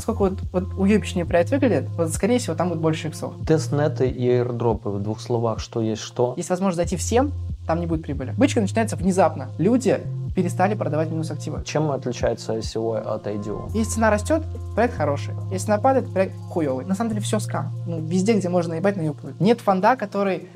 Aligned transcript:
насколько 0.00 0.20
вот, 0.20 0.40
вот 0.52 0.78
уебищнее 0.78 1.26
проект 1.26 1.50
выглядит, 1.50 1.88
вот, 1.96 2.10
скорее 2.10 2.38
всего, 2.38 2.56
там 2.56 2.70
будет 2.70 2.80
больше 2.80 3.08
иксов. 3.08 3.34
Тестнеты 3.46 4.08
и 4.08 4.26
airdropы 4.28 4.90
в 4.90 5.02
двух 5.02 5.20
словах, 5.20 5.60
что 5.60 5.80
есть 5.80 6.02
что? 6.02 6.34
Есть 6.36 6.48
возможность 6.48 6.76
зайти 6.76 6.96
всем, 6.96 7.32
там 7.66 7.80
не 7.80 7.86
будет 7.86 8.02
прибыли. 8.02 8.32
Бычка 8.36 8.60
начинается 8.60 8.96
внезапно. 8.96 9.50
Люди 9.58 10.00
перестали 10.34 10.74
продавать 10.74 11.10
минус 11.10 11.30
активы. 11.30 11.62
Чем 11.64 11.90
отличается 11.90 12.56
ICO 12.56 12.96
от 12.98 13.26
IDO? 13.26 13.70
Если 13.74 13.94
цена 13.94 14.10
растет, 14.10 14.42
проект 14.74 14.94
хороший. 14.94 15.34
Если 15.50 15.66
цена 15.66 15.78
падает, 15.78 16.10
проект 16.10 16.34
хуевый. 16.48 16.86
На 16.86 16.94
самом 16.94 17.10
деле 17.10 17.20
все 17.20 17.38
скам. 17.38 17.70
Ну, 17.86 18.00
везде, 18.00 18.32
где 18.32 18.48
можно 18.48 18.74
наебать, 18.74 18.96
на 18.96 19.02
наебывают. 19.02 19.38
Нет 19.40 19.60
фонда, 19.60 19.96
который 19.96 20.48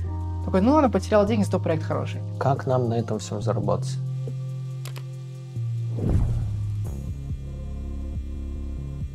такой, 0.44 0.62
ну, 0.62 0.76
она 0.76 0.88
потеряла 0.88 1.26
деньги, 1.26 1.44
зато 1.44 1.60
проект 1.60 1.82
хороший. 1.82 2.20
Как 2.38 2.66
нам 2.66 2.88
на 2.88 2.94
этом 2.94 3.18
всем 3.18 3.42
зарабатывать? 3.42 3.98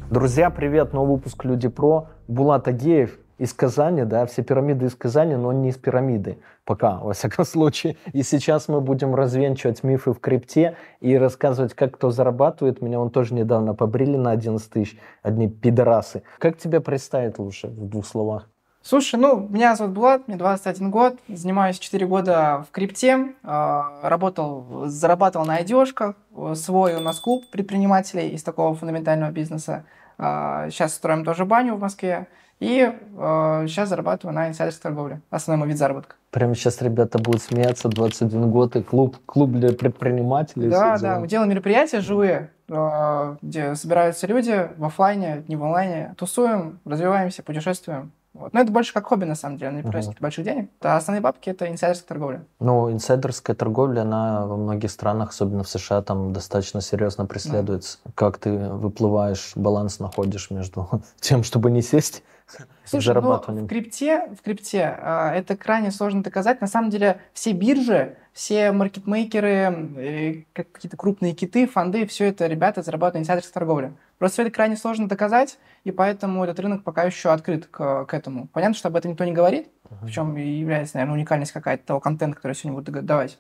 Друзья, 0.10 0.50
привет! 0.50 0.92
Новый 0.92 1.18
выпуск 1.18 1.46
Люди 1.46 1.68
Про. 1.68 2.08
Булат 2.28 2.68
Агеев 2.68 3.20
из 3.38 3.54
Казани, 3.54 4.06
да, 4.06 4.26
все 4.26 4.42
пирамиды 4.42 4.88
из 4.88 4.96
Казани, 4.96 5.36
но 5.36 5.52
не 5.54 5.70
из 5.70 5.78
пирамиды, 5.78 6.40
пока, 6.66 6.98
во 6.98 7.14
всяком 7.14 7.46
случае. 7.46 7.96
И 8.12 8.24
сейчас 8.24 8.68
мы 8.70 8.82
будем 8.82 9.14
развенчивать 9.14 9.84
мифы 9.84 10.14
в 10.14 10.20
крипте 10.20 10.76
и 11.00 11.16
рассказывать, 11.16 11.76
как 11.76 11.94
кто 11.94 12.10
зарабатывает. 12.10 12.82
Меня 12.82 13.00
он 13.00 13.12
тоже 13.12 13.36
недавно 13.36 13.76
побрили 13.76 14.18
на 14.18 14.32
11 14.32 14.68
тысяч, 14.72 14.98
одни 15.22 15.48
пидорасы. 15.48 16.24
Как 16.40 16.58
тебя 16.58 16.82
представить 16.82 17.38
лучше 17.38 17.68
в 17.68 17.88
двух 17.88 18.08
словах? 18.08 18.50
Слушай, 18.82 19.20
ну, 19.20 19.48
меня 19.50 19.76
зовут 19.76 19.94
Булат, 19.94 20.28
мне 20.28 20.38
21 20.38 20.90
год, 20.90 21.18
занимаюсь 21.28 21.80
4 21.80 22.08
года 22.08 22.66
в 22.68 22.72
крипте, 22.72 23.34
э, 23.44 23.82
работал, 24.04 24.86
зарабатывал 24.86 25.46
на 25.46 25.56
одежках, 25.56 26.16
свой 26.56 26.96
у 26.96 27.02
нас 27.02 27.20
клуб 27.20 27.46
предпринимателей 27.52 28.30
из 28.30 28.42
такого 28.42 28.76
фундаментального 28.76 29.32
бизнеса. 29.32 29.84
Э, 30.18 30.70
сейчас 30.72 30.94
строим 30.94 31.26
тоже 31.26 31.46
баню 31.46 31.76
в 31.76 31.80
Москве. 31.80 32.28
И 32.60 32.92
э, 32.92 33.66
сейчас 33.68 33.90
зарабатываю 33.90 34.36
на 34.36 34.50
инсайдерской 34.50 34.84
торговле. 34.84 35.22
Основной 35.30 35.60
мой 35.60 35.70
вид 35.70 35.78
заработка. 35.78 36.16
Прямо 36.30 36.56
сейчас 36.56 36.82
ребята 36.82 37.18
будут 37.18 37.42
смеяться, 37.42 37.88
21 37.88 38.52
год, 38.52 38.76
и 38.76 38.84
клуб, 38.84 39.18
клуб 39.26 39.52
для 39.52 39.72
предпринимателей. 39.72 40.70
Да, 40.70 40.98
да, 40.98 41.20
мы 41.20 41.28
делаем 41.28 41.50
мероприятия 41.50 42.02
живые, 42.02 42.52
э, 42.68 43.36
где 43.42 43.76
собираются 43.76 44.28
люди 44.28 44.70
в 44.78 44.86
офлайне, 44.86 45.44
не 45.48 45.56
в 45.56 45.64
онлайне, 45.64 46.14
тусуем, 46.18 46.80
развиваемся, 46.86 47.44
путешествуем. 47.44 48.12
Вот. 48.34 48.54
Но 48.54 48.62
это 48.62 48.72
больше 48.72 48.94
как 48.94 49.08
хобби, 49.08 49.26
на 49.26 49.36
самом 49.36 49.58
деле, 49.58 49.78
не 49.78 49.82
приносит 49.82 50.12
uh-huh. 50.12 50.22
больших 50.22 50.46
денег. 50.46 50.70
А 50.82 50.98
основные 50.98 51.22
бабки— 51.22 51.50
это 51.52 51.70
инсайдерская 51.70 52.08
торговля. 52.08 52.46
Ну, 52.60 52.92
инсайдерская 52.92 53.56
торговля, 53.56 54.02
она 54.02 54.46
во 54.46 54.56
многих 54.56 54.92
странах, 54.92 55.32
особенно 55.32 55.64
в 55.64 55.70
США, 55.70 56.02
там 56.02 56.32
достаточно 56.32 56.82
серьезно 56.82 57.26
преследуется. 57.26 57.98
Uh-huh. 58.06 58.12
Как 58.16 58.38
ты 58.38 58.52
выплываешь, 58.52 59.54
баланс 59.56 60.00
находишь 60.00 60.52
между 60.52 61.02
тем, 61.20 61.44
чтобы 61.44 61.72
не 61.72 61.82
сесть, 61.82 62.24
Слушай, 62.86 63.14
ну, 63.16 63.34
в 63.34 63.68
крипте, 63.68 64.28
в 64.38 64.42
крипте 64.42 64.98
э, 65.00 65.32
это 65.36 65.56
крайне 65.56 65.92
сложно 65.92 66.24
доказать. 66.24 66.62
На 66.62 66.68
самом 66.68 66.90
деле 66.90 67.22
все 67.34 67.52
биржи, 67.52 68.18
все 68.34 68.72
маркетмейкеры, 68.72 69.50
э, 69.98 70.44
какие-то 70.54 70.98
крупные 70.98 71.34
киты, 71.34 71.68
фонды, 71.68 72.06
все 72.08 72.26
это 72.26 72.48
ребята 72.48 72.82
зарабатывают 72.82 73.16
на 73.16 73.20
инсайдерской 73.20 73.54
торговле. 73.54 73.94
Просто 74.20 74.44
это 74.44 74.52
крайне 74.52 74.76
сложно 74.76 75.08
доказать, 75.08 75.58
и 75.86 75.92
поэтому 75.92 76.44
этот 76.44 76.60
рынок 76.60 76.84
пока 76.84 77.04
еще 77.04 77.30
открыт 77.32 77.66
к, 77.66 78.06
к 78.06 78.14
этому. 78.14 78.48
Понятно, 78.48 78.76
что 78.76 78.90
об 78.90 78.96
этом 78.98 79.12
никто 79.12 79.24
не 79.24 79.32
говорит, 79.32 79.70
uh-huh. 79.86 80.06
в 80.06 80.12
чем 80.12 80.38
и 80.38 80.46
является, 80.46 80.98
наверное, 80.98 81.16
уникальность 81.16 81.54
какая-то 81.54 81.86
того 81.86 82.00
контента, 82.00 82.36
который 82.36 82.54
сегодня 82.54 82.80
буду 82.80 83.02
давать. 83.02 83.40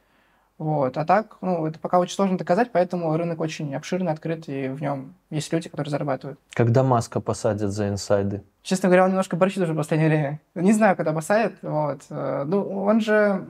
Вот. 0.57 0.97
А 0.97 1.05
так, 1.05 1.37
ну, 1.39 1.65
это 1.65 1.79
пока 1.79 1.99
очень 1.99 2.15
сложно 2.15 2.37
доказать, 2.37 2.71
поэтому 2.71 3.15
рынок 3.15 3.39
очень 3.39 3.73
обширный, 3.75 4.11
открыт, 4.11 4.47
и 4.47 4.67
в 4.67 4.81
нем 4.81 5.15
есть 5.29 5.51
люди, 5.53 5.69
которые 5.69 5.89
зарабатывают. 5.89 6.39
Когда 6.53 6.83
Маска 6.83 7.21
посадят 7.21 7.71
за 7.71 7.87
инсайды? 7.87 8.43
Честно 8.61 8.89
говоря, 8.89 9.05
он 9.05 9.09
немножко 9.11 9.37
борщит 9.37 9.63
уже 9.63 9.73
в 9.73 9.77
последнее 9.77 10.09
время. 10.09 10.41
Не 10.55 10.73
знаю, 10.73 10.97
когда 10.97 11.13
посадят. 11.13 11.53
Вот. 11.61 12.01
Э, 12.09 12.43
ну, 12.45 12.83
он 12.83 12.99
же... 12.99 13.47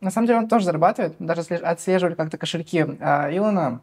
На 0.00 0.10
самом 0.10 0.26
деле 0.26 0.40
он 0.40 0.48
тоже 0.48 0.64
зарабатывает. 0.64 1.14
Даже 1.20 1.42
отслеживали 1.42 2.14
как-то 2.14 2.36
кошельки 2.36 2.84
а, 3.00 3.28
Илона, 3.30 3.80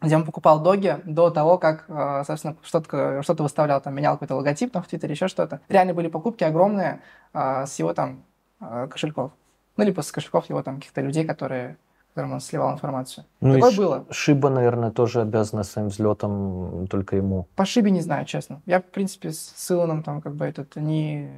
где 0.00 0.16
он 0.16 0.24
покупал 0.24 0.60
доги 0.60 0.98
до 1.04 1.30
того, 1.30 1.58
как, 1.58 1.84
э, 1.88 2.24
собственно, 2.26 2.56
что-то 2.62 3.22
что 3.22 3.42
выставлял, 3.42 3.80
там, 3.80 3.94
менял 3.94 4.14
какой-то 4.14 4.36
логотип 4.36 4.72
там, 4.72 4.82
в 4.82 4.88
Твиттере, 4.88 5.14
еще 5.14 5.28
что-то. 5.28 5.60
Реально 5.68 5.94
были 5.94 6.08
покупки 6.08 6.44
огромные 6.44 7.00
а, 7.32 7.66
с 7.66 7.78
его 7.78 7.92
там 7.94 8.24
кошельков. 8.58 9.32
Ну, 9.76 9.84
либо 9.84 10.00
с 10.00 10.10
кошельков 10.10 10.48
его 10.48 10.62
там 10.62 10.76
каких-то 10.76 11.00
людей, 11.00 11.24
которые 11.24 11.76
которым 12.18 12.32
он 12.32 12.40
сливал 12.40 12.72
информацию. 12.72 13.24
Ну, 13.40 13.54
Такое 13.54 13.76
было. 13.76 14.06
Шиба, 14.10 14.50
наверное, 14.50 14.90
тоже 14.90 15.20
обязана 15.20 15.62
своим 15.62 15.88
взлетом 15.88 16.88
только 16.88 17.14
ему. 17.14 17.46
По 17.54 17.64
Шибе 17.64 17.92
не 17.92 18.00
знаю, 18.00 18.26
честно. 18.26 18.60
Я, 18.66 18.80
в 18.80 18.86
принципе, 18.86 19.30
с 19.30 19.70
Илоном 19.70 20.02
там 20.02 20.20
как 20.20 20.34
бы 20.34 20.44
этот 20.44 20.74
не, 20.74 21.30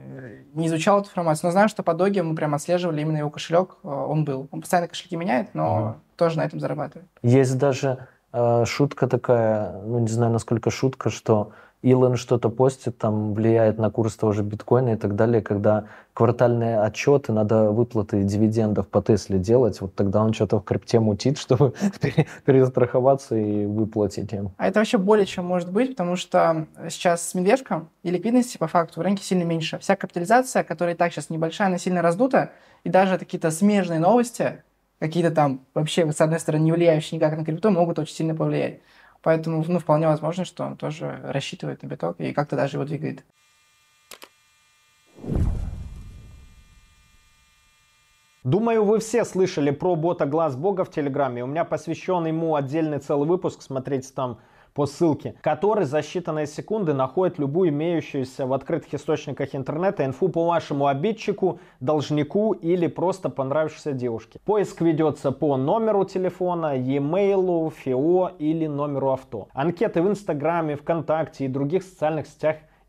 не 0.54 0.68
изучал 0.68 1.00
эту 1.00 1.10
информацию, 1.10 1.48
но 1.48 1.52
знаю, 1.52 1.68
что 1.68 1.82
по 1.82 1.92
Доге 1.92 2.22
мы 2.22 2.34
прям 2.34 2.54
отслеживали 2.54 3.02
именно 3.02 3.18
его 3.18 3.28
кошелек, 3.28 3.76
э, 3.82 3.88
он 3.88 4.24
был. 4.24 4.48
Он 4.50 4.62
постоянно 4.62 4.88
кошельки 4.88 5.16
меняет, 5.16 5.54
но 5.54 5.82
угу. 5.82 5.94
тоже 6.16 6.38
на 6.38 6.46
этом 6.46 6.60
зарабатывает. 6.60 7.08
Есть 7.22 7.58
даже 7.58 7.88
э, 7.88 8.06
шутка 8.64 9.06
такая, 9.06 9.80
ну 9.82 9.98
не 9.98 10.08
знаю, 10.08 10.32
насколько 10.32 10.70
шутка, 10.70 11.10
что 11.10 11.52
Илон 11.82 12.16
что-то 12.16 12.50
постит, 12.50 12.98
там 12.98 13.32
влияет 13.32 13.78
на 13.78 13.90
курс 13.90 14.14
того 14.14 14.32
же 14.32 14.42
биткоина 14.42 14.90
и 14.90 14.96
так 14.96 15.16
далее, 15.16 15.40
когда 15.40 15.84
квартальные 16.12 16.78
отчеты, 16.80 17.32
надо 17.32 17.70
выплаты 17.70 18.22
дивидендов 18.22 18.86
по 18.88 19.00
Тесле 19.00 19.38
делать, 19.38 19.80
вот 19.80 19.94
тогда 19.94 20.22
он 20.22 20.34
что-то 20.34 20.58
в 20.58 20.64
крипте 20.64 21.00
мутит, 21.00 21.38
чтобы 21.38 21.72
перестраховаться 22.44 23.34
и 23.34 23.64
выплатить 23.64 24.32
им. 24.32 24.50
А 24.58 24.68
это 24.68 24.80
вообще 24.80 24.98
более 24.98 25.24
чем 25.24 25.46
может 25.46 25.72
быть, 25.72 25.90
потому 25.90 26.16
что 26.16 26.66
сейчас 26.90 27.26
с 27.26 27.34
медвежком 27.34 27.88
и 28.02 28.10
ликвидности 28.10 28.58
по 28.58 28.66
факту 28.66 29.00
в 29.00 29.02
рынке 29.02 29.24
сильно 29.24 29.44
меньше. 29.44 29.78
Вся 29.78 29.96
капитализация, 29.96 30.64
которая 30.64 30.94
и 30.94 30.98
так 30.98 31.12
сейчас 31.12 31.30
небольшая, 31.30 31.68
она 31.68 31.78
сильно 31.78 32.02
раздута, 32.02 32.50
и 32.84 32.90
даже 32.90 33.18
какие-то 33.18 33.50
смежные 33.50 34.00
новости, 34.00 34.62
какие-то 35.00 35.32
там 35.32 35.66
вообще, 35.74 36.12
с 36.12 36.20
одной 36.20 36.38
стороны, 36.38 36.62
не 36.62 36.72
влияющие 36.72 37.16
никак 37.16 37.36
на 37.36 37.44
крипту, 37.44 37.70
могут 37.70 37.98
очень 37.98 38.14
сильно 38.14 38.36
повлиять. 38.36 38.80
Поэтому 39.22 39.64
ну, 39.66 39.78
вполне 39.80 40.06
возможно, 40.06 40.44
что 40.44 40.64
он 40.64 40.76
тоже 40.76 41.20
рассчитывает 41.24 41.82
на 41.82 41.88
биток 41.88 42.20
и 42.20 42.32
как-то 42.32 42.56
даже 42.56 42.76
его 42.76 42.84
двигает. 42.84 43.24
Думаю, 48.42 48.84
вы 48.84 49.00
все 49.00 49.24
слышали 49.24 49.70
про 49.70 49.96
бота 49.96 50.24
Глаз 50.24 50.56
Бога 50.56 50.84
в 50.84 50.90
Телеграме. 50.90 51.44
У 51.44 51.46
меня 51.46 51.64
посвящен 51.64 52.24
ему 52.24 52.54
отдельный 52.54 52.98
целый 52.98 53.28
выпуск. 53.28 53.60
Смотрите 53.60 54.08
там 54.14 54.40
по 54.74 54.86
ссылке, 54.86 55.34
который 55.40 55.84
за 55.84 55.98
считанные 55.98 56.46
секунды 56.46 56.94
находит 56.94 57.38
любую 57.38 57.70
имеющуюся 57.70 58.46
в 58.46 58.52
открытых 58.52 58.94
источниках 58.94 59.54
интернета 59.54 60.04
инфу 60.04 60.28
по 60.28 60.46
вашему 60.46 60.86
обидчику, 60.86 61.60
должнику 61.80 62.52
или 62.52 62.86
просто 62.86 63.28
понравившейся 63.30 63.92
девушке. 63.92 64.40
Поиск 64.44 64.80
ведется 64.80 65.32
по 65.32 65.56
номеру 65.56 66.04
телефона, 66.04 66.76
e-mail, 66.76 67.70
ФИО 67.70 68.32
или 68.38 68.66
номеру 68.66 69.10
авто. 69.12 69.48
Анкеты 69.52 70.02
в 70.02 70.08
Инстаграме, 70.08 70.76
ВКонтакте 70.76 71.44
и 71.44 71.48
других 71.48 71.82
социальных 71.82 72.26
сетях 72.26 72.56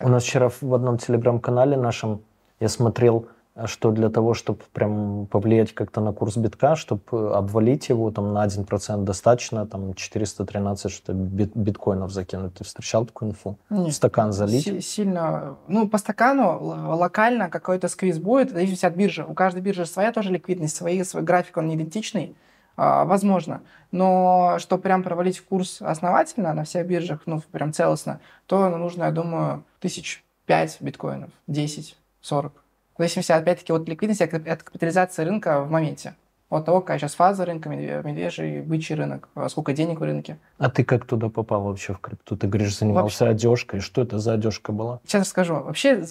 У 0.00 0.08
нас 0.08 0.24
вчера 0.24 0.48
в 0.48 0.74
одном 0.74 0.98
телеграм-канале 0.98 1.76
нашем 1.76 2.20
я 2.60 2.68
смотрел, 2.68 3.28
что 3.64 3.90
для 3.90 4.10
того, 4.10 4.34
чтобы 4.34 4.60
прям 4.74 5.26
повлиять 5.26 5.72
как-то 5.72 6.02
на 6.02 6.12
курс 6.12 6.36
битка, 6.36 6.76
чтобы 6.76 7.34
обвалить 7.34 7.88
его 7.88 8.10
там 8.10 8.34
на 8.34 8.46
1% 8.46 9.04
достаточно, 9.04 9.66
там 9.66 9.94
413 9.94 10.92
что 10.92 11.14
бит, 11.14 11.52
биткоинов 11.54 12.10
закинуть. 12.12 12.54
Ты 12.54 12.64
встречал 12.64 13.06
такую 13.06 13.30
инфу? 13.30 13.56
Нет. 13.70 13.94
Стакан 13.94 14.32
залить? 14.32 14.84
Сильно. 14.84 15.56
Ну, 15.68 15.88
по 15.88 15.96
стакану 15.96 16.58
локально 16.96 17.48
какой-то 17.48 17.88
сквиз 17.88 18.18
будет, 18.18 18.50
зависит 18.50 18.84
от 18.84 18.94
биржи. 18.94 19.24
У 19.26 19.32
каждой 19.32 19.62
биржи 19.62 19.86
своя 19.86 20.12
тоже 20.12 20.30
ликвидность, 20.30 20.76
свои, 20.76 21.02
свой 21.04 21.22
график, 21.22 21.56
он 21.56 21.68
не 21.68 21.76
идентичный. 21.76 22.36
А, 22.76 23.04
возможно. 23.04 23.62
Но 23.90 24.56
что 24.58 24.78
прям 24.78 25.02
провалить 25.02 25.40
курс 25.40 25.80
основательно 25.80 26.52
на 26.52 26.64
всех 26.64 26.86
биржах, 26.86 27.20
ну, 27.26 27.40
прям 27.50 27.72
целостно, 27.72 28.20
то 28.46 28.68
нужно, 28.68 29.04
я 29.04 29.10
думаю, 29.10 29.64
тысяч 29.80 30.24
пять 30.44 30.76
биткоинов, 30.80 31.30
10, 31.46 31.96
40. 32.20 32.52
В 32.52 32.98
зависимости, 32.98 33.32
опять-таки, 33.32 33.72
от 33.72 33.88
ликвидности, 33.88 34.22
от 34.22 34.62
капитализации 34.62 35.24
рынка 35.24 35.62
в 35.62 35.70
моменте. 35.70 36.14
от 36.48 36.64
того, 36.64 36.80
какая 36.80 36.98
сейчас 36.98 37.14
фаза 37.14 37.44
рынка, 37.44 37.68
медвежий, 37.68 38.60
бычий 38.62 38.94
рынок, 38.94 39.28
а 39.34 39.48
сколько 39.48 39.72
денег 39.72 40.00
в 40.00 40.02
рынке. 40.02 40.38
А 40.58 40.70
ты 40.70 40.84
как 40.84 41.04
туда 41.04 41.28
попал 41.28 41.64
вообще 41.64 41.92
в 41.92 41.98
крипту? 41.98 42.36
Ты 42.36 42.46
говоришь, 42.46 42.78
занимался 42.78 43.24
вообще... 43.24 43.34
одежкой. 43.34 43.80
Что 43.80 44.02
это 44.02 44.18
за 44.18 44.34
одежка 44.34 44.72
была? 44.72 45.00
Сейчас 45.04 45.22
расскажу. 45.22 45.54
Вообще 45.54 46.04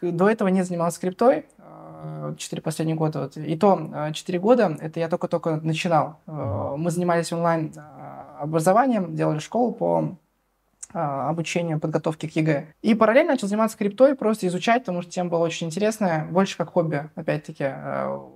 до 0.00 0.30
этого 0.30 0.48
не 0.48 0.62
занимался 0.62 1.00
криптой. 1.00 1.46
4 2.36 2.62
последних 2.62 2.96
года. 2.96 3.20
Вот. 3.20 3.36
И 3.36 3.56
то 3.56 4.10
4 4.12 4.38
года, 4.38 4.76
это 4.80 5.00
я 5.00 5.08
только-только 5.08 5.56
начинал. 5.56 6.18
Мы 6.26 6.90
занимались 6.90 7.32
онлайн 7.32 7.72
образованием, 8.38 9.14
делали 9.14 9.38
школу 9.38 9.72
по 9.72 10.16
обучению, 10.92 11.78
подготовки 11.78 12.26
к 12.26 12.34
ЕГЭ. 12.34 12.66
И 12.82 12.94
параллельно 12.94 13.32
начал 13.32 13.46
заниматься 13.46 13.78
криптой, 13.78 14.16
просто 14.16 14.48
изучать, 14.48 14.82
потому 14.82 15.02
что 15.02 15.10
тема 15.12 15.30
была 15.30 15.44
очень 15.44 15.68
интересная, 15.68 16.24
больше 16.24 16.56
как 16.56 16.72
хобби, 16.72 17.08
опять-таки. 17.14 17.72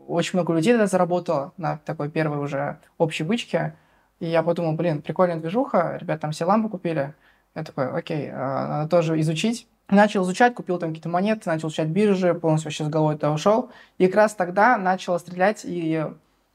Очень 0.06 0.38
много 0.38 0.52
людей 0.52 0.72
тогда 0.72 0.87
заработало 0.87 1.52
на 1.56 1.78
такой 1.78 2.10
первой 2.10 2.38
уже 2.38 2.78
общей 2.96 3.25
бычке. 3.25 3.75
И 4.20 4.26
я 4.26 4.44
подумал, 4.44 4.75
блин, 4.75 5.02
прикольная 5.02 5.38
движуха, 5.38 5.99
ребята 6.00 6.22
там 6.22 6.31
все 6.31 6.44
ламбы 6.44 6.69
купили. 6.69 7.14
Я 7.56 7.64
такой, 7.64 7.90
окей, 7.90 8.31
надо 8.31 8.88
тоже 8.88 9.19
изучить. 9.20 9.67
Начал 9.88 10.22
изучать, 10.25 10.54
купил 10.54 10.78
там 10.78 10.90
какие-то 10.90 11.08
монеты, 11.08 11.48
начал 11.48 11.69
изучать 11.69 11.88
биржи, 11.88 12.34
полностью 12.34 12.69
вообще 12.69 12.84
с 12.84 12.88
головой 12.88 13.14
туда 13.16 13.32
ушел. 13.32 13.70
И 13.98 14.06
как 14.06 14.16
раз 14.16 14.34
тогда 14.34 14.78
начал 14.78 15.19
стрелять 15.19 15.62
и 15.64 16.06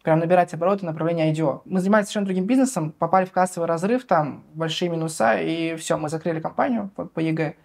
прям 0.03 0.19
набирать 0.19 0.53
обороты 0.53 0.85
направления 0.85 1.31
IDO. 1.31 1.61
Мы 1.65 1.79
занимались 1.79 2.05
совершенно 2.07 2.25
другим 2.25 2.45
бизнесом, 2.45 2.91
попали 2.91 3.25
в 3.25 3.31
кассовый 3.31 3.67
разрыв, 3.67 4.05
там 4.05 4.43
большие 4.53 4.89
минуса, 4.89 5.35
и 5.39 5.75
все, 5.75 5.97
мы 5.97 6.09
закрыли 6.09 6.39
компанию 6.39 6.89
по, 6.95 7.05
по 7.05 7.19
ЕГЭ. 7.19 7.55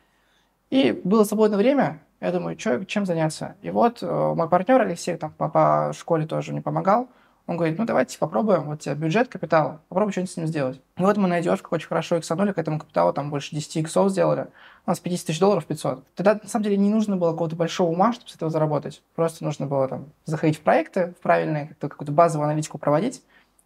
И 0.70 1.00
было 1.04 1.24
свободное 1.24 1.58
время, 1.58 2.00
я 2.20 2.32
думаю, 2.32 2.58
что, 2.58 2.84
чем 2.84 3.06
заняться. 3.06 3.56
И 3.62 3.70
вот 3.70 4.02
э, 4.02 4.34
мой 4.34 4.48
партнер 4.48 4.80
Алексей 4.80 5.16
там 5.16 5.32
по, 5.32 5.48
по 5.48 5.92
школе 5.96 6.26
тоже 6.26 6.52
мне 6.52 6.62
помогал. 6.62 7.08
Он 7.46 7.58
говорит, 7.58 7.78
ну 7.78 7.84
давайте 7.84 8.18
попробуем, 8.18 8.62
вот 8.64 8.80
тебе 8.80 8.94
бюджет 8.94 9.28
капитала, 9.28 9.82
попробуй 9.88 10.12
что-нибудь 10.12 10.32
с 10.32 10.36
ним 10.38 10.46
сделать. 10.46 10.80
И 10.96 11.02
вот 11.02 11.18
мы 11.18 11.28
на 11.28 11.42
идешках 11.42 11.72
очень 11.72 11.88
хорошо 11.88 12.18
иксанули 12.18 12.52
к 12.52 12.58
этому 12.58 12.78
капиталу, 12.78 13.12
там 13.12 13.28
больше 13.28 13.54
10 13.54 13.76
иксов 13.76 14.10
сделали. 14.10 14.46
У 14.86 14.90
нас 14.90 14.98
50 14.98 15.26
тысяч 15.26 15.40
долларов 15.40 15.66
500. 15.66 16.04
Тогда, 16.14 16.40
на 16.42 16.48
самом 16.48 16.64
деле, 16.64 16.78
не 16.78 16.88
нужно 16.88 17.16
было 17.16 17.32
какого-то 17.32 17.56
большого 17.56 17.90
ума, 17.90 18.14
чтобы 18.14 18.30
с 18.30 18.34
этого 18.34 18.50
заработать. 18.50 19.02
Просто 19.14 19.44
нужно 19.44 19.66
было 19.66 19.88
там 19.88 20.06
заходить 20.24 20.58
в 20.58 20.62
проекты, 20.62 21.14
в 21.18 21.22
правильные, 21.22 21.66
как-то 21.66 21.88
какую-то 21.88 22.12
базовую 22.12 22.46
аналитику 22.46 22.78
проводить, 22.78 23.22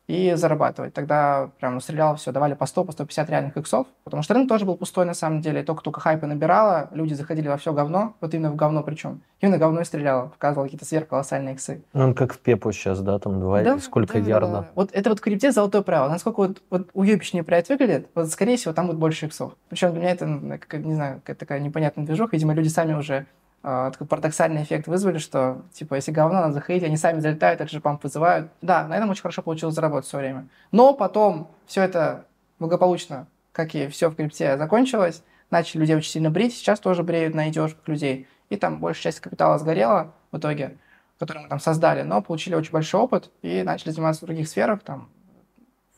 и 0.09 0.33
зарабатывать. 0.35 0.95
Тогда 0.95 1.51
прям 1.61 1.75
ну, 1.75 1.81
стрелял 1.81 2.17
все, 2.17 2.33
давали 2.33 2.55
по 2.55 2.67
100, 2.67 2.85
по 2.85 2.93
150 2.93 3.31
реальных 3.31 3.57
иксов, 3.59 3.87
потому 4.05 4.23
что 4.23 4.35
рынок 4.35 4.49
тоже 4.49 4.65
был 4.65 4.77
пустой 4.77 5.05
на 5.05 5.15
самом 5.15 5.43
деле, 5.43 5.63
только-только 5.63 6.01
хайпа 6.01 6.27
набирало, 6.27 6.89
люди 6.93 7.13
заходили 7.13 7.47
во 7.47 7.59
все 7.59 7.75
говно, 7.75 8.15
вот 8.21 8.33
именно 8.33 8.51
в 8.51 8.57
говно 8.57 8.83
причем. 8.83 9.21
Именно 9.41 9.59
говно 9.59 9.83
и 9.83 9.85
стреляло, 9.85 10.29
показывало 10.29 10.65
какие-то 10.65 10.87
сверхколоссальные 10.87 11.55
иксы. 11.55 11.83
Ну, 11.93 12.05
он 12.05 12.15
как 12.15 12.33
в 12.33 12.39
Пепу 12.39 12.73
сейчас, 12.73 13.01
да, 13.01 13.19
там 13.19 13.39
два, 13.39 13.63
да, 13.63 13.79
сколько 13.79 14.15
да, 14.15 14.27
ярдов. 14.27 14.51
Да, 14.51 14.61
да. 14.63 14.69
Вот 14.75 14.91
это 14.93 15.11
вот 15.11 15.19
в 15.19 15.23
крипте 15.23 15.53
золотое 15.53 15.83
правило. 15.83 16.09
Насколько 16.09 16.41
вот, 16.41 16.63
вот 16.71 16.89
уебищнее 16.95 17.45
проект 17.45 17.69
выглядит, 17.69 18.09
вот 18.15 18.31
скорее 18.31 18.57
всего 18.57 18.73
там 18.73 18.87
будет 18.87 18.97
больше 18.97 19.27
иксов. 19.27 19.53
Причем 19.69 19.93
для 19.93 20.01
меня 20.01 20.11
это, 20.13 20.27
не 20.27 20.95
знаю, 20.95 21.17
какая-то 21.17 21.41
такая 21.41 21.61
непонятная 21.61 22.07
движуха, 22.07 22.31
видимо, 22.33 22.55
люди 22.55 22.69
сами 22.69 22.95
уже 22.95 23.27
Uh, 23.61 23.91
такой 23.91 24.07
парадоксальный 24.07 24.63
эффект 24.63 24.87
вызвали, 24.87 25.19
что, 25.19 25.63
типа, 25.73 25.97
если 25.97 26.13
говно 26.13 26.41
надо 26.41 26.55
заходить, 26.55 26.85
они 26.85 26.97
сами 26.97 27.19
залетают, 27.19 27.59
так 27.59 27.69
же 27.69 27.81
памп 27.81 28.05
вызывают. 28.05 28.53
Да, 28.63 28.87
на 28.87 28.97
этом 28.97 29.11
очень 29.11 29.23
хорошо 29.23 29.43
получилось 29.43 29.75
заработать 29.75 30.07
все 30.07 30.19
время. 30.19 30.47
Но 30.71 30.95
потом 30.95 31.51
все 31.67 31.83
это 31.83 32.25
благополучно, 32.61 33.27
как 33.51 33.75
и 33.75 33.89
все 33.89 34.11
в 34.11 34.15
крипте, 34.15 34.57
закончилось. 34.57 35.25
Начали 35.51 35.81
людей 35.81 35.97
очень 35.97 36.11
сильно 36.11 36.31
брить, 36.31 36.55
сейчас 36.55 36.79
тоже 36.79 37.03
бреют 37.03 37.35
на 37.35 37.49
идешках 37.49 37.87
людей. 37.89 38.29
И 38.49 38.57
там 38.57 38.79
большая 38.79 39.13
часть 39.13 39.21
капитала 39.21 39.59
сгорела 39.59 40.13
в 40.31 40.39
итоге, 40.39 40.77
который 41.19 41.43
мы 41.43 41.49
там 41.49 41.59
создали, 41.59 42.03
но 42.03 42.23
получили 42.23 42.55
очень 42.55 42.71
большой 42.71 43.01
опыт 43.01 43.31
и 43.43 43.63
начали 43.65 43.91
заниматься 43.91 44.25
в 44.25 44.27
других 44.27 44.49
сферах, 44.49 44.83
там, 44.83 45.09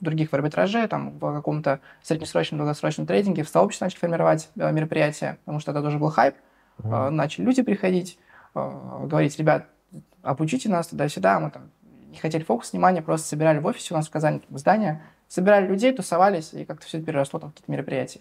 в 0.00 0.04
других 0.04 0.30
в 0.30 0.34
арбитраже, 0.34 0.88
там, 0.88 1.18
в 1.18 1.34
каком-то 1.34 1.80
среднесрочном, 2.02 2.58
долгосрочном 2.58 3.06
трейдинге, 3.06 3.42
в 3.42 3.48
сообществе 3.48 3.86
начали 3.86 4.00
формировать 4.00 4.48
э, 4.56 4.72
мероприятия, 4.72 5.38
потому 5.44 5.60
что 5.60 5.72
это 5.72 5.82
тоже 5.82 5.98
был 5.98 6.10
хайп. 6.10 6.34
Mm-hmm. 6.82 7.10
Начали 7.10 7.44
люди 7.44 7.62
приходить, 7.62 8.18
а, 8.54 9.06
говорить, 9.06 9.38
ребят, 9.38 9.66
обучите 10.22 10.68
нас 10.68 10.88
туда-сюда. 10.88 11.40
Мы 11.40 11.50
там 11.50 11.70
не 12.10 12.18
хотели 12.18 12.42
фокус 12.42 12.72
внимания, 12.72 13.02
просто 13.02 13.28
собирали 13.28 13.58
в 13.58 13.66
офисе 13.66 13.94
у 13.94 13.96
нас 13.96 14.08
в 14.08 14.10
Казани 14.10 14.42
здание, 14.50 15.02
собирали 15.28 15.66
людей, 15.66 15.92
тусовались, 15.92 16.52
и 16.52 16.64
как-то 16.64 16.86
все 16.86 17.00
переросло 17.00 17.38
там 17.38 17.50
в 17.50 17.52
какие-то 17.52 17.72
мероприятия. 17.72 18.20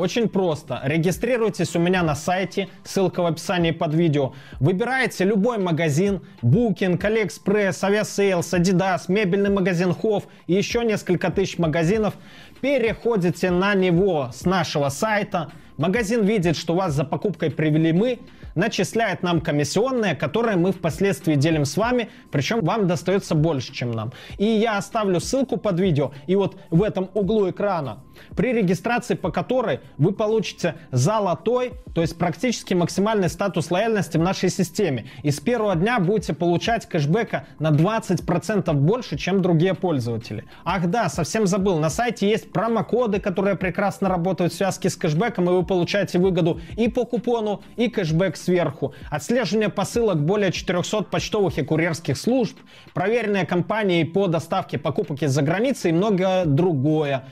Очень 0.00 0.30
просто. 0.30 0.80
Регистрируйтесь 0.82 1.76
у 1.76 1.78
меня 1.78 2.02
на 2.02 2.14
сайте, 2.14 2.68
ссылка 2.84 3.20
в 3.20 3.26
описании 3.26 3.70
под 3.70 3.92
видео. 3.92 4.32
Выбираете 4.58 5.24
любой 5.24 5.58
магазин, 5.58 6.22
Booking, 6.40 6.98
AliExpress, 6.98 7.82
Aviasales, 7.82 8.40
Adidas, 8.40 9.02
мебельный 9.08 9.50
магазин 9.50 9.90
Hof 9.90 10.24
и 10.46 10.54
еще 10.54 10.86
несколько 10.86 11.30
тысяч 11.30 11.58
магазинов. 11.58 12.14
Переходите 12.62 13.50
на 13.50 13.74
него 13.74 14.30
с 14.32 14.46
нашего 14.46 14.88
сайта. 14.88 15.52
Магазин 15.76 16.24
видит, 16.24 16.56
что 16.56 16.74
вас 16.74 16.94
за 16.94 17.04
покупкой 17.04 17.50
привели 17.50 17.92
мы, 17.92 18.20
начисляет 18.54 19.22
нам 19.22 19.40
комиссионные, 19.40 20.14
которые 20.14 20.56
мы 20.56 20.72
впоследствии 20.72 21.34
делим 21.34 21.64
с 21.64 21.76
вами, 21.76 22.08
причем 22.30 22.60
вам 22.60 22.86
достается 22.86 23.34
больше, 23.34 23.72
чем 23.72 23.90
нам. 23.90 24.12
И 24.38 24.44
я 24.44 24.76
оставлю 24.76 25.20
ссылку 25.20 25.56
под 25.56 25.80
видео, 25.80 26.12
и 26.26 26.36
вот 26.36 26.56
в 26.70 26.82
этом 26.82 27.10
углу 27.14 27.50
экрана, 27.50 28.00
при 28.36 28.52
регистрации 28.52 29.14
по 29.14 29.30
которой 29.30 29.80
вы 29.98 30.12
получите 30.12 30.74
золотой, 30.90 31.72
то 31.94 32.00
есть 32.00 32.18
практически 32.18 32.74
максимальный 32.74 33.28
статус 33.28 33.70
лояльности 33.70 34.16
в 34.16 34.20
нашей 34.20 34.50
системе. 34.50 35.06
И 35.22 35.30
с 35.30 35.40
первого 35.40 35.74
дня 35.74 35.98
будете 35.98 36.32
получать 36.32 36.86
кэшбэка 36.86 37.46
на 37.58 37.70
20% 37.70 38.72
больше, 38.72 39.16
чем 39.16 39.42
другие 39.42 39.74
пользователи. 39.74 40.44
Ах 40.64 40.86
да, 40.88 41.08
совсем 41.08 41.46
забыл, 41.46 41.78
на 41.78 41.90
сайте 41.90 42.28
есть 42.28 42.52
промокоды, 42.52 43.20
которые 43.20 43.56
прекрасно 43.56 44.08
работают 44.08 44.52
в 44.52 44.56
связке 44.56 44.90
с 44.90 44.96
кэшбэком, 44.96 45.48
и 45.50 45.52
вы 45.52 45.64
получаете 45.64 46.18
выгоду 46.18 46.60
и 46.76 46.88
по 46.88 47.04
купону, 47.04 47.62
и 47.76 47.88
кэшбэк 47.88 48.36
сверху, 48.36 48.94
отслеживание 49.10 49.68
посылок 49.68 50.20
более 50.24 50.52
400 50.52 51.04
почтовых 51.04 51.58
и 51.58 51.62
курьерских 51.62 52.16
служб, 52.16 52.56
проверенные 52.94 53.46
компании 53.46 54.04
по 54.04 54.26
доставке 54.26 54.78
покупок 54.78 55.22
из-за 55.22 55.42
границы 55.42 55.90
и 55.90 55.92
многое 55.92 56.44
другое. 56.44 57.24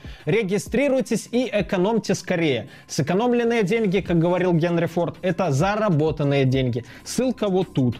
Регистрируйтесь 0.79 1.27
и 1.33 1.49
экономьте 1.51 2.15
скорее. 2.15 2.69
Сэкономленные 2.87 3.63
деньги, 3.63 3.99
как 3.99 4.17
говорил 4.17 4.53
Генри 4.53 4.85
Форд, 4.85 5.17
это 5.21 5.51
заработанные 5.51 6.45
деньги. 6.45 6.85
Ссылка 7.03 7.49
вот 7.49 7.73
тут. 7.73 7.97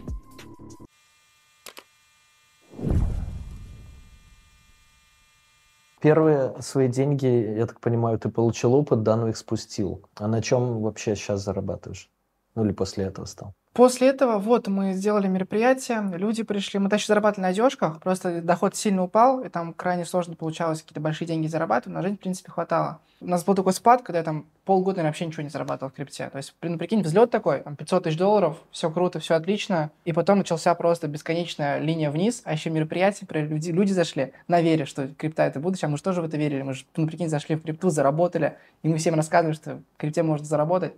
Первые 6.01 6.53
свои 6.61 6.87
деньги, 6.87 7.57
я 7.57 7.65
так 7.65 7.81
понимаю, 7.81 8.17
ты 8.17 8.29
получил 8.29 8.73
опыт, 8.73 9.03
да, 9.03 9.17
но 9.17 9.27
их 9.27 9.35
спустил. 9.35 10.01
А 10.15 10.27
на 10.29 10.41
чем 10.41 10.81
вообще 10.81 11.17
сейчас 11.17 11.43
зарабатываешь? 11.43 12.09
Ну 12.55 12.63
или 12.63 12.71
после 12.71 13.03
этого 13.03 13.25
стал? 13.25 13.53
После 13.79 14.09
этого 14.09 14.39
вот 14.39 14.67
мы 14.67 14.91
сделали 14.91 15.29
мероприятие, 15.29 16.03
люди 16.17 16.43
пришли, 16.43 16.79
мы 16.79 16.89
дальше 16.89 17.07
зарабатывали 17.07 17.43
на 17.43 17.47
одежках, 17.51 18.01
просто 18.01 18.41
доход 18.41 18.75
сильно 18.75 19.05
упал, 19.05 19.39
и 19.39 19.47
там 19.47 19.71
крайне 19.71 20.03
сложно 20.03 20.35
получалось 20.35 20.81
какие-то 20.81 20.99
большие 20.99 21.29
деньги 21.29 21.47
зарабатывать, 21.47 21.95
но 21.95 22.01
жизнь, 22.01 22.17
в 22.17 22.19
принципе, 22.19 22.51
хватало. 22.51 22.99
У 23.21 23.27
нас 23.27 23.45
был 23.45 23.55
такой 23.55 23.71
спад, 23.71 24.01
когда 24.01 24.17
я 24.17 24.25
там 24.25 24.47
полгода 24.65 24.97
наверное, 24.97 25.11
вообще 25.11 25.25
ничего 25.25 25.43
не 25.43 25.49
зарабатывал 25.49 25.91
в 25.91 25.93
крипте. 25.93 26.29
То 26.29 26.39
есть, 26.39 26.53
ну, 26.61 26.77
прикинь, 26.77 27.03
взлет 27.03 27.31
такой, 27.31 27.61
там 27.61 27.77
500 27.77 28.03
тысяч 28.03 28.17
долларов, 28.17 28.57
все 28.69 28.91
круто, 28.91 29.21
все 29.21 29.35
отлично, 29.35 29.91
и 30.03 30.11
потом 30.11 30.39
начался 30.39 30.75
просто 30.75 31.07
бесконечная 31.07 31.79
линия 31.79 32.11
вниз, 32.11 32.41
а 32.43 32.51
еще 32.51 32.69
мероприятие, 32.71 33.29
люди, 33.31 33.71
люди 33.71 33.93
зашли 33.93 34.33
на 34.49 34.59
вере, 34.59 34.83
что 34.83 35.07
крипта 35.07 35.43
это 35.43 35.61
будущее, 35.61 35.87
а 35.87 35.89
мы 35.89 35.95
же 35.95 36.03
тоже 36.03 36.21
в 36.21 36.25
это 36.25 36.35
верили, 36.35 36.63
мы 36.63 36.73
же, 36.73 36.83
ну, 36.97 37.07
прикинь, 37.07 37.29
зашли 37.29 37.55
в 37.55 37.63
крипту, 37.63 37.91
заработали, 37.91 38.57
и 38.83 38.89
мы 38.89 38.97
всем 38.97 39.15
рассказывали, 39.15 39.55
что 39.55 39.81
в 39.95 39.97
крипте 39.97 40.21
можно 40.21 40.45
заработать. 40.45 40.95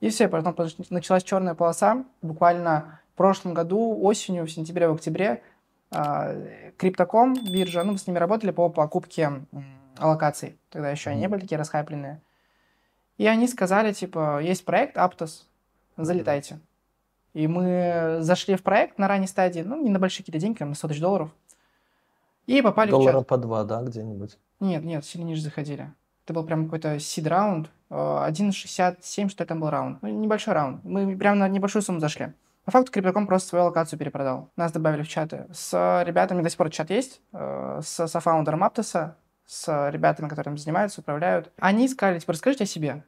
И 0.00 0.10
все, 0.10 0.28
потом 0.28 0.54
началась 0.90 1.24
черная 1.24 1.54
полоса. 1.54 2.04
Буквально 2.22 3.00
в 3.14 3.16
прошлом 3.16 3.54
году, 3.54 3.98
осенью, 4.00 4.46
в 4.46 4.50
сентябре, 4.50 4.88
в 4.88 4.94
октябре, 4.94 5.42
Криптоком, 6.76 7.34
биржа, 7.34 7.82
ну, 7.82 7.92
мы 7.92 7.98
с 7.98 8.06
ними 8.06 8.18
работали 8.18 8.50
по 8.50 8.68
покупке 8.68 9.32
аллокаций. 9.96 10.58
Тогда 10.70 10.90
еще 10.90 11.10
они 11.10 11.20
не 11.20 11.28
были 11.28 11.40
такие 11.40 11.58
расхайпленные. 11.58 12.20
И 13.16 13.26
они 13.26 13.48
сказали, 13.48 13.92
типа, 13.92 14.40
есть 14.40 14.64
проект 14.64 14.96
Aptos, 14.96 15.44
залетайте. 15.96 16.60
И 17.34 17.48
мы 17.48 18.18
зашли 18.20 18.54
в 18.56 18.62
проект 18.62 18.98
на 18.98 19.08
ранней 19.08 19.26
стадии, 19.26 19.60
ну, 19.60 19.82
не 19.82 19.90
на 19.90 19.98
большие 19.98 20.24
какие-то 20.24 20.38
деньги, 20.38 20.62
на 20.62 20.74
100 20.74 20.88
тысяч 20.88 21.00
долларов. 21.00 21.30
И 22.46 22.62
попали 22.62 22.90
Доллара 22.90 23.16
в 23.16 23.20
чат. 23.20 23.26
по 23.26 23.36
два, 23.36 23.64
да, 23.64 23.82
где-нибудь? 23.82 24.38
Нет, 24.60 24.84
нет, 24.84 25.04
сильно 25.04 25.26
ниже 25.26 25.42
заходили. 25.42 25.92
Это 26.28 26.34
был 26.34 26.44
прям 26.44 26.66
какой-то 26.66 26.98
сид-раунд. 26.98 27.70
1.67, 27.88 29.30
что 29.30 29.44
ли, 29.44 29.48
там 29.48 29.60
был 29.60 29.70
раунд. 29.70 30.02
Ну, 30.02 30.10
небольшой 30.10 30.52
раунд. 30.52 30.84
Мы 30.84 31.16
прям 31.16 31.38
на 31.38 31.48
небольшую 31.48 31.80
сумму 31.80 32.00
зашли. 32.00 32.34
По 32.66 32.70
факту 32.70 32.92
Криптоком 32.92 33.26
просто 33.26 33.48
свою 33.48 33.64
локацию 33.64 33.98
перепродал. 33.98 34.50
Нас 34.54 34.70
добавили 34.72 35.02
в 35.04 35.08
чаты. 35.08 35.46
С 35.50 36.02
ребятами 36.06 36.42
до 36.42 36.50
сих 36.50 36.58
пор 36.58 36.68
чат 36.68 36.90
есть. 36.90 37.22
э, 37.32 37.80
С 37.82 38.08
софаундером 38.08 38.62
Аптоса, 38.62 39.16
с 39.46 39.88
ребятами, 39.90 40.28
которыми 40.28 40.56
занимаются, 40.56 41.00
управляют. 41.00 41.50
Они 41.60 41.88
сказали, 41.88 42.18
типа, 42.18 42.34
расскажите 42.34 42.64
о 42.64 42.66
себе. 42.66 43.04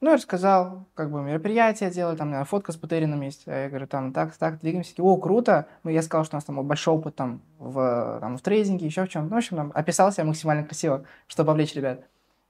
Ну, 0.00 0.08
я 0.08 0.16
рассказал, 0.16 0.86
как 0.94 1.10
бы 1.10 1.20
мероприятие 1.20 1.90
делаю, 1.90 2.16
там, 2.16 2.28
наверное, 2.28 2.46
фотка 2.46 2.72
с 2.72 2.76
Бутерином 2.76 3.20
есть. 3.20 3.42
Я 3.44 3.68
говорю, 3.68 3.86
там, 3.86 4.14
так, 4.14 4.34
так, 4.38 4.58
двигаемся. 4.60 4.94
О, 5.02 5.18
круто. 5.18 5.66
Ну, 5.82 5.90
я 5.90 6.00
сказал, 6.00 6.24
что 6.24 6.36
у 6.36 6.38
нас 6.38 6.44
там 6.44 6.66
большой 6.66 6.94
опыт 6.94 7.14
там 7.14 7.42
в, 7.58 8.18
там, 8.22 8.38
в 8.38 8.40
трейдинге, 8.40 8.86
еще 8.86 9.04
в 9.04 9.10
чем. 9.10 9.24
Ну, 9.28 9.34
в 9.34 9.36
общем, 9.36 9.58
там, 9.58 9.70
описал 9.74 10.10
себя 10.12 10.24
максимально 10.24 10.64
красиво, 10.64 11.04
чтобы 11.26 11.48
повлечь 11.48 11.74
ребят. 11.74 12.04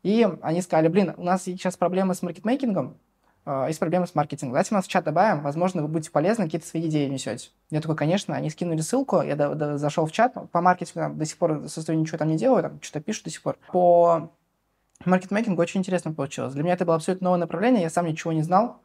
И 0.04 0.28
они 0.42 0.60
сказали, 0.62 0.86
блин, 0.88 1.14
у 1.16 1.24
нас 1.24 1.42
сейчас 1.42 1.76
проблемы 1.76 2.14
с 2.14 2.22
маркетмейкингом, 2.22 2.98
э, 3.46 3.64
есть 3.68 3.80
проблемы 3.80 4.06
с 4.06 4.14
маркетингом. 4.14 4.52
Давайте 4.52 4.74
нас 4.74 4.84
в 4.84 4.88
чат 4.88 5.04
добавим, 5.04 5.42
возможно, 5.42 5.80
вы 5.82 5.88
будете 5.88 6.10
полезны, 6.10 6.44
какие-то 6.44 6.66
свои 6.66 6.86
идеи 6.88 7.08
несете. 7.08 7.48
Я 7.70 7.80
такой, 7.80 7.96
конечно, 7.96 8.36
они 8.36 8.50
скинули 8.50 8.82
ссылку, 8.82 9.22
я 9.22 9.34
до- 9.34 9.54
до- 9.54 9.78
зашел 9.78 10.04
в 10.04 10.12
чат, 10.12 10.34
по 10.52 10.60
маркетингу 10.60 11.00
там, 11.00 11.18
до 11.18 11.24
сих 11.24 11.38
пор 11.38 11.68
состою 11.68 11.98
ничего 11.98 12.18
там 12.18 12.28
не 12.28 12.36
делаю, 12.36 12.62
там 12.62 12.78
что-то 12.82 13.00
пишу 13.00 13.24
до 13.24 13.30
сих 13.30 13.42
пор. 13.42 13.56
По 13.72 14.30
маркетмейкингу 15.06 15.60
очень 15.60 15.80
интересно 15.80 16.12
получилось. 16.12 16.52
Для 16.52 16.62
меня 16.62 16.74
это 16.74 16.84
было 16.84 16.96
абсолютно 16.96 17.24
новое 17.24 17.40
направление, 17.40 17.82
я 17.82 17.90
сам 17.90 18.06
ничего 18.06 18.32
не 18.32 18.42
знал. 18.42 18.82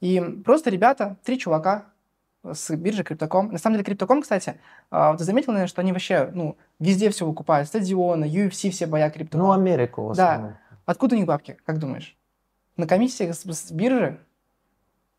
И 0.00 0.20
просто 0.44 0.70
ребята, 0.70 1.16
три 1.24 1.36
чувака 1.36 1.86
с 2.52 2.74
биржи 2.76 3.02
Криптоком. 3.04 3.50
На 3.52 3.58
самом 3.58 3.74
деле 3.74 3.84
Криптоком, 3.84 4.22
кстати, 4.22 4.60
а, 4.90 5.16
ты 5.16 5.24
заметил, 5.24 5.52
наверное, 5.52 5.68
что 5.68 5.80
они 5.80 5.92
вообще, 5.92 6.30
ну, 6.34 6.56
везде 6.78 7.10
все 7.10 7.26
выкупают. 7.26 7.68
Стадионы, 7.68 8.24
UFC 8.26 8.70
все 8.70 8.86
боя 8.86 9.10
Криптоком. 9.10 9.46
Ну, 9.46 9.52
Америку 9.52 10.08
в 10.08 10.16
Да. 10.16 10.32
основном. 10.32 10.56
Откуда 10.86 11.14
у 11.14 11.18
них 11.18 11.26
бабки, 11.26 11.56
как 11.64 11.78
думаешь? 11.78 12.16
На 12.76 12.86
комиссиях 12.86 13.34
с, 13.34 13.44
с 13.44 13.70
биржи, 13.72 14.18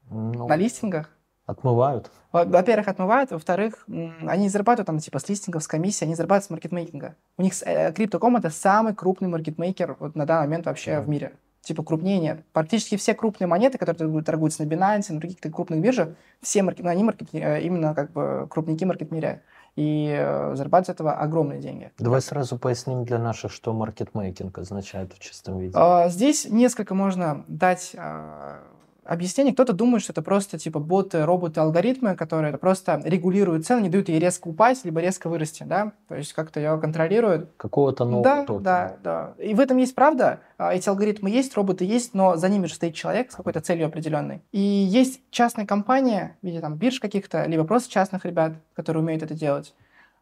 Ну, 0.10 0.48
на 0.48 0.55
листингах? 0.55 1.10
отмывают. 1.48 2.12
Во- 2.32 2.44
Во-первых, 2.44 2.88
отмывают, 2.88 3.29
во-вторых, 3.32 3.86
они 3.88 4.44
не 4.44 4.50
зарабатывают 4.50 4.88
там 4.88 4.98
типа 5.00 5.20
с 5.20 5.29
листингов, 5.29 5.62
с 5.63 5.67
комиссии, 5.67 6.03
они 6.05 6.15
зарабатывают 6.15 6.46
с 6.46 6.50
маркетмейкинга. 6.50 7.15
У 7.38 7.41
них 7.44 7.53
э, 7.63 7.91
Crypto.com 7.91 8.36
это 8.38 8.50
самый 8.50 8.96
крупный 8.96 9.27
маркетмейкер 9.29 9.96
вот 10.00 10.15
на 10.15 10.25
данный 10.25 10.48
момент 10.48 10.65
вообще 10.65 10.96
Мгм. 10.98 11.03
в 11.05 11.10
мире. 11.10 11.34
Типа 11.65 11.81
крупнее 11.81 12.19
нет. 12.19 12.45
Практически 12.53 12.95
все 12.95 13.15
крупные 13.15 13.48
монеты, 13.48 13.79
которые 13.79 13.98
торгуют- 13.98 14.25
торгуются 14.25 14.63
на 14.63 14.67
Binance, 14.69 15.12
на 15.12 15.19
других 15.19 15.39
крупных 15.39 15.79
биржах, 15.81 16.10
все 16.39 16.62
маркет, 16.62 16.86
ну, 16.86 16.91
они 16.91 17.03
маркет, 17.03 17.29
э, 17.34 17.62
именно 17.62 17.95
как 17.95 18.12
бы 18.12 18.48
крупники 18.51 18.84
маркетмеря. 18.84 19.41
И 19.75 20.15
э, 20.15 20.53
зарабатывают 20.55 20.86
с 20.88 20.89
этого 20.91 21.13
огромные 21.13 21.60
деньги. 21.60 21.91
Давай 21.98 22.22
сразу 22.22 22.60
поясним 22.60 23.03
для 23.03 23.17
наших, 23.17 23.51
что 23.51 23.74
маркетмейкинг 23.74 24.57
означает 24.60 25.12
в 25.13 25.19
чистом 25.19 25.57
виде. 25.57 25.74
А, 25.75 26.07
Здесь 26.07 26.45
несколько 26.48 26.93
можно 26.93 27.43
дать 27.48 27.93
а, 27.98 28.60
объяснений. 29.05 29.53
Кто-то 29.53 29.74
думает, 29.74 30.03
что 30.03 30.12
это 30.12 30.21
просто 30.21 30.57
типа 30.57 30.79
боты, 30.79 31.25
роботы, 31.25 31.59
алгоритмы, 31.59 32.15
которые 32.15 32.57
просто 32.57 33.01
регулируют 33.05 33.65
цены, 33.65 33.81
не 33.81 33.89
дают 33.89 34.09
ей 34.09 34.19
резко 34.19 34.47
упасть, 34.47 34.83
либо 34.83 35.00
резко 35.00 35.29
вырасти, 35.29 35.63
да, 35.63 35.93
то 36.07 36.15
есть 36.15 36.33
как-то 36.33 36.59
ее 36.59 36.77
контролируют. 36.79 37.51
Какого-то 37.57 38.05
нового 38.05 38.24
да, 38.24 38.45
токена. 38.45 38.63
да, 38.63 38.97
да. 39.03 39.43
И 39.43 39.53
в 39.53 39.59
этом 39.59 39.77
есть 39.77 39.95
правда. 39.95 40.39
А, 40.57 40.74
Эти 40.74 40.89
алгоритмы 40.89 41.29
есть, 41.29 41.55
роботы 41.55 41.85
есть, 41.85 42.13
но 42.13 42.35
за 42.35 42.50
ними 42.50 42.65
же 42.65 42.74
стоит 42.74 42.95
человек 42.95 43.31
с 43.31 43.35
какой-то 43.35 43.62
целью 43.62 43.88
определенной. 43.88 44.41
И 44.51 44.59
есть 44.59 45.21
частные 45.29 45.67
компании, 45.67 46.31
в 46.41 46.45
виде 46.45 46.59
там 46.59 46.75
бирж 46.75 47.00
каких-то, 47.00 47.45
либо 47.45 47.63
просто 47.63 47.91
частных 47.91 48.25
ребят, 48.25 48.53
которые 48.74 49.03
умеют 49.03 49.24
это 49.24 49.35
делать, 49.35 49.75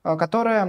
а, 0.03 0.17
которые 0.17 0.65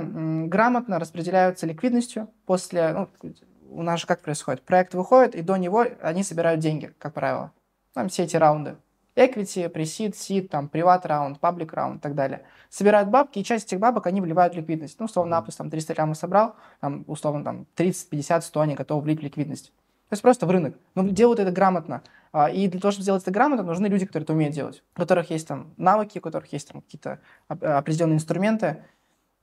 грамотно 0.46 0.98
распределяются 0.98 1.66
ликвидностью 1.66 2.28
после... 2.46 2.92
Ну, 2.92 3.32
у 3.70 3.82
нас 3.82 4.00
же 4.00 4.06
как 4.06 4.20
происходит? 4.20 4.62
Проект 4.62 4.94
выходит, 4.94 5.34
и 5.34 5.42
до 5.42 5.56
него 5.56 5.84
они 6.00 6.22
собирают 6.22 6.60
деньги, 6.60 6.92
как 6.98 7.12
правило. 7.12 7.50
Там 7.94 8.08
все 8.08 8.24
эти 8.24 8.36
раунды. 8.36 8.76
Equity, 9.16 9.68
пресид, 9.68 10.16
сид, 10.16 10.50
там, 10.50 10.68
приват 10.68 11.06
раунд, 11.06 11.38
паблик 11.38 11.72
раунд 11.72 11.98
и 11.98 12.00
так 12.00 12.16
далее. 12.16 12.42
Собирают 12.68 13.08
бабки, 13.08 13.38
и 13.38 13.44
часть 13.44 13.68
этих 13.68 13.78
бабок 13.78 14.08
они 14.08 14.20
вливают 14.20 14.54
в 14.54 14.56
ликвидность. 14.56 14.98
Ну, 14.98 15.06
условно, 15.06 15.34
Aptos 15.34 15.56
там 15.56 15.70
300 15.70 15.94
лямов 15.94 16.16
собрал, 16.16 16.56
там, 16.80 17.04
условно, 17.06 17.44
там 17.44 17.66
30, 17.76 18.10
50, 18.10 18.44
100 18.44 18.60
они 18.60 18.74
готовы 18.74 19.02
влить 19.02 19.20
в 19.20 19.22
ликвидность. 19.22 19.66
То 20.08 20.14
есть 20.14 20.22
просто 20.22 20.46
в 20.46 20.50
рынок. 20.50 20.76
Но 20.96 21.08
делают 21.08 21.38
это 21.38 21.52
грамотно. 21.52 22.02
А, 22.32 22.50
И 22.50 22.66
для 22.66 22.80
того, 22.80 22.90
чтобы 22.90 23.04
сделать 23.04 23.22
это 23.22 23.30
грамотно, 23.30 23.62
нужны 23.62 23.86
люди, 23.86 24.04
которые 24.04 24.24
это 24.24 24.32
умеют 24.32 24.54
делать. 24.54 24.82
У 24.96 24.98
которых 24.98 25.30
есть 25.30 25.46
там 25.46 25.72
навыки, 25.76 26.18
у 26.18 26.20
которых 26.20 26.52
есть 26.52 26.72
там 26.72 26.82
какие-то 26.82 27.20
оп- 27.48 27.62
определенные 27.62 28.16
инструменты. 28.16 28.82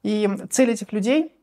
И 0.03 0.29
цель 0.49 0.71
этих 0.71 0.91
людей, 0.91 1.33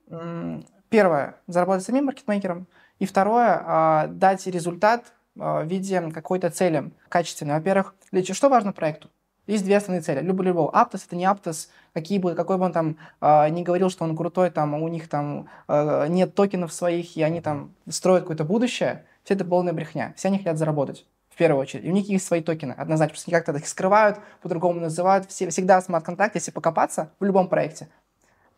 первое, 0.91 1.37
заработать 1.47 1.85
самим 1.85 2.07
маркетмейкером, 2.07 2.67
и 2.99 3.07
второе, 3.07 3.63
а, 3.65 4.07
дать 4.09 4.47
результат 4.47 5.13
в 5.39 5.65
виде 5.65 6.11
какой-то 6.11 6.51
цели 6.51 6.91
качественной. 7.09 7.55
Во-первых, 7.55 7.95
для 8.13 8.23
чего- 8.23 8.35
что 8.35 8.49
важно 8.49 8.73
проекту? 8.73 9.09
Есть 9.49 9.65
две 9.65 9.79
основные 9.79 10.03
цели. 10.03 10.21
Любой 10.21 10.47
любого. 10.47 10.71
Аптос 10.71 11.07
это 11.07 11.17
не 11.17 11.25
Аптос, 11.25 11.71
какие 11.95 12.19
бы, 12.19 12.35
какой 12.35 12.59
бы 12.59 12.67
он 12.67 12.73
там 12.73 12.97
а, 13.21 13.49
не 13.49 13.63
говорил, 13.63 13.89
что 13.89 14.05
он 14.05 14.15
крутой, 14.15 14.51
там 14.51 14.75
у 14.75 14.89
них 14.89 15.09
там 15.09 15.49
а, 15.67 16.07
нет 16.07 16.35
токенов 16.35 16.71
своих, 16.71 17.17
и 17.17 17.23
они 17.23 17.41
там 17.41 17.73
строят 17.89 18.25
какое-то 18.25 18.45
будущее. 18.45 19.07
Все 19.25 19.35
это 19.35 19.47
полная 19.47 19.73
брехня. 19.73 20.13
Все 20.17 20.29
они 20.29 20.37
хотят 20.37 20.59
заработать. 20.59 21.07
В 21.31 21.37
первую 21.39 21.63
очередь. 21.63 21.85
И 21.85 21.89
у 21.89 21.93
них 21.93 22.09
есть 22.11 22.27
свои 22.27 22.43
токены, 22.43 22.73
однозначно. 22.73 23.15
Просто 23.15 23.31
как-то 23.31 23.53
их 23.53 23.67
скрывают, 23.67 24.19
по-другому 24.43 24.81
называют. 24.81 25.31
Все, 25.31 25.49
всегда 25.49 25.81
смарт-контракт, 25.81 26.35
если 26.35 26.51
покопаться 26.51 27.11
в 27.19 27.25
любом 27.25 27.49
проекте, 27.49 27.89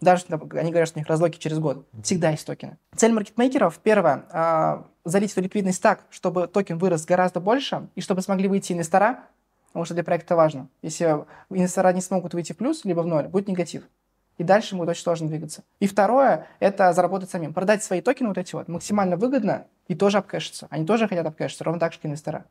даже 0.01 0.25
они 0.31 0.71
говорят, 0.71 0.89
что 0.89 0.99
у 0.99 1.01
них 1.01 1.09
разлоки 1.09 1.39
через 1.39 1.59
год. 1.59 1.87
Всегда 2.03 2.31
есть 2.31 2.47
токены. 2.47 2.79
Цель 2.97 3.13
маркетмейкеров, 3.13 3.79
первое, 3.79 4.25
а, 4.31 4.87
залить 5.05 5.33
эту 5.33 5.43
ликвидность 5.43 5.83
так, 5.83 6.05
чтобы 6.11 6.47
токен 6.47 6.79
вырос 6.79 7.05
гораздо 7.05 7.41
больше, 7.41 7.89
и 7.95 8.01
чтобы 8.01 8.23
смогли 8.23 8.49
выйти 8.49 8.73
инвестора, 8.73 9.25
потому 9.69 9.85
что 9.85 9.95
для 9.95 10.05
проекта 10.05 10.37
важно. 10.37 10.69
Если 10.83 11.25
инвестора 11.51 11.93
не 11.93 12.01
смогут 12.01 12.35
выйти 12.35 12.53
в 12.53 12.57
плюс, 12.57 12.85
либо 12.85 13.01
в 13.01 13.07
ноль, 13.07 13.29
будет 13.29 13.49
негатив. 13.49 13.85
И 14.39 14.43
дальше 14.43 14.75
будет 14.75 14.89
очень 14.89 15.03
сложно 15.03 15.29
двигаться. 15.29 15.65
И 15.81 15.87
второе, 15.87 16.47
это 16.61 16.95
заработать 16.95 17.29
самим. 17.29 17.53
Продать 17.53 17.85
свои 17.85 18.01
токены 18.01 18.29
вот 18.29 18.39
эти 18.39 18.55
вот 18.55 18.69
максимально 18.69 19.19
выгодно 19.19 19.67
и 19.87 19.95
тоже 19.95 20.17
обкэшиться. 20.17 20.67
Они 20.71 20.87
тоже 20.87 21.09
хотят 21.09 21.27
обкэшиться, 21.27 21.63
ровно 21.65 21.79
так 21.79 21.93
же, 21.93 21.99
как 21.99 22.07
инвестора. 22.07 22.47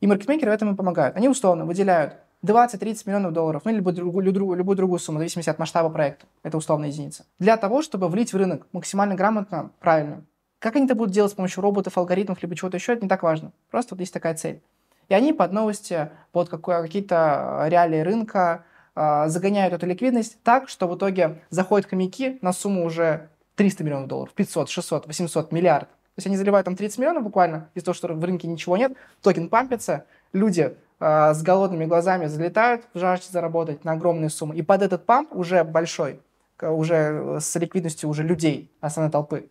И 0.00 0.06
маркетмейкеры 0.06 0.52
в 0.52 0.54
этом 0.54 0.72
и 0.72 0.76
помогают. 0.76 1.16
Они 1.16 1.28
условно 1.28 1.64
выделяют 1.64 2.14
20-30 2.44 3.02
миллионов 3.06 3.32
долларов, 3.32 3.62
ну, 3.64 3.72
либо 3.72 3.92
другую, 3.92 4.24
любую, 4.24 4.56
любую 4.56 4.76
другую 4.76 4.98
сумму, 4.98 5.18
в 5.18 5.20
зависимости 5.20 5.50
от 5.50 5.58
масштаба 5.58 5.90
проекта. 5.90 6.26
Это 6.42 6.56
условная 6.56 6.88
единица. 6.88 7.26
Для 7.38 7.56
того, 7.56 7.82
чтобы 7.82 8.08
влить 8.08 8.32
в 8.32 8.36
рынок 8.36 8.66
максимально 8.72 9.14
грамотно, 9.14 9.70
правильно. 9.78 10.24
Как 10.58 10.76
они 10.76 10.86
это 10.86 10.94
будут 10.94 11.12
делать 11.12 11.32
с 11.32 11.34
помощью 11.34 11.62
роботов, 11.62 11.96
алгоритмов, 11.96 12.42
либо 12.42 12.56
чего-то 12.56 12.76
еще, 12.76 12.92
это 12.92 13.02
не 13.02 13.08
так 13.08 13.22
важно. 13.22 13.52
Просто 13.70 13.94
вот 13.94 14.00
есть 14.00 14.12
такая 14.12 14.34
цель. 14.34 14.62
И 15.08 15.14
они 15.14 15.32
под 15.32 15.52
новости, 15.52 16.10
под 16.32 16.48
какие-то 16.48 17.64
реалии 17.68 18.00
рынка 18.00 18.64
а, 18.94 19.28
загоняют 19.28 19.74
эту 19.74 19.86
ликвидность 19.86 20.38
так, 20.42 20.68
что 20.68 20.86
в 20.86 20.96
итоге 20.96 21.42
заходят 21.50 21.88
хомяки 21.88 22.38
на 22.42 22.52
сумму 22.52 22.84
уже 22.84 23.28
300 23.56 23.84
миллионов 23.84 24.08
долларов, 24.08 24.32
500, 24.34 24.68
600, 24.68 25.06
800, 25.06 25.52
миллиард. 25.52 25.88
То 25.88 26.18
есть 26.18 26.26
они 26.26 26.36
заливают 26.36 26.64
там 26.64 26.76
30 26.76 26.98
миллионов 26.98 27.24
буквально 27.24 27.70
из-за 27.74 27.86
того, 27.86 27.94
что 27.94 28.08
в 28.08 28.24
рынке 28.24 28.46
ничего 28.46 28.76
нет, 28.76 28.92
токен 29.22 29.48
пампится, 29.48 30.04
люди 30.32 30.76
а, 31.00 31.34
с 31.34 31.42
голодными 31.42 31.86
глазами 31.86 32.26
залетают 32.26 32.84
в 32.94 32.98
жажде 32.98 33.32
заработать 33.32 33.84
на 33.84 33.92
огромные 33.92 34.30
суммы. 34.30 34.54
И 34.54 34.62
под 34.62 34.82
этот 34.82 35.06
памп 35.06 35.34
уже 35.34 35.64
большой, 35.64 36.20
уже 36.60 37.38
с 37.40 37.56
ликвидностью 37.56 38.08
уже 38.08 38.22
людей, 38.22 38.70
основной 38.80 39.10
толпы, 39.10 39.48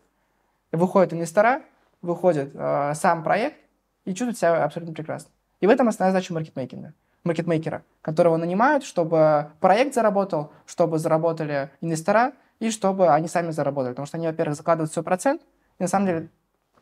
выходят 0.72 1.12
инвестора, 1.12 1.64
выходит 2.02 2.52
а, 2.56 2.94
сам 2.94 3.24
проект 3.24 3.58
и 4.06 4.12
чувствует 4.14 4.38
себя 4.38 4.64
абсолютно 4.64 4.94
прекрасно. 4.94 5.32
И 5.60 5.68
в 5.68 5.70
этом 5.70 5.90
основная 5.90 6.14
задача 6.14 6.34
маркетмейкинга 6.34 6.94
маркетмейкера, 7.24 7.84
которого 8.02 8.38
нанимают, 8.38 8.84
чтобы 8.84 9.52
проект 9.60 9.94
заработал, 9.94 10.52
чтобы 10.66 11.00
заработали 11.00 11.70
инвестора 11.82 12.34
и 12.60 12.72
чтобы 12.72 13.10
они 13.14 13.28
сами 13.28 13.52
заработали. 13.52 13.94
Потому 13.94 14.06
что 14.06 14.18
они, 14.18 14.28
во-первых, 14.28 14.56
закладывают 14.56 14.92
свой 14.92 15.04
процент, 15.04 15.42
и 15.80 15.84
на 15.84 15.88
самом 15.88 16.08
деле 16.08 16.30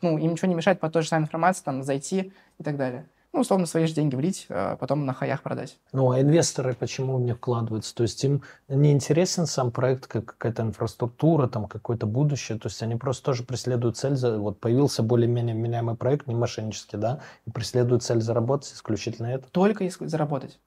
ну, 0.00 0.16
им 0.16 0.32
ничего 0.32 0.48
не 0.48 0.54
мешает 0.54 0.80
по 0.80 0.90
той 0.90 1.02
же 1.02 1.08
самой 1.08 1.24
информации 1.24 1.64
там, 1.64 1.82
зайти 1.82 2.32
и 2.58 2.62
так 2.62 2.76
далее. 2.76 3.08
Ну, 3.38 3.42
условно, 3.42 3.66
свои 3.66 3.86
же 3.86 3.94
деньги 3.94 4.16
влить, 4.16 4.46
а 4.48 4.74
потом 4.74 5.06
на 5.06 5.12
хаях 5.14 5.42
продать. 5.44 5.78
Ну, 5.92 6.10
а 6.10 6.20
инвесторы 6.20 6.74
почему 6.74 7.18
в 7.18 7.20
них 7.20 7.36
вкладываются? 7.36 7.94
То 7.94 8.02
есть 8.02 8.24
им 8.24 8.42
не 8.66 8.90
интересен 8.90 9.46
сам 9.46 9.70
проект, 9.70 10.08
как 10.08 10.24
какая-то 10.24 10.62
инфраструктура, 10.62 11.46
там 11.46 11.68
какое-то 11.68 12.06
будущее. 12.06 12.58
То 12.58 12.66
есть 12.66 12.82
они 12.82 12.96
просто 12.96 13.26
тоже 13.26 13.44
преследуют 13.44 13.96
цель, 13.96 14.16
за- 14.16 14.40
вот 14.40 14.58
появился 14.58 15.04
более-менее 15.04 15.54
меняемый 15.54 15.94
проект, 15.94 16.26
не 16.26 16.34
мошеннический, 16.34 16.98
да, 16.98 17.20
и 17.46 17.52
преследуют 17.52 18.02
цель 18.02 18.20
заработать 18.20 18.72
исключительно 18.72 19.28
это. 19.28 19.48
Только 19.52 19.84
если 19.84 20.06
заработать. 20.06 20.58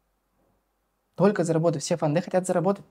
Только 1.15 1.43
заработать. 1.43 1.83
Все 1.83 1.97
фонды 1.97 2.21
хотят 2.21 2.47
заработать. 2.47 2.85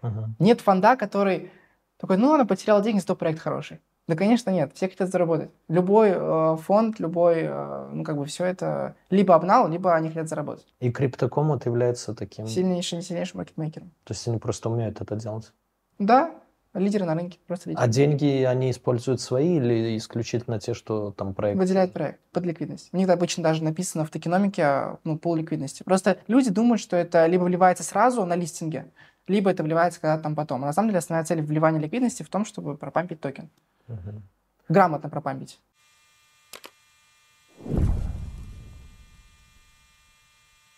Мгм. 0.00 0.34
Нет 0.38 0.62
фонда, 0.62 0.96
который 0.96 1.50
такой, 1.98 2.16
ну 2.16 2.28
ладно, 2.28 2.46
потерял 2.46 2.80
деньги, 2.80 3.00
зато 3.00 3.14
проект 3.14 3.40
хороший. 3.40 3.80
Да, 4.08 4.14
конечно, 4.14 4.50
нет. 4.50 4.70
Все 4.74 4.88
хотят 4.88 5.10
заработать. 5.10 5.50
Любой 5.68 6.12
э, 6.14 6.56
фонд, 6.62 7.00
любой, 7.00 7.40
э, 7.42 7.88
ну, 7.92 8.04
как 8.04 8.16
бы 8.16 8.24
все 8.26 8.44
это 8.44 8.94
либо 9.10 9.34
обнал, 9.34 9.68
либо 9.68 9.94
они 9.94 10.08
хотят 10.08 10.28
заработать. 10.28 10.66
И 10.78 10.92
криптокоммут 10.92 11.66
является 11.66 12.14
таким... 12.14 12.46
Сильнейшим, 12.46 13.02
сильнейшим 13.02 13.38
маркетмейкером. 13.38 13.90
То 14.04 14.14
есть 14.14 14.26
они 14.28 14.38
просто 14.38 14.70
умеют 14.70 15.00
это 15.00 15.16
делать? 15.16 15.52
Да, 15.98 16.30
лидеры 16.72 17.04
на 17.04 17.14
рынке, 17.14 17.38
просто 17.48 17.70
лидеры. 17.70 17.84
А 17.84 17.88
деньги 17.88 18.44
они 18.44 18.70
используют 18.70 19.20
свои 19.20 19.56
или 19.56 19.96
исключительно 19.96 20.60
те, 20.60 20.74
что 20.74 21.10
там 21.10 21.34
проект? 21.34 21.58
Выделяют 21.58 21.92
проект 21.92 22.20
под 22.30 22.44
ликвидность. 22.44 22.90
У 22.92 22.96
них 22.96 23.08
обычно 23.08 23.42
даже 23.42 23.64
написано 23.64 24.04
в 24.04 24.10
токеномике 24.10 24.98
ну, 25.02 25.18
пол 25.18 25.34
ликвидности. 25.34 25.82
Просто 25.82 26.18
люди 26.28 26.50
думают, 26.50 26.80
что 26.80 26.96
это 26.96 27.26
либо 27.26 27.42
вливается 27.44 27.82
сразу 27.82 28.24
на 28.24 28.36
листинге, 28.36 28.86
либо 29.28 29.50
это 29.50 29.62
вливается 29.62 30.00
когда-то 30.00 30.22
там 30.22 30.34
потом. 30.34 30.62
А 30.62 30.66
на 30.66 30.72
самом 30.72 30.88
деле 30.88 30.98
основная 30.98 31.24
цель 31.24 31.42
вливания 31.42 31.80
ликвидности 31.80 32.22
в 32.22 32.28
том, 32.28 32.44
чтобы 32.44 32.76
пропампить 32.76 33.20
токен. 33.20 33.50
Угу. 33.88 34.22
Грамотно 34.68 35.08
пропампить. 35.08 35.60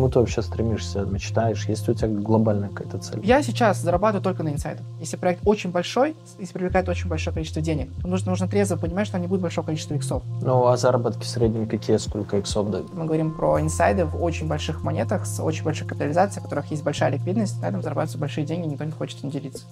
Чему 0.00 0.08
ты 0.08 0.18
вообще 0.18 0.40
стремишься, 0.40 1.00
мечтаешь? 1.00 1.68
Есть 1.68 1.86
у 1.88 1.92
тебя 1.92 2.08
глобальная 2.08 2.70
какая-то 2.70 2.98
цель? 2.98 3.20
Я 3.22 3.42
сейчас 3.42 3.82
зарабатываю 3.82 4.22
только 4.22 4.42
на 4.42 4.48
инсайдах. 4.48 4.86
Если 4.98 5.18
проект 5.18 5.42
очень 5.44 5.70
большой, 5.70 6.16
если 6.38 6.54
привлекает 6.54 6.88
очень 6.88 7.06
большое 7.08 7.34
количество 7.34 7.60
денег, 7.60 7.90
то 8.00 8.08
нужно, 8.08 8.30
нужно 8.30 8.48
трезво 8.48 8.76
понимать, 8.76 9.06
что 9.06 9.18
не 9.18 9.26
будет 9.26 9.42
большого 9.42 9.66
количества 9.66 9.94
иксов. 9.94 10.22
Ну, 10.40 10.66
а 10.66 10.78
заработки 10.78 11.22
в 11.22 11.26
среднем 11.26 11.68
какие? 11.68 11.98
Сколько 11.98 12.38
иксов 12.38 12.70
дают? 12.70 12.94
Мы 12.94 13.04
говорим 13.04 13.34
про 13.34 13.60
инсайды 13.60 14.06
в 14.06 14.22
очень 14.22 14.48
больших 14.48 14.82
монетах 14.82 15.26
с 15.26 15.38
очень 15.38 15.64
большой 15.64 15.86
капитализацией, 15.86 16.40
в 16.40 16.44
которых 16.44 16.70
есть 16.70 16.82
большая 16.82 17.10
ликвидность, 17.10 17.60
на 17.60 17.66
этом 17.66 17.82
зарабатываются 17.82 18.16
большие 18.16 18.46
деньги, 18.46 18.68
никто 18.68 18.84
не 18.84 18.92
хочет 18.92 19.22
им 19.22 19.30
делиться. 19.30 19.64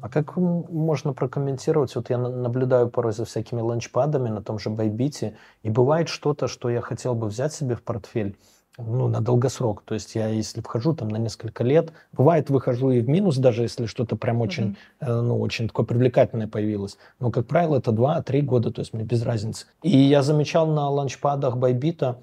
А 0.00 0.08
как 0.08 0.36
можно 0.36 1.12
прокомментировать? 1.12 1.94
Вот 1.94 2.10
я 2.10 2.18
наблюдаю 2.18 2.88
порой 2.88 3.12
за 3.12 3.24
всякими 3.24 3.60
ланчпадами 3.60 4.28
на 4.28 4.42
том 4.42 4.58
же 4.58 4.70
Байбите, 4.70 5.36
и 5.62 5.70
бывает 5.70 6.08
что-то, 6.08 6.48
что 6.48 6.70
я 6.70 6.80
хотел 6.80 7.14
бы 7.14 7.26
взять 7.26 7.52
себе 7.52 7.74
в 7.76 7.82
портфель, 7.82 8.36
ну, 8.78 9.08
на 9.08 9.20
долгосрок. 9.20 9.82
То 9.84 9.94
есть 9.94 10.14
я, 10.14 10.28
если 10.28 10.60
вхожу 10.60 10.94
там 10.94 11.08
на 11.08 11.16
несколько 11.16 11.64
лет, 11.64 11.92
бывает, 12.12 12.50
выхожу 12.50 12.90
и 12.90 13.00
в 13.00 13.08
минус, 13.08 13.36
даже 13.36 13.62
если 13.62 13.86
что-то 13.86 14.16
прям 14.16 14.40
очень, 14.40 14.76
mm-hmm. 15.00 15.20
ну, 15.20 15.38
очень 15.38 15.68
такое 15.68 15.84
привлекательное 15.84 16.48
появилось. 16.48 16.96
Но, 17.18 17.30
как 17.30 17.46
правило, 17.46 17.76
это 17.76 17.90
2-3 17.90 18.42
года, 18.42 18.70
то 18.70 18.80
есть 18.80 18.94
мне 18.94 19.04
без 19.04 19.22
разницы. 19.22 19.66
И 19.82 19.98
я 19.98 20.22
замечал 20.22 20.66
на 20.66 20.88
ланчпадах 20.88 21.56
Байбита, 21.56 22.18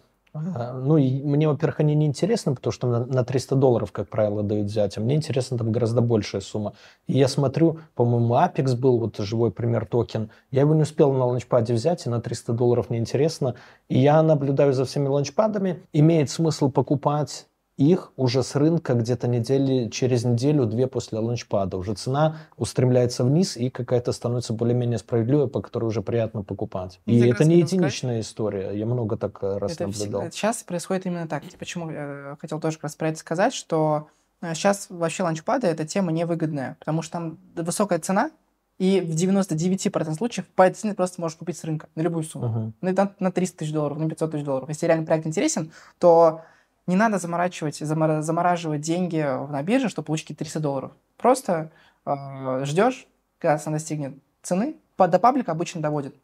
ну, 0.74 0.98
и 0.98 1.22
мне, 1.24 1.48
во-первых, 1.48 1.80
они 1.80 1.96
не 1.96 2.06
интересны, 2.06 2.56
потому 2.56 2.72
что 2.72 2.88
на, 2.88 3.06
на 3.06 3.24
300 3.24 3.56
долларов, 3.56 3.92
как 3.92 4.10
правило, 4.10 4.44
дают 4.44 4.68
взять, 4.68 4.98
а 4.98 5.02
мне 5.02 5.16
интересна 5.16 5.58
там 5.58 5.72
гораздо 5.72 6.02
большая 6.02 6.42
сумма. 6.42 6.74
И 7.08 7.18
я 7.18 7.28
смотрю, 7.28 7.80
по-моему, 7.96 8.36
Apex 8.36 8.76
был, 8.76 9.00
вот 9.00 9.18
живой 9.18 9.52
пример 9.52 9.86
токен, 9.86 10.30
я 10.52 10.62
его 10.62 10.74
не 10.74 10.84
успел 10.84 11.12
на 11.14 11.26
ланчпаде 11.26 11.74
взять, 11.74 12.06
и 12.06 12.10
на 12.10 12.22
300 12.22 12.54
долларов 12.54 12.90
мне 12.90 13.00
интересно. 13.00 13.56
И 13.90 14.00
я 14.00 14.22
наблюдаю 14.24 14.74
за 14.74 14.86
всеми 14.86 15.08
ланчпадами, 15.08 15.84
имеет 15.94 16.30
смысл 16.30 16.70
покупать 16.70 17.48
их 17.78 18.12
уже 18.18 18.42
с 18.42 18.56
рынка 18.56 18.96
где-то 18.96 19.28
недели, 19.28 19.90
через 19.90 20.26
неделю-две 20.26 20.88
после 20.88 21.20
ланчпада. 21.20 21.78
Уже 21.78 21.94
цена 21.94 22.38
устремляется 22.58 23.24
вниз 23.24 23.56
и 23.56 23.70
какая-то 23.70 24.12
становится 24.12 24.54
более-менее 24.54 24.98
справедливой, 24.98 25.48
по 25.48 25.62
которой 25.62 25.86
уже 25.86 26.02
приятно 26.02 26.42
покупать. 26.42 27.00
И 27.06 27.20
это 27.20 27.46
не 27.46 27.58
единичная 27.60 28.22
сказать. 28.22 28.26
история. 28.26 28.72
Я 28.74 28.88
много 28.88 29.16
так 29.16 29.38
э, 29.44 29.58
раз 29.60 29.74
это 29.74 29.88
наблюдал. 29.88 30.22
Все, 30.22 30.32
сейчас 30.32 30.64
происходит 30.64 31.06
именно 31.06 31.28
так. 31.28 31.44
Почему 31.60 31.92
я 31.92 32.36
хотел 32.42 32.60
тоже 32.60 32.78
как 32.78 32.86
раз 32.86 32.96
про 32.96 33.10
это 33.10 33.20
сказать, 33.20 33.54
что 33.54 34.08
сейчас 34.42 34.88
э, 34.90 34.96
вообще 34.96 35.22
ланчпады 35.22 35.68
это 35.68 35.86
тема 35.86 36.12
невыгодная, 36.12 36.78
потому 36.80 37.04
что 37.04 37.14
там 37.14 37.38
высокая 37.56 38.00
цена, 38.00 38.32
И 38.80 39.02
в 39.02 39.14
99% 39.16 40.16
случаев 40.16 40.48
по 40.56 40.64
этой 40.64 40.76
цене 40.76 40.96
просто 40.96 41.22
можешь 41.22 41.38
купить 41.38 41.60
с 41.60 41.64
рынка 41.64 41.90
на 41.94 42.02
любую 42.02 42.24
сумму. 42.24 42.74
Uh-huh. 42.82 42.94
На, 42.94 43.12
на 43.20 43.32
300 43.32 43.60
тысяч 43.60 43.72
долларов, 43.72 44.00
на 44.00 44.10
500 44.10 44.32
тысяч 44.32 44.44
долларов. 44.44 44.70
Если 44.70 44.88
реально 44.88 45.06
проект 45.06 45.28
интересен, 45.28 45.72
то 46.00 46.42
не 46.88 46.96
надо 46.96 47.20
заморачивать, 47.20 47.78
замор, 47.78 48.22
замораживать 48.22 48.82
деньги 48.82 49.20
на 49.20 49.62
бирже, 49.62 49.90
чтобы 49.90 50.08
получить 50.08 50.28
какие-то 50.28 50.46
300 50.46 50.60
долларов. 50.60 50.92
Просто 51.18 51.72
э, 52.06 52.64
ждешь, 52.64 53.08
когда 53.40 53.58
цена 53.58 53.76
достигнет 53.76 54.18
цены. 54.42 54.78
До 54.98 55.20
паблика 55.20 55.52
обычно 55.52 55.82
доводит. 55.82 56.16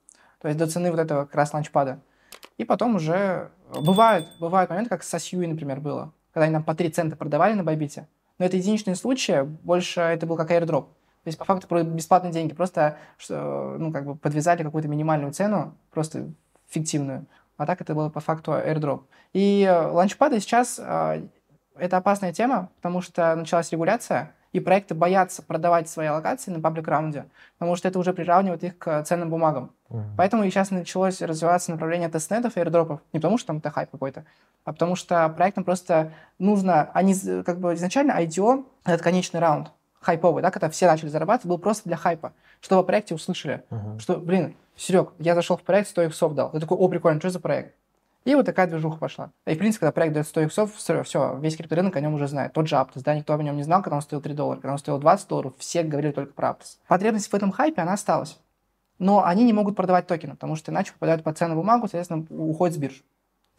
То 0.42 0.48
есть 0.48 0.58
до 0.58 0.68
цены 0.68 0.90
вот 0.90 1.00
этого 1.00 1.26
как 1.26 1.36
раз 1.36 1.54
ланчпада. 1.54 2.00
И 2.58 2.64
потом 2.64 2.96
уже 2.96 3.52
бывают, 3.82 4.28
бывают 4.40 4.70
моменты, 4.70 4.90
как 4.90 5.04
с 5.04 5.20
Сьюи, 5.20 5.48
например, 5.48 5.80
было. 5.80 6.12
Когда 6.34 6.46
они 6.46 6.54
нам 6.54 6.64
по 6.64 6.74
3 6.74 6.90
цента 6.90 7.16
продавали 7.16 7.54
на 7.54 7.64
Байбите. 7.64 8.08
Но 8.40 8.46
это 8.46 8.58
единичные 8.58 8.96
случаи, 8.96 9.44
больше 9.44 10.02
это 10.02 10.26
был 10.26 10.36
как 10.36 10.52
airdrop. 10.52 10.88
То 11.24 11.28
есть, 11.28 11.38
по 11.38 11.46
факту, 11.46 11.84
бесплатные 11.84 12.34
деньги. 12.34 12.54
Просто, 12.54 12.98
ну, 13.30 13.92
как 13.94 14.06
бы 14.06 14.16
подвязали 14.16 14.64
какую-то 14.64 14.90
минимальную 14.90 15.32
цену, 15.32 15.76
просто 15.92 16.30
фиктивную. 16.70 17.26
А 17.58 17.66
так 17.66 17.82
это 17.82 17.94
было 17.94 18.10
по 18.10 18.20
факту 18.20 18.52
airdrop. 18.52 19.04
И 19.34 19.64
э, 19.64 19.88
ланчпады 19.88 20.40
сейчас 20.40 20.80
э, 20.84 21.28
это 21.78 21.98
опасная 21.98 22.34
тема, 22.34 22.70
потому 22.78 23.02
что 23.02 23.36
началась 23.36 23.72
регуляция, 23.72 24.34
и 24.52 24.60
проекты 24.60 24.94
боятся 24.94 25.42
продавать 25.42 25.90
свои 25.90 26.10
локации 26.10 26.52
на 26.52 26.62
паблик 26.62 26.88
раунде, 26.88 27.26
потому 27.58 27.76
что 27.76 27.88
это 27.88 27.98
уже 27.98 28.14
приравнивает 28.14 28.64
их 28.64 28.78
к 28.78 29.04
ценным 29.04 29.30
бумагам. 29.30 29.72
Mm-hmm. 29.90 30.04
Поэтому 30.16 30.44
сейчас 30.46 30.70
началось 30.70 31.22
развиваться 31.22 31.72
направление 31.72 32.10
тестнетов 32.10 32.56
и 32.56 32.60
airdropов. 32.60 33.00
Не 33.14 33.20
потому 33.20 33.40
что 33.40 33.48
там 33.48 33.58
это 33.58 33.72
хайп 33.72 33.90
какой-то, 33.90 34.26
а 34.64 34.74
потому 34.74 34.96
что 34.96 35.28
проектам 35.30 35.64
просто 35.64 36.14
нужно... 36.38 36.92
Они 36.94 37.16
как 37.44 37.60
бы 37.60 37.74
изначально 37.74 38.12
IDO— 38.22 38.66
это 38.86 39.04
конечный 39.04 39.40
раунд 39.40 39.72
хайповый, 40.04 40.44
да, 40.44 40.52
когда 40.52 40.70
все 40.70 40.86
начали 40.86 41.10
зарабатывать, 41.10 41.48
был 41.48 41.58
просто 41.58 41.88
для 41.88 41.98
хайпа, 41.98 42.34
чтобы 42.62 42.82
о 42.82 42.84
проекте 42.84 43.16
услышали, 43.16 43.64
uh-huh. 43.70 44.00
что, 44.00 44.18
блин, 44.18 44.56
Серег, 44.76 45.14
я 45.20 45.36
зашел 45.36 45.58
в 45.58 45.62
проект, 45.62 45.90
100 45.90 46.04
иксов 46.04 46.34
дал. 46.34 46.50
Я 46.54 46.60
такой, 46.60 46.78
о, 46.78 46.88
прикольно, 46.88 47.20
что 47.20 47.30
за 47.30 47.40
проект? 47.40 47.76
И 48.26 48.36
вот 48.36 48.46
такая 48.46 48.68
движуха 48.68 48.98
пошла. 48.98 49.32
И, 49.46 49.56
в 49.56 49.58
принципе, 49.58 49.82
когда 49.82 49.92
проект 49.92 50.14
дает 50.14 50.28
100 50.28 50.42
иксов, 50.42 50.76
все, 50.76 51.04
все 51.04 51.38
весь 51.40 51.58
крипторынок 51.58 51.96
о 51.96 52.00
нем 52.00 52.14
уже 52.14 52.28
знает. 52.28 52.54
Тот 52.54 52.68
же 52.68 52.76
Aptos, 52.76 53.02
да, 53.04 53.16
никто 53.16 53.34
о 53.34 53.44
нем 53.44 53.58
не 53.58 53.64
знал, 53.64 53.82
когда 53.82 53.98
он 53.98 54.02
стоил 54.02 54.22
3 54.22 54.34
доллара. 54.34 54.60
Когда 54.60 54.72
он 54.72 54.78
стоил 54.78 54.98
20 54.98 55.28
долларов, 55.28 55.54
все 55.58 55.84
говорили 55.84 56.14
только 56.14 56.34
про 56.34 56.52
Aptos. 56.52 56.78
Потребность 56.88 57.28
в 57.28 57.34
этом 57.34 57.52
хайпе, 57.52 57.82
она 57.82 57.94
осталась. 57.94 58.40
Но 58.98 59.26
они 59.26 59.44
не 59.44 59.54
могут 59.54 59.76
продавать 59.76 60.08
токены, 60.08 60.36
потому 60.36 60.56
что 60.56 60.72
иначе 60.72 60.94
попадают 60.94 61.24
под 61.24 61.38
ценную 61.38 61.58
бумагу, 61.58 61.88
соответственно, 61.88 62.26
уходят 62.30 62.76
с 62.76 62.78
бирж. 62.78 63.04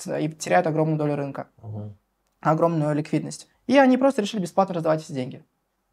И 0.07 0.29
теряют 0.31 0.67
огромную 0.67 0.99
долю 0.99 1.17
рынка. 1.17 1.49
Uh-huh. 1.63 1.93
Огромную 2.41 2.95
ликвидность. 2.95 3.49
И 3.67 3.77
они 3.77 3.99
просто 3.99 4.23
решили 4.23 4.41
бесплатно 4.41 4.75
раздавать 4.75 5.03
эти 5.03 5.13
деньги 5.13 5.45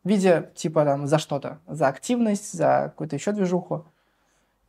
в 0.04 0.10
виде 0.10 0.52
типа 0.56 0.84
там 0.84 1.08
за 1.08 1.20
что-то, 1.20 1.60
за 1.68 1.88
активность, 1.88 2.54
за 2.54 2.90
какую-то 2.92 3.16
еще 3.16 3.32
движуху. 3.32 3.86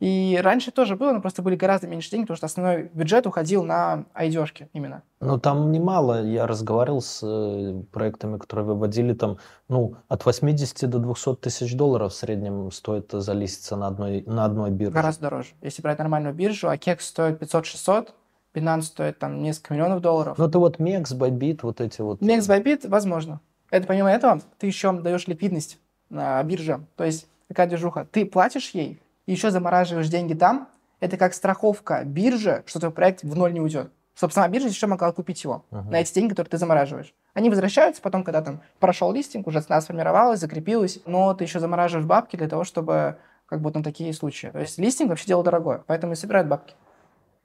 И 0.03 0.37
раньше 0.43 0.71
тоже 0.71 0.97
было, 0.97 1.13
но 1.13 1.21
просто 1.21 1.41
были 1.41 1.55
гораздо 1.55 1.87
меньше 1.87 2.11
денег, 2.11 2.25
потому 2.25 2.35
что 2.35 2.47
основной 2.47 2.89
бюджет 2.93 3.25
уходил 3.25 3.63
на 3.63 4.03
айдешки 4.13 4.67
именно. 4.73 5.01
Ну, 5.21 5.39
там 5.39 5.71
немало. 5.71 6.25
Я 6.25 6.45
разговаривал 6.45 7.01
с 7.01 7.21
э, 7.23 7.81
проектами, 7.89 8.37
которые 8.37 8.65
выводили 8.65 9.13
там, 9.13 9.37
ну, 9.69 9.95
от 10.09 10.25
80 10.25 10.89
до 10.89 10.99
200 10.99 11.35
тысяч 11.35 11.73
долларов 11.77 12.11
в 12.11 12.15
среднем 12.17 12.69
стоит 12.71 13.11
залиститься 13.13 13.77
на 13.77 13.87
одной, 13.87 14.25
на 14.27 14.43
одной 14.43 14.71
бирже. 14.71 14.91
Гораздо 14.91 15.21
дороже. 15.21 15.51
Если 15.61 15.81
брать 15.81 15.99
нормальную 15.99 16.35
биржу, 16.35 16.67
а 16.67 16.75
кекс 16.75 17.07
стоит 17.07 17.41
500-600, 17.41 18.09
Binance 18.53 18.81
стоит 18.81 19.19
там 19.19 19.41
несколько 19.41 19.73
миллионов 19.73 20.01
долларов. 20.01 20.37
Ну, 20.37 20.45
это 20.45 20.59
вот 20.59 20.81
MEX, 20.81 21.17
Bybit, 21.17 21.59
вот 21.61 21.79
эти 21.79 22.01
вот. 22.01 22.19
MEX, 22.19 22.39
Bybit, 22.39 22.89
возможно. 22.89 23.39
Это 23.71 23.87
помимо 23.87 24.11
этого 24.11 24.41
ты 24.57 24.67
еще 24.67 24.91
даешь 24.91 25.27
ликвидность 25.27 25.79
на 26.09 26.43
бирже. 26.43 26.81
То 26.97 27.05
есть 27.05 27.25
такая 27.47 27.67
движуха. 27.67 28.05
Ты 28.11 28.25
платишь 28.25 28.71
ей, 28.71 28.99
и 29.25 29.31
еще 29.31 29.51
замораживаешь 29.51 30.07
деньги 30.09 30.33
там. 30.33 30.67
Это 30.99 31.17
как 31.17 31.33
страховка 31.33 32.03
биржи, 32.05 32.63
что 32.65 32.79
твой 32.79 32.91
проект 32.91 33.23
в 33.23 33.35
ноль 33.35 33.53
не 33.53 33.61
уйдет. 33.61 33.91
Чтобы 34.15 34.33
сама 34.33 34.47
биржа 34.47 34.67
еще 34.67 34.87
могла 34.87 35.11
купить 35.11 35.43
его 35.43 35.65
uh-huh. 35.71 35.89
на 35.89 36.01
эти 36.01 36.13
деньги, 36.13 36.29
которые 36.29 36.51
ты 36.51 36.57
замораживаешь. 36.57 37.13
Они 37.33 37.49
возвращаются 37.49 38.01
потом, 38.01 38.23
когда 38.23 38.41
там 38.41 38.61
прошел 38.79 39.11
листинг, 39.11 39.47
уже 39.47 39.61
цена 39.61 39.81
сформировалась, 39.81 40.39
закрепилась, 40.39 40.99
но 41.05 41.33
ты 41.33 41.45
еще 41.45 41.59
замораживаешь 41.59 42.05
бабки 42.05 42.35
для 42.35 42.47
того, 42.47 42.63
чтобы 42.63 43.17
как 43.47 43.61
бы 43.61 43.71
на 43.71 43.83
такие 43.83 44.13
случаи. 44.13 44.47
То 44.47 44.59
есть 44.59 44.77
листинг 44.77 45.09
вообще 45.09 45.25
дело 45.25 45.43
дорогое, 45.43 45.83
поэтому 45.87 46.13
и 46.13 46.15
собирают 46.15 46.47
бабки, 46.47 46.75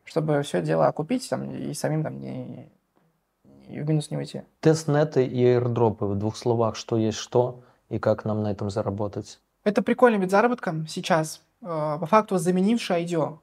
чтобы 0.05 0.43
все 0.43 0.61
дело 0.61 0.87
окупить 0.87 1.29
там, 1.29 1.51
и 1.51 1.73
самим 1.73 2.03
там 2.03 2.21
не, 2.21 2.71
и 3.69 3.81
в 3.81 3.89
минус 3.89 4.11
не 4.11 4.17
уйти. 4.17 4.43
Тестнеты 4.61 5.27
и 5.27 5.45
airdropы. 5.45 6.07
В 6.07 6.17
двух 6.17 6.37
словах, 6.37 6.77
что 6.77 6.97
есть 6.97 7.19
что 7.19 7.63
и 7.89 7.99
как 7.99 8.25
нам 8.25 8.43
на 8.43 8.51
этом 8.51 8.71
заработать? 8.71 9.41
Это 9.65 9.83
прикольный 9.83 10.19
вид 10.19 10.31
заработка 10.31 10.75
сейчас, 10.89 11.43
по 11.61 12.07
факту 12.07 12.39
заменивший 12.39 13.05
IDO. 13.05 13.39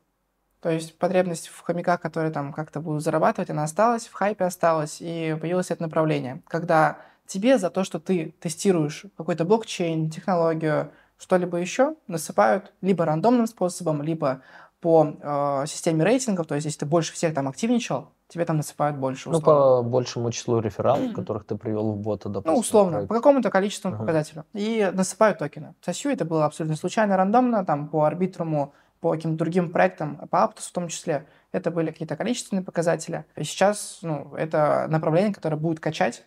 То 0.62 0.72
есть 0.72 0.98
потребность 0.98 1.50
в 1.50 1.62
хомяках, 1.62 2.02
которые 2.02 2.32
там 2.32 2.52
как-то 2.52 2.80
будут 2.80 3.04
зарабатывать, 3.04 3.52
она 3.52 3.64
осталась, 3.64 4.08
в 4.08 4.14
хайпе 4.14 4.46
осталась, 4.46 4.98
и 5.00 5.38
появилось 5.40 5.70
это 5.70 5.84
направление. 5.84 6.42
Когда 6.48 6.98
тебе 7.28 7.58
за 7.58 7.70
то, 7.70 7.84
что 7.84 8.00
ты 8.00 8.34
тестируешь 8.40 9.06
какой-то 9.16 9.46
блокчейн, 9.46 10.10
технологию, 10.10 10.92
что-либо 11.18 11.58
еще, 11.58 11.96
насыпают 12.08 12.74
либо 12.82 13.06
рандомным 13.06 13.48
способом, 13.48 14.02
либо 14.02 14.42
по 14.80 15.16
э, 15.20 15.66
системе 15.68 16.04
рейтингов, 16.04 16.48
то 16.48 16.56
есть 16.56 16.66
если 16.66 16.80
ты 16.80 16.86
больше 16.86 17.14
всех 17.14 17.34
там 17.34 17.48
активничал, 17.48 18.10
тебе 18.28 18.46
там 18.46 18.58
насыпают 18.58 18.98
больше. 18.98 19.30
Условно. 19.30 19.40
Ну, 19.40 19.84
по 19.84 19.90
большему 19.90 20.32
числу 20.32 20.60
рефералов, 20.60 21.14
которых 21.14 21.46
ты 21.46 21.56
привел 21.56 21.92
в 21.92 21.98
бота, 21.98 22.30
допустим. 22.30 22.54
Ну, 22.54 22.60
условно, 22.60 23.08
по 23.08 23.16
какому-то 23.16 23.50
количеству 23.50 23.92
uh-huh. 23.92 23.98
показателю. 23.98 24.46
И 24.54 24.90
насыпают 24.94 25.40
токены. 25.40 25.76
Сосью 25.82 26.12
это 26.12 26.26
было 26.26 26.46
абсолютно 26.46 26.76
случайно, 26.76 27.18
рандомно, 27.18 27.66
там 27.66 27.88
по 27.88 28.06
арбитруму, 28.06 28.74
по 29.00 29.12
каким-то 29.12 29.38
другим 29.38 29.72
проектам, 29.72 30.28
по 30.30 30.38
Aptos 30.38 30.70
в 30.70 30.72
том 30.72 30.88
числе, 30.88 31.28
это 31.52 31.70
были 31.70 31.92
какие-то 31.92 32.16
количественные 32.16 32.64
показатели. 32.64 33.26
И 33.36 33.44
сейчас, 33.44 34.00
ну, 34.02 34.34
это 34.36 34.88
направление, 34.90 35.34
которое 35.34 35.58
будет 35.58 35.80
качать 35.80 36.24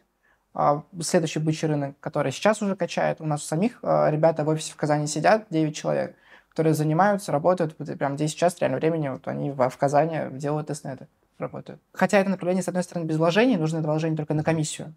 а, 0.54 0.84
следующий 1.00 1.40
бычий 1.40 1.66
рынок, 1.66 1.96
который 1.98 2.30
сейчас 2.30 2.62
уже 2.62 2.76
качает. 2.76 3.20
У 3.20 3.26
нас 3.26 3.42
у 3.42 3.46
самих 3.46 3.80
а, 3.82 4.08
ребята 4.10 4.44
в 4.44 4.48
офисе 4.48 4.72
в 4.72 4.76
Казани 4.76 5.06
сидят, 5.06 5.46
9 5.50 5.74
человек, 5.74 6.14
которые 6.50 6.74
занимаются, 6.74 7.32
работают, 7.32 7.76
прям 7.76 8.16
здесь 8.16 8.30
сейчас, 8.30 8.54
в 8.54 8.60
реальном 8.60 8.78
времени, 8.78 9.08
вот 9.08 9.26
они 9.26 9.50
в, 9.50 9.68
в 9.68 9.76
Казани 9.76 10.38
делают 10.38 10.68
тестнеты 10.68 11.08
работают. 11.38 11.80
Хотя 11.92 12.18
это 12.18 12.30
направление, 12.30 12.62
с 12.62 12.68
одной 12.68 12.82
стороны, 12.82 13.06
без 13.06 13.16
вложений, 13.16 13.56
нужно 13.56 13.78
это 13.78 13.88
вложение 13.88 14.16
только 14.16 14.34
на 14.34 14.44
комиссию. 14.44 14.94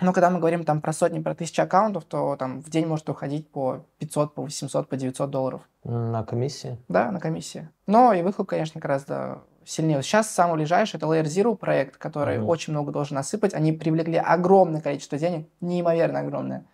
Но 0.00 0.12
когда 0.12 0.30
мы 0.30 0.38
говорим 0.38 0.64
там 0.64 0.80
про 0.80 0.92
сотни, 0.92 1.20
про 1.20 1.34
тысячи 1.34 1.60
аккаунтов, 1.60 2.04
то 2.04 2.36
там 2.36 2.62
в 2.62 2.70
день 2.70 2.86
может 2.86 3.08
уходить 3.08 3.48
по 3.50 3.84
500, 3.98 4.34
по 4.34 4.42
800, 4.42 4.88
по 4.88 4.96
900 4.96 5.30
долларов. 5.30 5.62
На 5.82 6.22
комиссии? 6.22 6.78
Да, 6.88 7.10
на 7.10 7.18
комиссии. 7.18 7.68
Но 7.86 8.12
и 8.12 8.22
выхлоп, 8.22 8.48
конечно, 8.48 8.80
гораздо 8.80 9.40
сильнее. 9.64 10.00
Сейчас 10.02 10.30
самый 10.30 10.54
ближайший 10.54 10.96
это 10.96 11.06
Layer 11.06 11.24
Zero 11.24 11.56
проект, 11.56 11.96
который 11.96 12.36
mm-hmm. 12.36 12.46
очень 12.46 12.72
много 12.72 12.92
должен 12.92 13.16
насыпать. 13.16 13.54
Они 13.54 13.72
привлекли 13.72 14.16
огромное 14.16 14.80
количество 14.80 15.18
денег, 15.18 15.48
неимоверно 15.60 16.20
огромное. 16.20 16.64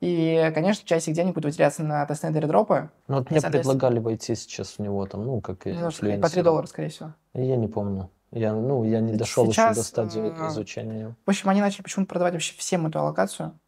И, 0.00 0.50
конечно, 0.54 0.86
часть 0.86 1.08
их 1.08 1.14
денег 1.14 1.34
будет 1.34 1.44
выделяться 1.44 1.82
на 1.82 2.06
testnet 2.06 2.32
дропы. 2.46 2.90
Ну, 3.06 3.18
вот 3.18 3.30
мне 3.30 3.40
предлагали 3.40 3.98
войти 3.98 4.34
сейчас 4.34 4.72
в 4.72 4.78
него, 4.78 5.06
там, 5.06 5.26
ну, 5.26 5.40
как 5.42 5.66
и 5.66 5.72
ну, 5.72 5.90
По 6.20 6.28
3 6.30 6.42
доллара, 6.42 6.66
скорее 6.66 6.88
всего. 6.88 7.12
Я 7.34 7.56
не 7.56 7.68
помню. 7.68 8.10
Я, 8.30 8.54
ну, 8.54 8.84
я 8.84 9.00
не 9.00 9.14
дошел 9.14 9.46
сейчас, 9.52 9.76
еще 9.76 9.80
до 9.80 9.86
стадии 9.86 10.48
изучения. 10.48 11.14
В 11.26 11.30
общем, 11.30 11.50
они 11.50 11.60
начали 11.60 11.82
почему-то 11.82 12.08
продавать 12.08 12.32
вообще 12.32 12.54
всем 12.56 12.86
эту 12.86 12.98
аллокацию 13.00 13.58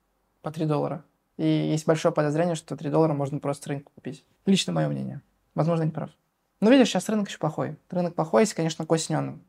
по 0.41 0.51
3 0.51 0.65
доллара. 0.67 1.05
И 1.37 1.47
есть 1.47 1.87
большое 1.87 2.15
подозрение, 2.15 2.55
что 2.55 2.77
3 2.77 2.89
доллара 2.89 3.13
можно 3.13 3.39
просто 3.39 3.71
рынок 3.71 3.91
купить. 3.95 4.25
Лично 4.47 4.73
мое 4.73 4.89
мнение. 4.89 5.21
Возможно, 5.55 5.83
не 5.83 5.91
прав. 5.91 6.11
Но 6.61 6.71
видишь, 6.71 6.89
сейчас 6.89 7.09
рынок 7.09 7.29
еще 7.29 7.39
плохой. 7.39 7.77
Рынок 7.91 8.15
плохой, 8.15 8.43
если, 8.43 8.55
конечно, 8.55 8.87
к 8.87 8.93
осени 8.93 9.17
он 9.17 9.43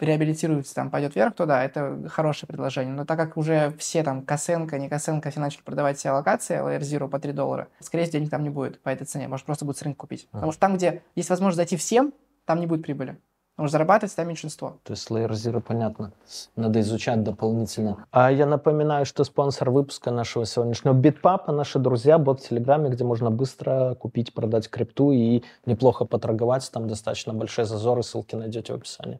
реабилитируется, 0.00 0.74
там 0.74 0.90
пойдет 0.90 1.14
вверх, 1.14 1.34
то 1.34 1.46
да, 1.46 1.64
это 1.64 2.08
хорошее 2.08 2.48
предложение. 2.48 2.94
Но 2.94 3.04
так 3.04 3.18
как 3.18 3.36
уже 3.36 3.74
все 3.78 4.02
там 4.02 4.22
Косенко, 4.22 4.78
не 4.78 4.88
Косенко, 4.88 5.30
все 5.30 5.40
начали 5.40 5.62
продавать 5.62 5.98
все 5.98 6.10
аллокации 6.10 6.56
Layer 6.56 6.80
Zero 6.80 7.08
по 7.08 7.18
3 7.18 7.32
доллара, 7.32 7.68
скорее 7.80 8.04
всего, 8.04 8.18
денег 8.18 8.30
там 8.30 8.42
не 8.42 8.50
будет 8.50 8.80
по 8.80 8.88
этой 8.88 9.04
цене. 9.04 9.28
Может, 9.28 9.46
просто 9.46 9.64
будет 9.64 9.78
с 9.78 9.82
рынка 9.82 9.98
купить. 9.98 10.28
Потому 10.30 10.52
что 10.52 10.60
там, 10.60 10.76
где 10.76 11.02
есть 11.14 11.30
возможность 11.30 11.56
зайти 11.56 11.76
всем, 11.76 12.12
там 12.44 12.60
не 12.60 12.66
будет 12.66 12.82
прибыли. 12.82 13.18
Потому 13.58 13.70
что 13.70 13.72
зарабатывать 13.72 14.14
там 14.14 14.28
меньшинство. 14.28 14.76
То 14.84 14.92
есть 14.92 15.10
Layer 15.10 15.30
Zero 15.30 15.60
понятно. 15.60 16.12
Надо 16.54 16.78
изучать 16.78 17.24
дополнительно. 17.24 18.06
А 18.12 18.30
я 18.30 18.46
напоминаю, 18.46 19.04
что 19.04 19.24
спонсор 19.24 19.70
выпуска 19.70 20.12
нашего 20.12 20.46
сегодняшнего 20.46 20.94
Bitpap, 20.94 21.50
наши 21.50 21.80
друзья, 21.80 22.18
бот 22.18 22.40
в 22.40 22.48
Телеграме, 22.48 22.88
где 22.88 23.02
можно 23.02 23.32
быстро 23.32 23.96
купить, 23.96 24.32
продать 24.32 24.70
крипту 24.70 25.10
и 25.10 25.42
неплохо 25.66 26.04
поторговать. 26.04 26.70
Там 26.72 26.86
достаточно 26.86 27.34
большие 27.34 27.64
зазоры, 27.64 28.04
ссылки 28.04 28.36
найдете 28.36 28.72
в 28.72 28.76
описании. 28.76 29.18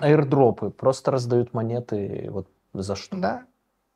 Аирдропы 0.00 0.70
просто 0.70 1.10
раздают 1.10 1.54
монеты 1.54 2.28
вот 2.30 2.48
за 2.72 2.96
что? 2.96 3.16
Да, 3.16 3.44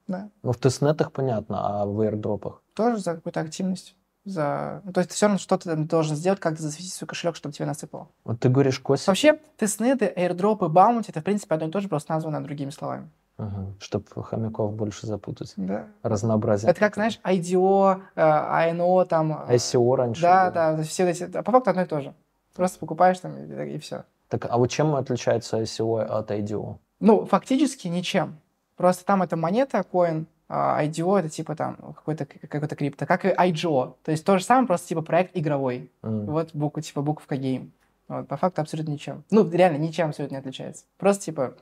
да. 0.06 0.30
Ну, 0.42 0.52
в 0.52 0.58
тестнетах 0.58 1.12
понятно, 1.12 1.82
а 1.82 1.86
в 1.86 2.00
аирдропах? 2.00 2.62
Тоже 2.74 2.98
за 2.98 3.14
какую-то 3.14 3.40
активность. 3.40 3.96
За... 4.24 4.80
Ну, 4.84 4.92
то 4.92 5.00
есть 5.00 5.10
ты 5.10 5.16
все 5.16 5.26
равно 5.26 5.38
что-то 5.38 5.70
там 5.70 5.86
должен 5.86 6.16
сделать, 6.16 6.40
как-то 6.40 6.62
засветить 6.62 6.94
свой 6.94 7.06
кошелек, 7.06 7.36
чтобы 7.36 7.54
тебе 7.54 7.66
насыпало. 7.66 8.08
Вот 8.24 8.40
ты 8.40 8.48
говоришь, 8.48 8.80
Кося... 8.80 9.10
Вообще, 9.10 9.38
тестнеты, 9.58 10.06
аирдропы, 10.06 10.68
баунти, 10.68 11.10
это, 11.10 11.20
в 11.20 11.24
принципе, 11.24 11.54
одно 11.54 11.68
и 11.68 11.70
то 11.70 11.80
же, 11.80 11.88
просто 11.88 12.12
названо 12.12 12.42
другими 12.42 12.70
словами. 12.70 13.10
Угу. 13.36 13.74
Чтобы 13.80 14.04
хомяков 14.24 14.72
больше 14.74 15.06
запутать. 15.06 15.52
Да. 15.56 15.88
Разнообразие. 16.02 16.70
Это 16.70 16.80
как, 16.80 16.94
знаешь, 16.94 17.20
IDO, 17.22 18.00
э, 18.14 18.20
ANO, 18.20 19.04
там... 19.06 19.32
SEO 19.48 19.96
раньше. 19.96 20.22
Да, 20.22 20.44
было. 20.44 20.76
да, 20.76 20.82
все 20.84 21.08
эти... 21.08 21.26
По 21.26 21.50
факту 21.50 21.70
одно 21.70 21.82
и 21.82 21.86
то 21.86 22.00
же. 22.00 22.14
Просто 22.54 22.78
покупаешь 22.78 23.18
там 23.18 23.36
и, 23.36 23.74
и 23.74 23.78
все. 23.78 24.04
Так, 24.28 24.46
а 24.48 24.58
вот 24.58 24.70
чем 24.70 24.94
отличается 24.94 25.62
SEO 25.62 26.02
от 26.02 26.30
IDO? 26.30 26.78
Ну, 27.00 27.24
фактически 27.26 27.88
ничем. 27.88 28.38
Просто 28.76 29.04
там 29.04 29.22
это 29.22 29.36
монета, 29.36 29.82
коин, 29.82 30.26
а 30.48 30.84
IDO 30.84 31.18
это 31.18 31.28
типа 31.28 31.54
там 31.56 31.76
какой-то 31.76 32.26
какой-то 32.26 32.76
крипто, 32.76 33.06
как 33.06 33.24
и 33.24 33.28
IGO. 33.28 33.94
То 34.02 34.10
есть 34.10 34.24
то 34.24 34.38
же 34.38 34.44
самое, 34.44 34.66
просто 34.66 34.88
типа 34.88 35.02
проект 35.02 35.36
игровой. 35.36 35.90
Mm. 36.02 36.24
Вот 36.26 36.50
буква, 36.54 36.82
типа 36.82 37.02
буковка 37.02 37.36
гейм. 37.36 37.72
Вот, 38.08 38.28
по 38.28 38.36
факту 38.36 38.60
абсолютно 38.60 38.92
ничем. 38.92 39.24
Ну, 39.30 39.48
реально, 39.50 39.78
ничем 39.78 40.08
абсолютно 40.08 40.34
не 40.34 40.40
отличается. 40.40 40.84
Просто 40.98 41.24
типа, 41.24 41.54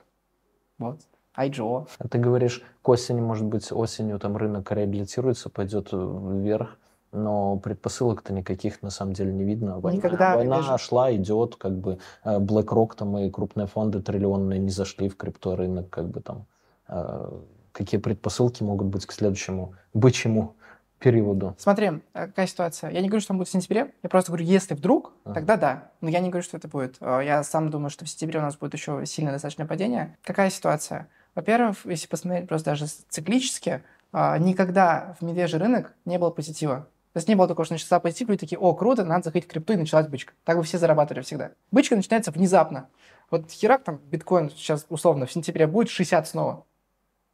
вот, 0.77 0.99
IGO. 1.37 1.87
А 1.97 2.07
ты 2.07 2.17
говоришь, 2.17 2.61
к 2.81 2.89
осени, 2.89 3.21
может 3.21 3.45
быть, 3.45 3.71
осенью 3.71 4.19
там 4.19 4.35
рынок 4.35 4.71
реабилитируется, 4.71 5.49
пойдет 5.49 5.89
вверх, 5.91 6.77
но 7.13 7.57
предпосылок-то 7.57 8.33
никаких 8.33 8.81
на 8.81 8.89
самом 8.89 9.13
деле 9.13 9.31
не 9.31 9.43
видно. 9.43 9.79
Война, 9.79 9.97
Никогда 9.97 10.35
война 10.35 10.61
даже... 10.61 10.83
шла, 10.83 11.15
идет, 11.15 11.55
как 11.55 11.77
бы 11.77 11.99
э, 12.23 12.39
BlackRock 12.39 12.95
там 12.97 13.17
и 13.17 13.29
крупные 13.29 13.67
фонды 13.67 14.01
триллионные 14.01 14.59
не 14.59 14.71
зашли 14.71 15.09
в 15.09 15.15
крипторынок, 15.15 15.89
как 15.89 16.09
бы 16.09 16.21
там 16.21 16.47
э, 16.87 17.31
какие 17.71 17.99
предпосылки 17.99 18.63
могут 18.63 18.87
быть 18.87 19.05
к 19.05 19.11
следующему 19.11 19.75
бычьему 19.93 20.55
периоду? 20.99 21.55
Смотри, 21.59 22.01
э, 22.13 22.27
какая 22.27 22.47
ситуация. 22.47 22.89
Я 22.89 23.01
не 23.01 23.09
говорю, 23.09 23.21
что 23.21 23.33
он 23.33 23.37
будет 23.37 23.49
в 23.49 23.51
сентябре. 23.51 23.93
Я 24.01 24.09
просто 24.09 24.31
говорю, 24.31 24.45
если 24.45 24.73
вдруг, 24.73 25.13
ага. 25.23 25.35
тогда 25.35 25.57
да. 25.57 25.91
Но 26.01 26.09
я 26.09 26.19
не 26.19 26.29
говорю, 26.29 26.43
что 26.43 26.57
это 26.57 26.67
будет. 26.67 26.97
Я 26.99 27.43
сам 27.43 27.69
думаю, 27.69 27.91
что 27.91 28.05
в 28.05 28.09
сентябре 28.09 28.39
у 28.39 28.43
нас 28.43 28.57
будет 28.57 28.73
еще 28.73 29.05
сильное 29.05 29.33
достаточное 29.33 29.67
падение. 29.67 30.17
Какая 30.23 30.49
ситуация? 30.49 31.09
Во-первых, 31.35 31.77
если 31.85 32.07
посмотреть 32.07 32.47
просто 32.47 32.71
даже 32.71 32.85
циклически, 32.85 33.83
никогда 34.13 35.15
в 35.19 35.25
медвежий 35.25 35.59
рынок 35.59 35.93
не 36.05 36.19
было 36.19 36.29
позитива. 36.29 36.87
То 37.13 37.19
есть 37.19 37.27
не 37.27 37.35
было 37.35 37.47
такого, 37.47 37.65
что 37.65 37.75
начался 37.75 37.99
позитив, 37.99 38.27
люди 38.27 38.39
такие, 38.39 38.57
о, 38.57 38.73
круто, 38.73 39.05
надо 39.05 39.25
заходить 39.25 39.47
в 39.47 39.51
крипту, 39.51 39.73
и 39.73 39.77
началась 39.77 40.07
бычка. 40.07 40.33
Так 40.45 40.57
бы 40.57 40.63
все 40.63 40.79
зарабатывали 40.79 41.21
всегда. 41.21 41.51
Бычка 41.71 41.95
начинается 41.95 42.31
внезапно. 42.31 42.89
Вот 43.29 43.51
херак 43.51 43.83
там 43.83 43.97
биткоин 43.97 44.49
сейчас 44.49 44.85
условно 44.89 45.27
в 45.27 45.31
сентябре 45.31 45.67
будет 45.67 45.89
60 45.89 46.27
снова. 46.27 46.65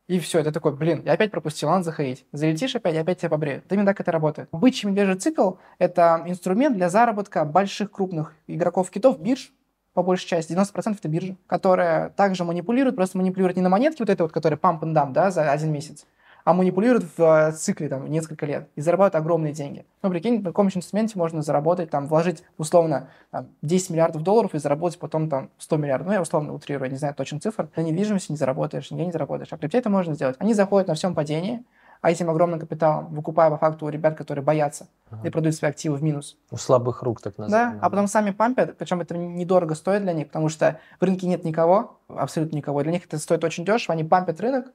И 0.08 0.20
все, 0.20 0.40
это 0.40 0.52
такой, 0.52 0.76
блин, 0.76 1.04
я 1.06 1.14
опять 1.14 1.32
пропустил, 1.32 1.70
надо 1.70 1.84
заходить. 1.84 2.26
Залетишь 2.32 2.76
опять, 2.76 2.98
опять 2.98 3.20
тебя 3.20 3.30
побреют. 3.30 3.66
Это 3.66 3.76
именно 3.76 3.86
так 3.86 4.02
это 4.02 4.12
работает. 4.12 4.50
Бычий 4.52 4.90
медвежий 4.90 5.16
цикл– 5.16 5.54
это 5.78 6.24
инструмент 6.26 6.76
для 6.76 6.90
заработка 6.90 7.46
больших 7.46 7.92
крупных 7.92 8.34
игроков 8.48 8.90
китов, 8.90 9.20
бирж, 9.20 9.54
по 9.94 10.04
большей 10.04 10.28
части, 10.28 10.54
90% 10.54 10.96
это 10.98 11.08
биржа, 11.08 11.36
которая 11.46 12.10
также 12.10 12.44
манипулирует, 12.44 12.96
просто 12.96 13.18
манипулирует 13.18 13.56
не 13.58 13.62
на 13.62 13.70
монетке 13.70 14.04
вот 14.04 14.10
этой 14.10 14.24
вот, 14.24 14.32
которая 14.32 14.60
pump 14.60 14.82
and 14.82 14.94
dump, 14.94 15.12
да, 15.14 15.30
за 15.30 15.52
один 15.52 15.72
месяц, 15.72 16.06
а 16.50 16.54
манипулируют 16.54 17.06
в 17.16 17.22
э, 17.22 17.52
цикле 17.52 17.90
там 17.90 18.10
несколько 18.10 18.48
лет 18.48 18.70
и 18.76 18.82
зарабатывают 18.82 19.24
огромные 19.24 19.54
деньги. 19.54 19.86
Ну, 20.02 20.10
прикинь, 20.10 20.40
на 20.40 20.46
каком 20.46 20.68
инструменте 20.68 21.16
можно 21.16 21.44
заработать, 21.44 21.92
там, 21.92 22.08
вложить 22.08 22.44
условно 22.58 23.10
там, 23.30 23.50
10 23.62 23.92
миллиардов 23.92 24.24
долларов 24.24 24.56
и 24.56 24.58
заработать 24.58 24.98
потом 24.98 25.30
там 25.30 25.52
100 25.60 25.78
миллиардов. 25.78 26.08
Ну, 26.08 26.14
я 26.14 26.22
условно 26.24 26.52
утрирую, 26.56 26.88
я 26.88 26.92
не 26.92 26.98
знаю 26.98 27.14
точно 27.14 27.40
цифр. 27.40 27.70
На 27.76 27.82
недвижимости 27.82 28.32
не 28.32 28.38
заработаешь, 28.40 28.90
нигде 28.90 29.06
не 29.06 29.12
заработаешь. 29.12 29.54
А 29.54 29.58
крипте 29.58 29.78
это 29.78 29.92
можно 29.92 30.16
сделать. 30.16 30.38
Они 30.40 30.56
заходят 30.56 30.88
на 30.88 30.96
всем 30.96 31.14
падении, 31.14 31.64
а 32.02 32.10
этим 32.10 32.32
огромным 32.32 32.60
капиталом, 32.60 33.14
выкупая 33.14 33.52
по 33.52 33.58
факту 33.60 33.86
у 33.86 33.90
ребят, 33.90 34.18
которые 34.18 34.44
боятся 34.44 34.88
ага. 35.12 35.28
и 35.28 35.30
продают 35.30 35.56
свои 35.56 35.70
активы 35.70 35.98
в 35.98 36.04
минус. 36.04 36.36
У 36.50 36.58
слабых 36.58 37.04
рук, 37.04 37.22
так 37.22 37.38
называемых. 37.38 37.80
Да, 37.80 37.86
а 37.86 37.90
потом 37.92 38.08
сами 38.08 38.32
пампят, 38.32 38.76
причем 38.76 39.02
это 39.02 39.16
недорого 39.16 39.76
стоит 39.76 40.02
для 40.02 40.14
них, 40.14 40.30
потому 40.30 40.50
что 40.50 40.80
в 41.00 41.04
рынке 41.04 41.28
нет 41.28 41.44
никого, 41.44 42.00
абсолютно 42.08 42.56
никого. 42.56 42.82
Для 42.82 42.94
них 42.94 43.06
это 43.06 43.20
стоит 43.20 43.44
очень 43.44 43.66
дешево, 43.66 43.94
они 43.94 44.04
пампят 44.04 44.42
рынок 44.42 44.66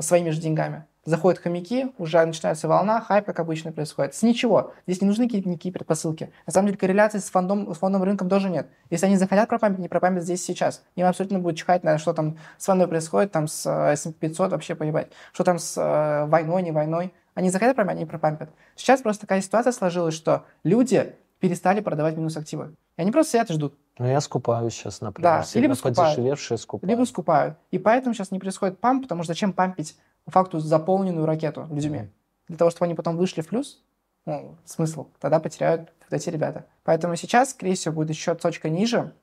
своими 0.00 0.30
же 0.30 0.40
деньгами 0.40 0.86
заходят 1.10 1.40
хомяки, 1.40 1.92
уже 1.98 2.24
начинается 2.24 2.68
волна, 2.68 3.00
хайп, 3.00 3.26
как 3.26 3.40
обычно 3.40 3.72
происходит. 3.72 4.14
С 4.14 4.22
ничего. 4.22 4.72
Здесь 4.86 5.02
не 5.02 5.08
нужны 5.08 5.26
какие-то 5.26 5.48
никакие 5.48 5.72
предпосылки. 5.72 6.32
На 6.46 6.52
самом 6.52 6.68
деле 6.68 6.78
корреляции 6.78 7.18
с, 7.18 7.28
фондом, 7.28 7.74
с 7.74 7.78
фондовым 7.78 8.06
рынком 8.06 8.28
тоже 8.28 8.48
нет. 8.48 8.68
Если 8.88 9.06
они 9.06 9.16
захотят 9.16 9.48
пропампить, 9.48 9.80
не 9.80 9.88
пропампить 9.88 10.22
здесь 10.22 10.42
сейчас. 10.42 10.82
Им 10.96 11.06
абсолютно 11.06 11.38
будет 11.38 11.56
чихать 11.56 11.84
на 11.84 11.98
что 11.98 12.12
там 12.12 12.38
с 12.56 12.64
фондой 12.64 12.88
происходит, 12.88 13.32
там 13.32 13.48
с 13.48 13.66
э, 13.66 13.92
S&P 13.92 14.28
500 14.28 14.52
вообще 14.52 14.74
поебать. 14.74 15.08
Что 15.32 15.44
там 15.44 15.58
с 15.58 15.76
э, 15.76 16.26
войной, 16.26 16.62
не 16.62 16.72
войной. 16.72 17.12
Они 17.34 17.50
захотят 17.50 17.76
пропампить, 17.76 17.98
они 17.98 18.06
пропампят. 18.06 18.50
Сейчас 18.76 19.02
просто 19.02 19.22
такая 19.22 19.40
ситуация 19.40 19.72
сложилась, 19.72 20.14
что 20.14 20.44
люди 20.64 21.14
перестали 21.40 21.80
продавать 21.80 22.16
минус 22.16 22.36
активы. 22.36 22.74
И 22.96 23.02
они 23.02 23.10
просто 23.10 23.32
сидят 23.32 23.50
и 23.50 23.54
ждут. 23.54 23.74
Ну, 23.98 24.06
я 24.06 24.20
скупаю 24.20 24.70
сейчас, 24.70 25.00
например. 25.00 25.44
Да, 25.44 25.60
либо 25.60 25.74
скупают. 25.74 26.38
скупают. 26.58 26.90
Либо 26.90 27.04
скупают. 27.04 27.58
И 27.70 27.78
поэтому 27.78 28.14
сейчас 28.14 28.30
не 28.30 28.38
происходит 28.38 28.78
памп, 28.78 29.02
потому 29.02 29.22
что 29.22 29.32
зачем 29.32 29.52
пампить 29.52 29.96
факту 30.30 30.60
заполненную 30.60 31.26
ракету 31.26 31.66
людьми. 31.70 32.10
Для 32.48 32.56
того, 32.56 32.70
чтобы 32.70 32.86
они 32.86 32.94
потом 32.94 33.16
вышли 33.16 33.40
в 33.42 33.48
плюс, 33.48 33.82
ну, 34.26 34.56
смысл, 34.64 35.08
тогда 35.18 35.40
потеряют 35.40 35.92
вот 36.08 36.16
эти 36.16 36.28
ребята. 36.28 36.66
Поэтому 36.84 37.16
сейчас, 37.16 37.50
скорее 37.50 37.74
всего, 37.74 37.94
будет 37.94 38.10
еще 38.10 38.34
точка 38.34 38.68
ниже 38.68 39.14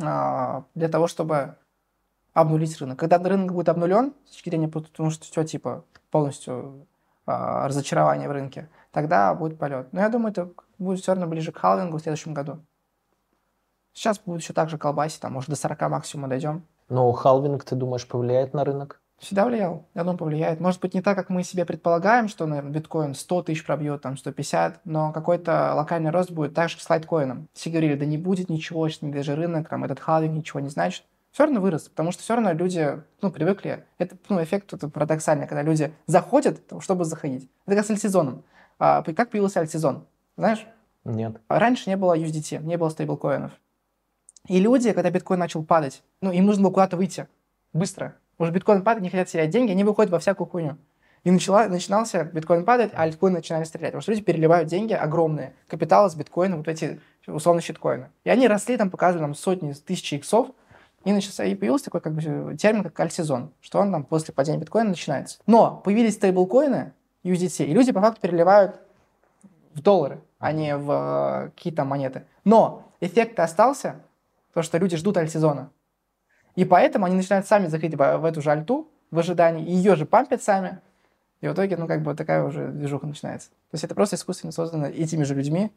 а, 0.00 0.64
для 0.74 0.88
того, 0.88 1.06
чтобы 1.06 1.56
обнулить 2.34 2.78
рынок. 2.78 2.98
Когда 2.98 3.18
рынок 3.18 3.52
будет 3.52 3.68
обнулен, 3.68 4.12
с 4.26 4.32
точки 4.32 4.50
зрения, 4.50 4.68
потому 4.68 5.10
что 5.10 5.24
все 5.24 5.44
типа 5.44 5.84
полностью 6.10 6.86
а, 7.26 7.68
разочарование 7.68 8.28
в 8.28 8.32
рынке, 8.32 8.68
тогда 8.92 9.34
будет 9.34 9.58
полет. 9.58 9.92
Но 9.92 10.00
я 10.00 10.08
думаю, 10.08 10.32
это 10.32 10.50
будет 10.78 11.00
все 11.00 11.12
равно 11.12 11.26
ближе 11.26 11.52
к 11.52 11.58
халвингу 11.58 11.98
в 11.98 12.02
следующем 12.02 12.34
году. 12.34 12.58
Сейчас 13.92 14.20
будет 14.20 14.42
еще 14.42 14.52
так 14.52 14.68
же 14.68 14.78
колбасить, 14.78 15.20
там, 15.20 15.32
может, 15.32 15.50
до 15.50 15.56
40 15.56 15.80
максимум 15.90 16.30
дойдем. 16.30 16.64
Но 16.88 17.10
халвинг, 17.12 17.64
ты 17.64 17.74
думаешь, 17.74 18.06
повлияет 18.06 18.54
на 18.54 18.64
рынок? 18.64 19.00
Всегда 19.18 19.46
влиял. 19.46 19.84
Я 19.94 20.02
думаю, 20.02 20.16
повлияет. 20.16 20.60
Может 20.60 20.80
быть, 20.80 20.94
не 20.94 21.02
так, 21.02 21.16
как 21.16 21.28
мы 21.28 21.42
себе 21.42 21.64
предполагаем, 21.64 22.28
что, 22.28 22.46
наверное, 22.46 22.70
биткоин 22.70 23.14
100 23.14 23.42
тысяч 23.42 23.66
пробьет, 23.66 24.00
там, 24.00 24.16
150, 24.16 24.80
но 24.84 25.12
какой-то 25.12 25.74
локальный 25.74 26.10
рост 26.10 26.30
будет 26.30 26.54
так 26.54 26.68
же 26.68 26.78
с 26.78 26.88
лайткоином. 26.88 27.48
Все 27.52 27.70
говорили, 27.70 27.96
да 27.96 28.06
не 28.06 28.16
будет 28.16 28.48
ничего, 28.48 28.88
что 28.88 29.06
даже 29.06 29.34
рынок, 29.34 29.68
там, 29.68 29.84
этот 29.84 29.98
халвинг 29.98 30.34
ничего 30.34 30.60
не 30.60 30.68
значит. 30.68 31.04
Все 31.32 31.44
равно 31.44 31.60
вырос, 31.60 31.88
потому 31.88 32.12
что 32.12 32.22
все 32.22 32.34
равно 32.34 32.52
люди, 32.52 33.02
ну, 33.20 33.30
привыкли. 33.30 33.84
Это, 33.98 34.16
ну, 34.28 34.42
эффект 34.42 34.72
это 34.72 34.88
парадоксальный, 34.88 35.46
когда 35.46 35.62
люди 35.62 35.92
заходят, 36.06 36.60
чтобы 36.80 37.04
заходить. 37.04 37.50
Это 37.66 37.76
как 37.76 37.86
с 37.86 37.90
альтсезоном. 37.90 38.44
А, 38.78 39.02
как 39.02 39.30
появился 39.30 39.60
альтсезон? 39.60 40.06
Знаешь? 40.36 40.64
Нет. 41.04 41.40
Раньше 41.48 41.90
не 41.90 41.96
было 41.96 42.16
USDT, 42.16 42.62
не 42.62 42.76
было 42.76 42.88
стейблкоинов. 42.88 43.52
И 44.46 44.60
люди, 44.60 44.92
когда 44.92 45.10
биткоин 45.10 45.40
начал 45.40 45.64
падать, 45.64 46.02
ну, 46.20 46.30
им 46.30 46.46
нужно 46.46 46.62
было 46.62 46.72
куда-то 46.72 46.96
выйти. 46.96 47.26
Быстро. 47.72 48.14
Может, 48.38 48.54
биткоин 48.54 48.82
падает, 48.82 49.02
не 49.02 49.10
хотят 49.10 49.28
терять 49.28 49.50
деньги, 49.50 49.72
они 49.72 49.84
выходят 49.84 50.10
во 50.10 50.18
всякую 50.18 50.46
хуйню. 50.48 50.76
И 51.24 51.30
начала, 51.30 51.66
начинался 51.66 52.24
биткоин 52.24 52.64
падать, 52.64 52.92
а 52.94 53.02
альткоины 53.02 53.38
начинали 53.38 53.64
стрелять. 53.64 53.90
Потому 53.90 54.02
что 54.02 54.12
люди 54.12 54.22
переливают 54.22 54.68
деньги 54.68 54.92
огромные, 54.92 55.54
капиталы 55.66 56.08
с 56.08 56.14
биткоина, 56.14 56.56
вот 56.56 56.68
эти 56.68 57.00
условно 57.26 57.60
щиткоины. 57.60 58.10
И 58.24 58.30
они 58.30 58.48
росли, 58.48 58.76
там 58.76 58.90
показывали 58.90 59.22
нам 59.22 59.34
сотни, 59.34 59.72
тысячи 59.72 60.14
иксов, 60.14 60.48
и, 61.04 61.12
начался, 61.12 61.44
и 61.44 61.54
появился 61.54 61.86
такой 61.86 62.00
как 62.00 62.14
бы, 62.14 62.56
термин, 62.56 62.82
как 62.82 62.98
альтсезон, 63.00 63.52
что 63.60 63.78
он 63.78 63.92
там 63.92 64.04
после 64.04 64.32
падения 64.32 64.58
биткоина 64.58 64.90
начинается. 64.90 65.38
Но 65.46 65.76
появились 65.84 66.14
стейблкоины, 66.14 66.92
USDT, 67.24 67.66
и 67.66 67.72
люди 67.72 67.92
по 67.92 68.00
факту 68.00 68.20
переливают 68.20 68.80
в 69.74 69.80
доллары, 69.80 70.20
а 70.38 70.52
не 70.52 70.76
в 70.76 70.90
э, 70.90 71.50
какие-то 71.50 71.84
монеты. 71.84 72.24
Но 72.44 72.84
эффект 73.00 73.38
остался, 73.40 74.00
то, 74.54 74.62
что 74.62 74.78
люди 74.78 74.96
ждут 74.96 75.16
альтсезона. 75.16 75.70
И 76.58 76.64
поэтому 76.64 77.06
они 77.06 77.14
начинают 77.14 77.46
сами 77.46 77.68
заходить 77.68 77.96
в, 77.96 78.24
эту 78.24 78.42
же 78.42 78.50
альту 78.50 78.88
в 79.12 79.18
ожидании, 79.20 79.64
и 79.64 79.70
ее 79.70 79.94
же 79.94 80.06
пампят 80.06 80.42
сами. 80.42 80.80
И 81.40 81.46
в 81.46 81.52
итоге, 81.52 81.76
ну, 81.76 81.86
как 81.86 82.02
бы 82.02 82.16
такая 82.16 82.42
уже 82.42 82.66
движуха 82.66 83.06
начинается. 83.06 83.50
То 83.50 83.74
есть 83.74 83.84
это 83.84 83.94
просто 83.94 84.16
искусственно 84.16 84.50
создано 84.50 84.88
этими 84.88 85.22
же 85.22 85.36
людьми, 85.36 85.70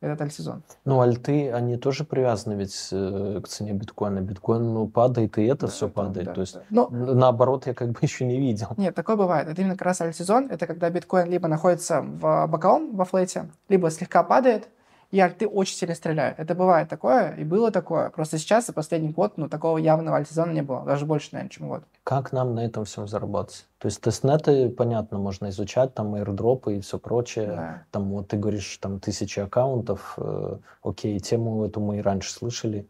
этот 0.00 0.20
альтсезон. 0.20 0.62
Ну, 0.84 1.00
альты, 1.00 1.50
они 1.50 1.76
тоже 1.76 2.04
привязаны 2.04 2.54
ведь 2.54 2.88
э, 2.92 3.40
к 3.42 3.48
цене 3.48 3.72
биткоина. 3.72 4.20
Биткоин, 4.20 4.74
ну, 4.74 4.86
падает, 4.86 5.38
и 5.38 5.44
это 5.44 5.66
да, 5.66 5.72
все 5.72 5.88
падает. 5.88 6.26
Да, 6.28 6.34
То 6.34 6.40
есть, 6.42 6.54
да. 6.54 6.62
Но, 6.70 6.88
наоборот, 6.88 7.66
я 7.66 7.74
как 7.74 7.88
бы 7.88 7.98
еще 8.02 8.24
не 8.24 8.38
видел. 8.38 8.68
Нет, 8.76 8.94
такое 8.94 9.16
бывает. 9.16 9.48
Это 9.48 9.60
именно 9.60 9.74
как 9.74 9.86
раз 9.86 10.00
альтсезон. 10.00 10.52
Это 10.52 10.68
когда 10.68 10.88
биткоин 10.88 11.28
либо 11.28 11.48
находится 11.48 12.00
в 12.00 12.46
боковом, 12.46 12.94
во 12.94 13.04
флете, 13.04 13.50
либо 13.68 13.90
слегка 13.90 14.22
падает, 14.22 14.68
и 15.10 15.20
альты 15.20 15.46
очень 15.46 15.74
сильно 15.74 15.94
стреляют. 15.94 16.38
Это 16.38 16.54
бывает 16.54 16.88
такое, 16.88 17.34
и 17.36 17.44
было 17.44 17.70
такое. 17.70 18.10
Просто 18.10 18.38
сейчас, 18.38 18.66
за 18.66 18.72
последний 18.72 19.08
год, 19.08 19.38
ну, 19.38 19.48
такого 19.48 19.78
явного 19.78 20.18
альтсезона 20.18 20.52
не 20.52 20.62
было. 20.62 20.84
Даже 20.84 21.06
больше, 21.06 21.30
наверное, 21.32 21.50
чем 21.50 21.68
год. 21.68 21.82
Как 22.04 22.32
нам 22.32 22.54
на 22.54 22.64
этом 22.64 22.84
всем 22.84 23.08
заработать? 23.08 23.66
То 23.78 23.86
есть 23.86 24.00
тестнеты, 24.02 24.68
понятно, 24.68 25.18
можно 25.18 25.48
изучать, 25.48 25.94
там 25.94 26.14
airdropы 26.14 26.76
и 26.76 26.80
все 26.80 26.98
прочее. 26.98 27.46
Да. 27.46 27.82
Там 27.90 28.10
вот 28.10 28.28
ты 28.28 28.36
говоришь, 28.36 28.76
там 28.78 29.00
тысячи 29.00 29.40
аккаунтов. 29.40 30.14
Э, 30.18 30.58
окей, 30.82 31.18
тему 31.20 31.64
эту 31.64 31.80
мы 31.80 31.98
и 31.98 32.02
раньше 32.02 32.30
слышали. 32.30 32.86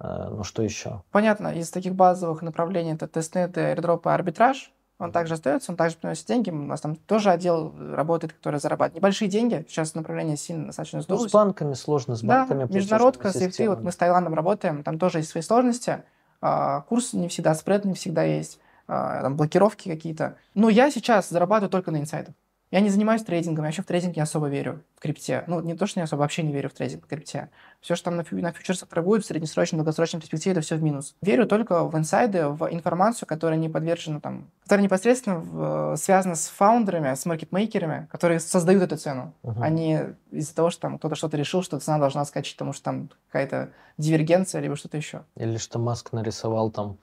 Э, 0.00 0.28
ну 0.30 0.44
что 0.44 0.62
еще? 0.62 1.02
Понятно, 1.10 1.48
из 1.48 1.70
таких 1.70 1.94
базовых 1.94 2.42
направлений 2.42 2.92
это 2.92 3.08
тестнеты, 3.08 3.60
airdropы, 3.60 4.12
арбитраж. 4.12 4.70
Он 4.98 5.12
также 5.12 5.34
остается, 5.34 5.70
он 5.70 5.76
также 5.76 5.96
приносит 5.96 6.26
деньги. 6.26 6.50
У 6.50 6.54
нас 6.56 6.80
там 6.80 6.96
тоже 6.96 7.30
отдел 7.30 7.72
работает, 7.94 8.32
который 8.32 8.58
зарабатывает 8.58 8.96
небольшие 9.00 9.28
деньги. 9.28 9.64
Сейчас 9.68 9.94
направление 9.94 10.36
сильно 10.36 10.66
достаточно 10.66 11.02
сдулось. 11.02 11.22
Ну, 11.22 11.28
с 11.28 11.32
банками 11.32 11.74
сложно, 11.74 12.16
с 12.16 12.22
банками. 12.22 12.64
Да, 12.64 12.74
международка, 12.74 13.30
свифты, 13.30 13.68
вот 13.68 13.80
мы 13.80 13.92
с 13.92 13.96
Таиландом 13.96 14.34
работаем, 14.34 14.82
там 14.82 14.98
тоже 14.98 15.18
есть 15.18 15.30
свои 15.30 15.42
сложности. 15.42 16.02
А, 16.40 16.80
курс 16.82 17.12
не 17.12 17.28
всегда, 17.28 17.54
спред 17.54 17.84
не 17.84 17.94
всегда 17.94 18.22
есть. 18.24 18.58
а, 18.88 19.20
там, 19.22 19.36
блокировки 19.36 19.88
какие-то. 19.88 20.36
Но 20.54 20.68
я 20.68 20.90
сейчас 20.90 21.28
зарабатываю 21.28 21.70
только 21.70 21.90
на 21.90 21.98
инсайдах. 21.98 22.34
Я 22.70 22.80
не 22.80 22.90
занимаюсь 22.90 23.22
трейдингом, 23.22 23.64
я 23.64 23.70
еще 23.70 23.82
в 23.82 23.86
трейдинг 23.86 24.16
не 24.16 24.22
особо 24.22 24.48
верю, 24.48 24.82
в 24.96 25.00
крипте. 25.00 25.44
Ну, 25.46 25.60
не 25.60 25.74
то, 25.74 25.86
что 25.86 26.00
не 26.00 26.04
особо, 26.04 26.20
вообще 26.20 26.42
не 26.42 26.52
верю 26.52 26.68
в 26.68 26.74
трейдинг, 26.74 27.04
в 27.04 27.08
крипте. 27.08 27.48
Все, 27.80 27.94
что 27.94 28.06
там 28.06 28.16
на, 28.16 28.24
фью, 28.24 28.42
на 28.42 28.52
фьючерсах 28.52 28.88
торгуют, 28.88 29.24
в 29.24 29.26
среднесрочной, 29.26 29.78
долгосрочной 29.78 30.20
перспективе, 30.20 30.52
это 30.52 30.60
все 30.60 30.76
в 30.76 30.82
минус. 30.82 31.16
Верю 31.22 31.46
только 31.46 31.84
в 31.84 31.96
инсайды, 31.96 32.46
в 32.48 32.68
информацию, 32.70 33.26
которая 33.26 33.58
не 33.58 33.70
подвержена 33.70 34.20
там, 34.20 34.50
которая 34.64 34.84
непосредственно 34.84 35.38
в, 35.38 35.96
связана 35.96 36.34
с 36.34 36.48
фаундерами, 36.48 37.14
с 37.14 37.24
маркетмейкерами, 37.24 38.06
которые 38.10 38.38
создают 38.38 38.82
эту 38.82 38.98
цену, 38.98 39.32
uh-huh. 39.42 39.62
а 39.62 39.68
не 39.70 40.16
из-за 40.30 40.54
того, 40.54 40.68
что 40.68 40.82
там 40.82 40.98
кто-то 40.98 41.14
что-то 41.14 41.38
решил, 41.38 41.62
что 41.62 41.80
цена 41.80 41.98
должна 41.98 42.24
скачать, 42.26 42.54
потому 42.54 42.74
что 42.74 42.84
там 42.84 43.10
какая-то 43.28 43.70
дивергенция, 43.96 44.60
либо 44.60 44.76
что-то 44.76 44.98
еще. 44.98 45.22
Или 45.36 45.56
что 45.56 45.78
Маск 45.78 46.12
нарисовал 46.12 46.70
там 46.70 46.98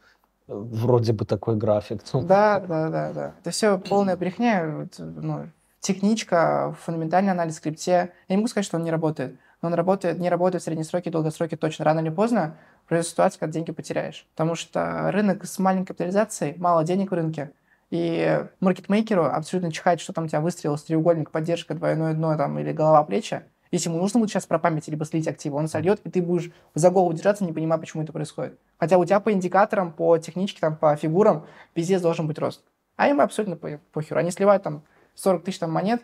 вроде 0.47 1.13
бы 1.13 1.25
такой 1.25 1.55
график. 1.55 2.01
Да, 2.13 2.60
да, 2.60 2.89
да, 2.89 3.13
да. 3.13 3.34
Это 3.41 3.51
все 3.51 3.77
полная 3.77 4.17
брехня. 4.17 4.88
Ну, 4.97 5.49
техничка, 5.79 6.75
фундаментальный 6.81 7.31
анализ 7.31 7.55
в 7.55 7.58
скрипте. 7.58 8.12
Я 8.27 8.36
не 8.36 8.38
могу 8.38 8.47
сказать, 8.47 8.65
что 8.65 8.77
он 8.77 8.84
не 8.84 8.91
работает. 8.91 9.38
Но 9.62 9.69
он 9.69 9.73
работает, 9.73 10.19
не 10.19 10.29
работает 10.29 10.63
в 10.63 11.12
долгие 11.12 11.29
сроки 11.29 11.55
точно. 11.55 11.86
Рано 11.86 11.99
или 11.99 12.10
поздно 12.10 12.58
произойдет 12.88 13.12
ситуация, 13.12 13.39
когда 13.39 13.53
деньги 13.53 13.71
потеряешь. 13.71 14.27
Потому 14.36 14.55
что 14.55 15.12
рынок 15.12 15.45
с 15.45 15.58
маленькой 15.60 15.88
капитализацией, 15.88 16.55
мало 16.58 16.84
денег 16.84 17.12
в 17.12 17.13
рынке. 17.13 17.51
И 17.91 18.45
маркетмейкеру 18.60 19.25
абсолютно 19.25 19.71
чихать, 19.71 20.01
что 20.01 20.12
там 20.12 20.25
у 20.25 20.27
тебя 20.27 20.41
выстрелил 20.41 20.77
с 20.77 20.84
треугольник, 20.84 21.31
поддержка, 21.31 21.73
двойное 21.73 22.13
дно 22.13 22.36
там, 22.36 22.60
или 22.60 22.71
голова, 22.71 23.03
плечи. 23.03 23.43
Если 23.71 23.89
ему 23.89 23.99
нужно 23.99 24.19
будет 24.19 24.31
сейчас 24.31 24.45
пропамять 24.45 24.88
либо 24.88 25.05
слить 25.05 25.27
активы, 25.27 25.58
он 25.58 25.67
сольет, 25.67 25.99
и 26.03 26.10
ты 26.10 26.21
будешь 26.21 26.51
за 26.75 26.89
голову 26.89 27.13
держаться, 27.13 27.43
не 27.43 27.53
понимая, 27.53 27.79
почему 27.79 28.03
это 28.03 28.13
происходит. 28.13 28.60
Хотя 28.80 28.98
у 28.98 29.06
тебя 29.06 29.20
по 29.20 29.32
индикаторам, 29.32 29.92
по 29.92 30.18
техничке, 30.18 30.60
там, 30.60 30.76
по 30.76 30.96
фигурам 30.96 31.46
везде 31.76 32.00
должен 32.00 32.28
быть 32.28 32.40
рост. 32.40 32.64
А 32.96 33.08
им 33.08 33.22
абсолютно 33.22 33.56
похер. 33.92 34.18
Они 34.18 34.32
сливают 34.32 34.64
там 34.64 34.84
40 35.16 35.44
тысяч 35.44 35.60
там, 35.60 35.72
монет 35.72 36.02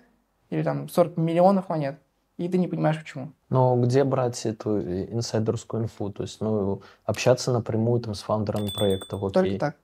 или 0.49 0.63
там 0.63 0.89
40 0.89 1.17
миллионов 1.17 1.69
монет, 1.69 1.99
и 2.37 2.47
ты 2.47 2.57
не 2.57 2.67
понимаешь, 2.67 2.99
почему. 2.99 3.31
Но 3.49 3.75
где 3.77 4.03
брать 4.03 4.45
эту 4.45 4.81
инсайдерскую 4.81 5.83
инфу? 5.83 6.11
То 6.11 6.23
есть, 6.23 6.41
ну, 6.41 6.81
общаться 7.05 7.51
напрямую 7.51 8.01
там 8.01 8.13
с 8.13 8.21
фаундерами 8.21 8.69
проекта. 8.69 9.17
Вот 9.17 9.33
Только 9.33 9.57
так. 9.57 9.75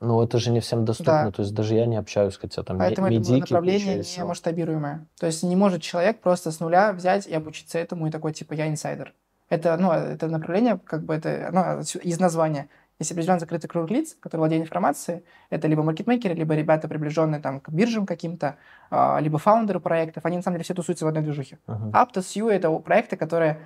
Но 0.00 0.22
это 0.22 0.38
же 0.38 0.50
не 0.50 0.60
всем 0.60 0.84
доступно, 0.84 1.24
да. 1.24 1.30
то 1.30 1.40
есть 1.40 1.54
даже 1.54 1.74
я 1.74 1.86
не 1.86 1.96
общаюсь, 1.96 2.36
хотя 2.36 2.62
там 2.62 2.78
Поэтому 2.78 3.08
медики, 3.08 3.30
это 3.30 3.40
направление 3.40 4.02
не 4.04 4.24
масштабируемое. 4.24 5.06
То 5.18 5.24
есть 5.24 5.42
не 5.42 5.56
может 5.56 5.80
человек 5.80 6.20
просто 6.20 6.52
с 6.52 6.60
нуля 6.60 6.92
взять 6.92 7.26
и 7.26 7.32
обучиться 7.32 7.78
этому 7.78 8.06
и 8.06 8.10
такой, 8.10 8.34
типа, 8.34 8.52
я 8.52 8.68
инсайдер. 8.68 9.14
Это, 9.48 9.76
ну, 9.76 9.92
это 9.92 10.28
направление, 10.28 10.78
как 10.84 11.04
бы 11.04 11.14
это, 11.14 11.50
ну, 11.52 11.80
из 12.00 12.18
названия. 12.18 12.68
Есть 12.98 13.12
определенный 13.12 13.40
закрытый 13.40 13.68
круг 13.68 13.90
лиц, 13.90 14.16
которые 14.18 14.40
владеют 14.40 14.64
информацией. 14.64 15.22
Это 15.50 15.68
либо 15.68 15.82
маркетмейкеры, 15.82 16.34
либо 16.34 16.54
ребята, 16.54 16.88
приближенные 16.88 17.40
там, 17.40 17.60
к 17.60 17.68
биржам 17.68 18.06
каким-то, 18.06 18.56
а, 18.90 19.18
либо 19.20 19.38
фаундеры 19.38 19.80
проектов. 19.80 20.24
Они, 20.24 20.36
на 20.36 20.42
самом 20.42 20.56
деле, 20.56 20.64
все 20.64 20.72
тусуются 20.74 21.04
в 21.04 21.08
одной 21.08 21.22
движухе. 21.22 21.58
Uh-huh. 21.66 21.92
Aptos, 21.92 22.32
U— 22.36 22.48
это 22.50 22.70
проекты, 22.78 23.16
которые, 23.16 23.60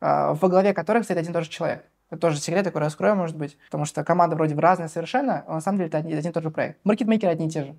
а, 0.00 0.34
во 0.34 0.48
главе 0.48 0.74
которых 0.74 1.04
стоит 1.04 1.18
один 1.18 1.30
и 1.30 1.34
тот 1.34 1.44
же 1.44 1.50
человек. 1.50 1.86
Это 2.10 2.20
тоже 2.20 2.38
секрет, 2.38 2.64
такой 2.64 2.82
раскрою, 2.82 3.16
может 3.16 3.36
быть, 3.36 3.56
потому 3.66 3.86
что 3.86 4.04
команда 4.04 4.36
вроде 4.36 4.54
бы 4.54 4.60
разная 4.60 4.88
совершенно, 4.88 5.44
но 5.48 5.54
на 5.54 5.60
самом 5.60 5.78
деле 5.78 5.88
это 5.88 5.98
один, 5.98 6.16
один 6.16 6.30
и 6.30 6.34
тот 6.34 6.42
же 6.42 6.50
проект. 6.50 6.78
Маркетмейкеры 6.84 7.32
одни 7.32 7.46
и 7.46 7.50
те 7.50 7.64
же. 7.64 7.76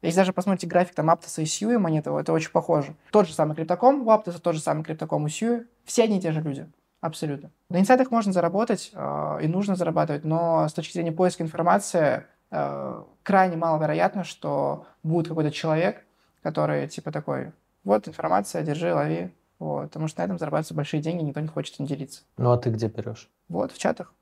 Если 0.00 0.16
даже 0.16 0.32
посмотрите 0.32 0.66
график 0.68 0.94
там 0.94 1.10
Aptos 1.10 1.42
и 1.42 1.44
Sui 1.44 1.76
монеты, 1.76 2.10
это 2.10 2.32
очень 2.32 2.50
похоже. 2.50 2.94
Тот 3.10 3.26
же 3.26 3.34
самый 3.34 3.56
криптоком 3.56 4.06
у 4.06 4.10
Aptos, 4.10 4.38
тот 4.38 4.54
же 4.54 4.60
самый 4.60 4.84
криптоком 4.84 5.24
у 5.24 5.26
Sui. 5.26 5.66
Все 5.84 6.04
одни 6.04 6.18
и 6.18 6.20
те 6.20 6.32
же 6.32 6.40
люди. 6.40 6.66
Абсолютно. 7.06 7.52
На 7.70 7.78
инсайтах 7.78 8.10
можно 8.10 8.32
заработать 8.32 8.90
э, 8.92 9.38
и 9.42 9.46
нужно 9.46 9.76
зарабатывать, 9.76 10.24
но 10.24 10.66
с 10.68 10.72
точки 10.72 10.94
зрения 10.94 11.12
поиска 11.12 11.44
информации 11.44 12.24
э, 12.50 13.02
крайне 13.22 13.56
маловероятно, 13.56 14.24
что 14.24 14.86
будет 15.04 15.28
какой-то 15.28 15.52
человек, 15.52 16.04
который 16.42 16.88
типа 16.88 17.12
такой, 17.12 17.52
вот 17.84 18.08
информация, 18.08 18.64
держи, 18.64 18.92
лови, 18.92 19.32
вот, 19.60 19.84
потому 19.84 20.08
что 20.08 20.20
на 20.20 20.24
этом 20.24 20.36
зарабатываются 20.36 20.74
большие 20.74 21.00
деньги, 21.00 21.22
никто 21.22 21.38
не 21.38 21.46
хочет 21.46 21.78
им 21.78 21.86
делиться. 21.86 22.22
Ну 22.38 22.50
а 22.50 22.58
ты 22.58 22.70
где 22.70 22.88
берешь? 22.88 23.30
Вот, 23.48 23.70
в 23.70 23.78
чатах. 23.78 24.12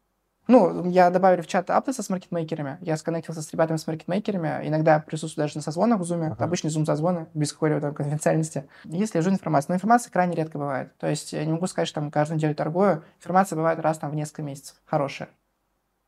Ну, 0.46 0.90
я 0.90 1.08
добавили 1.10 1.40
в 1.40 1.46
чат 1.46 1.70
Аптеса 1.70 2.02
с 2.02 2.10
маркетмейкерами, 2.10 2.76
я 2.82 2.96
сконнектился 2.98 3.40
с 3.40 3.50
ребятами 3.52 3.78
с 3.78 3.86
маркетмейкерами, 3.86 4.68
иногда 4.68 4.98
присутствую 4.98 5.44
даже 5.44 5.56
на 5.56 5.62
созвонах 5.62 6.00
в 6.00 6.02
Zoom, 6.02 6.32
ага. 6.32 6.44
обычный 6.44 6.68
Zoom-созвоны, 6.68 7.28
без 7.32 7.52
какой-либо 7.52 7.92
конфиденциальности. 7.92 8.68
И 8.84 9.06
слежу 9.06 9.30
информацию. 9.30 9.70
Но 9.70 9.76
информация 9.76 10.10
крайне 10.12 10.36
редко 10.36 10.58
бывает. 10.58 10.96
То 10.98 11.08
есть 11.08 11.32
я 11.32 11.44
не 11.44 11.52
могу 11.52 11.66
сказать, 11.66 11.88
что 11.88 12.00
там 12.00 12.10
каждую 12.10 12.36
неделю 12.36 12.54
торгую. 12.54 13.04
Информация 13.20 13.56
бывает 13.56 13.78
раз 13.78 13.98
там 13.98 14.10
в 14.10 14.14
несколько 14.14 14.42
месяцев. 14.42 14.76
Хорошая. 14.84 15.30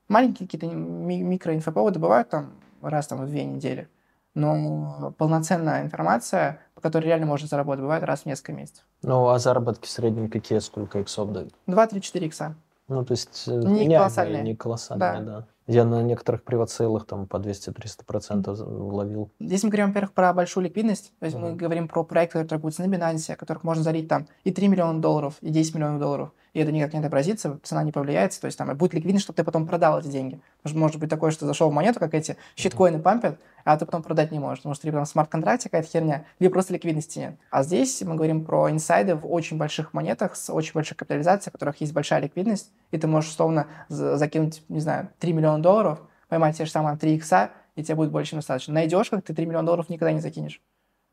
Маленькие 0.09 0.47
какие-то 0.47 0.67
ми- 0.67 1.23
микроинфоповоды 1.23 1.99
бывают 1.99 2.29
там 2.29 2.53
раз 2.83 3.07
там 3.07 3.25
в 3.25 3.27
две 3.27 3.45
недели. 3.45 3.89
Но 4.35 5.15
полноценная 5.17 5.83
информация, 5.83 6.61
по 6.75 6.83
которой 6.83 7.07
реально 7.07 7.25
можно 7.25 7.49
заработать, 7.49 7.81
бывает 7.81 8.05
раз 8.05 8.23
в 8.23 8.27
несколько 8.27 8.53
месяцев. 8.53 8.85
Ну, 9.01 9.29
а 9.29 9.39
заработки 9.39 9.87
в 9.87 9.91
среднем 9.91 10.29
какие? 10.29 10.59
Сколько 10.59 11.01
иксов 11.01 11.33
дают? 11.33 11.55
2-3-4 11.67 12.27
икса. 12.27 12.55
Ну, 12.89 13.05
то 13.05 13.13
есть 13.13 13.45
э, 13.49 13.53
не 13.53 13.97
колоссальные. 13.97 14.43
Не 14.43 14.55
колоссальные, 14.55 15.21
да. 15.21 15.21
да. 15.21 15.47
Я 15.67 15.85
на 15.85 16.01
некоторых 16.03 16.45
приват-сейлах 16.45 17.07
там 17.07 17.27
по 17.27 17.39
200-300% 17.39 18.55
ловил. 18.57 19.33
Здесь 19.41 19.65
мы 19.65 19.71
говорим, 19.71 19.89
во-первых, 19.89 20.13
про 20.13 20.33
большую 20.33 20.65
ликвидность. 20.65 21.13
То 21.19 21.27
есть 21.27 21.37
uh-huh. 21.37 21.41
мы 21.41 21.57
говорим 21.57 21.89
про 21.89 22.05
проекты, 22.05 22.35
которые 22.35 22.49
торгуются 22.49 22.87
на 22.87 22.95
Binance, 22.95 23.35
которых 23.35 23.65
можно 23.65 23.83
залить 23.83 24.07
там 24.07 24.29
и 24.45 24.53
3 24.53 24.69
миллиона 24.69 25.01
долларов, 25.01 25.35
и 25.41 25.51
10 25.51 25.75
миллионов 25.75 26.01
долларов. 26.01 26.31
И 26.57 26.59
это 26.59 26.73
никак 26.73 26.95
не 26.95 27.01
отобразится, 27.01 27.61
цена 27.63 27.83
не 27.83 27.93
повлияется. 27.93 28.41
То 28.41 28.47
есть 28.47 28.57
там 28.57 28.75
будет 28.79 28.95
ликвидность, 28.95 29.25
чтобы 29.25 29.37
ты 29.37 29.45
потом 29.45 29.67
продал 29.67 30.01
эти 30.01 30.07
деньги. 30.07 30.41
Потому 30.63 30.71
что 30.71 30.79
может 30.79 30.97
быть 30.99 31.11
такое, 31.11 31.31
что 31.31 31.45
зашел 31.45 31.69
в 31.69 31.75
монету, 31.75 32.01
как 32.01 32.15
эти 32.15 32.39
щиткоины 32.57 32.99
пампят, 32.99 33.39
а 33.65 33.77
ты 33.77 33.85
потом 33.85 34.03
продать 34.03 34.33
не 34.33 34.39
можешь. 34.39 34.61
Потому 34.61 34.75
что 34.75 34.87
либо 34.87 34.97
там 34.97 35.05
смарт-контракте 35.05 35.69
какая-то 35.69 35.87
херня, 35.87 36.25
либо 36.39 36.55
просто 36.55 36.73
ликвидности 36.73 37.19
нет. 37.19 37.37
А 37.51 37.63
здесь 37.63 38.01
мы 38.01 38.15
говорим 38.15 38.43
про 38.43 38.71
инсайды 38.71 39.17
в 39.17 39.31
очень 39.31 39.59
больших 39.59 39.93
монетах 39.93 40.35
с 40.35 40.51
очень 40.51 40.73
большой 40.73 40.97
капитализацией, 40.97 41.51
в 41.51 41.53
которых 41.53 41.79
есть 41.83 41.93
большая 41.93 42.21
ликвидность, 42.21 42.73
и 42.91 42.97
ты 42.97 43.07
можешь 43.07 43.29
условно 43.33 43.67
закинуть, 43.91 44.63
не 44.71 44.81
знаю, 44.81 45.11
3 45.19 45.35
миллиона 45.35 45.63
долларов, 45.63 46.01
поймать 46.31 46.57
те 46.57 46.65
же 46.65 46.71
самые 46.71 46.97
3 46.97 47.17
икса, 47.17 47.51
и 47.75 47.85
тебе 47.85 47.97
будет 47.97 48.13
больше 48.13 48.31
чем 48.31 48.39
достаточно. 48.39 48.73
Найдешь, 48.73 49.11
как 49.11 49.23
ты 49.23 49.35
3 49.35 49.45
миллиона 49.45 49.67
долларов 49.67 49.91
никогда 49.91 50.11
не 50.11 50.21
закинешь. 50.21 50.63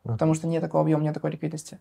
Потому 0.03 0.36
что 0.36 0.47
нет 0.47 0.62
такого 0.62 0.84
объема, 0.84 1.03
нет 1.03 1.13
такой 1.13 1.32
ликвидности. 1.32 1.79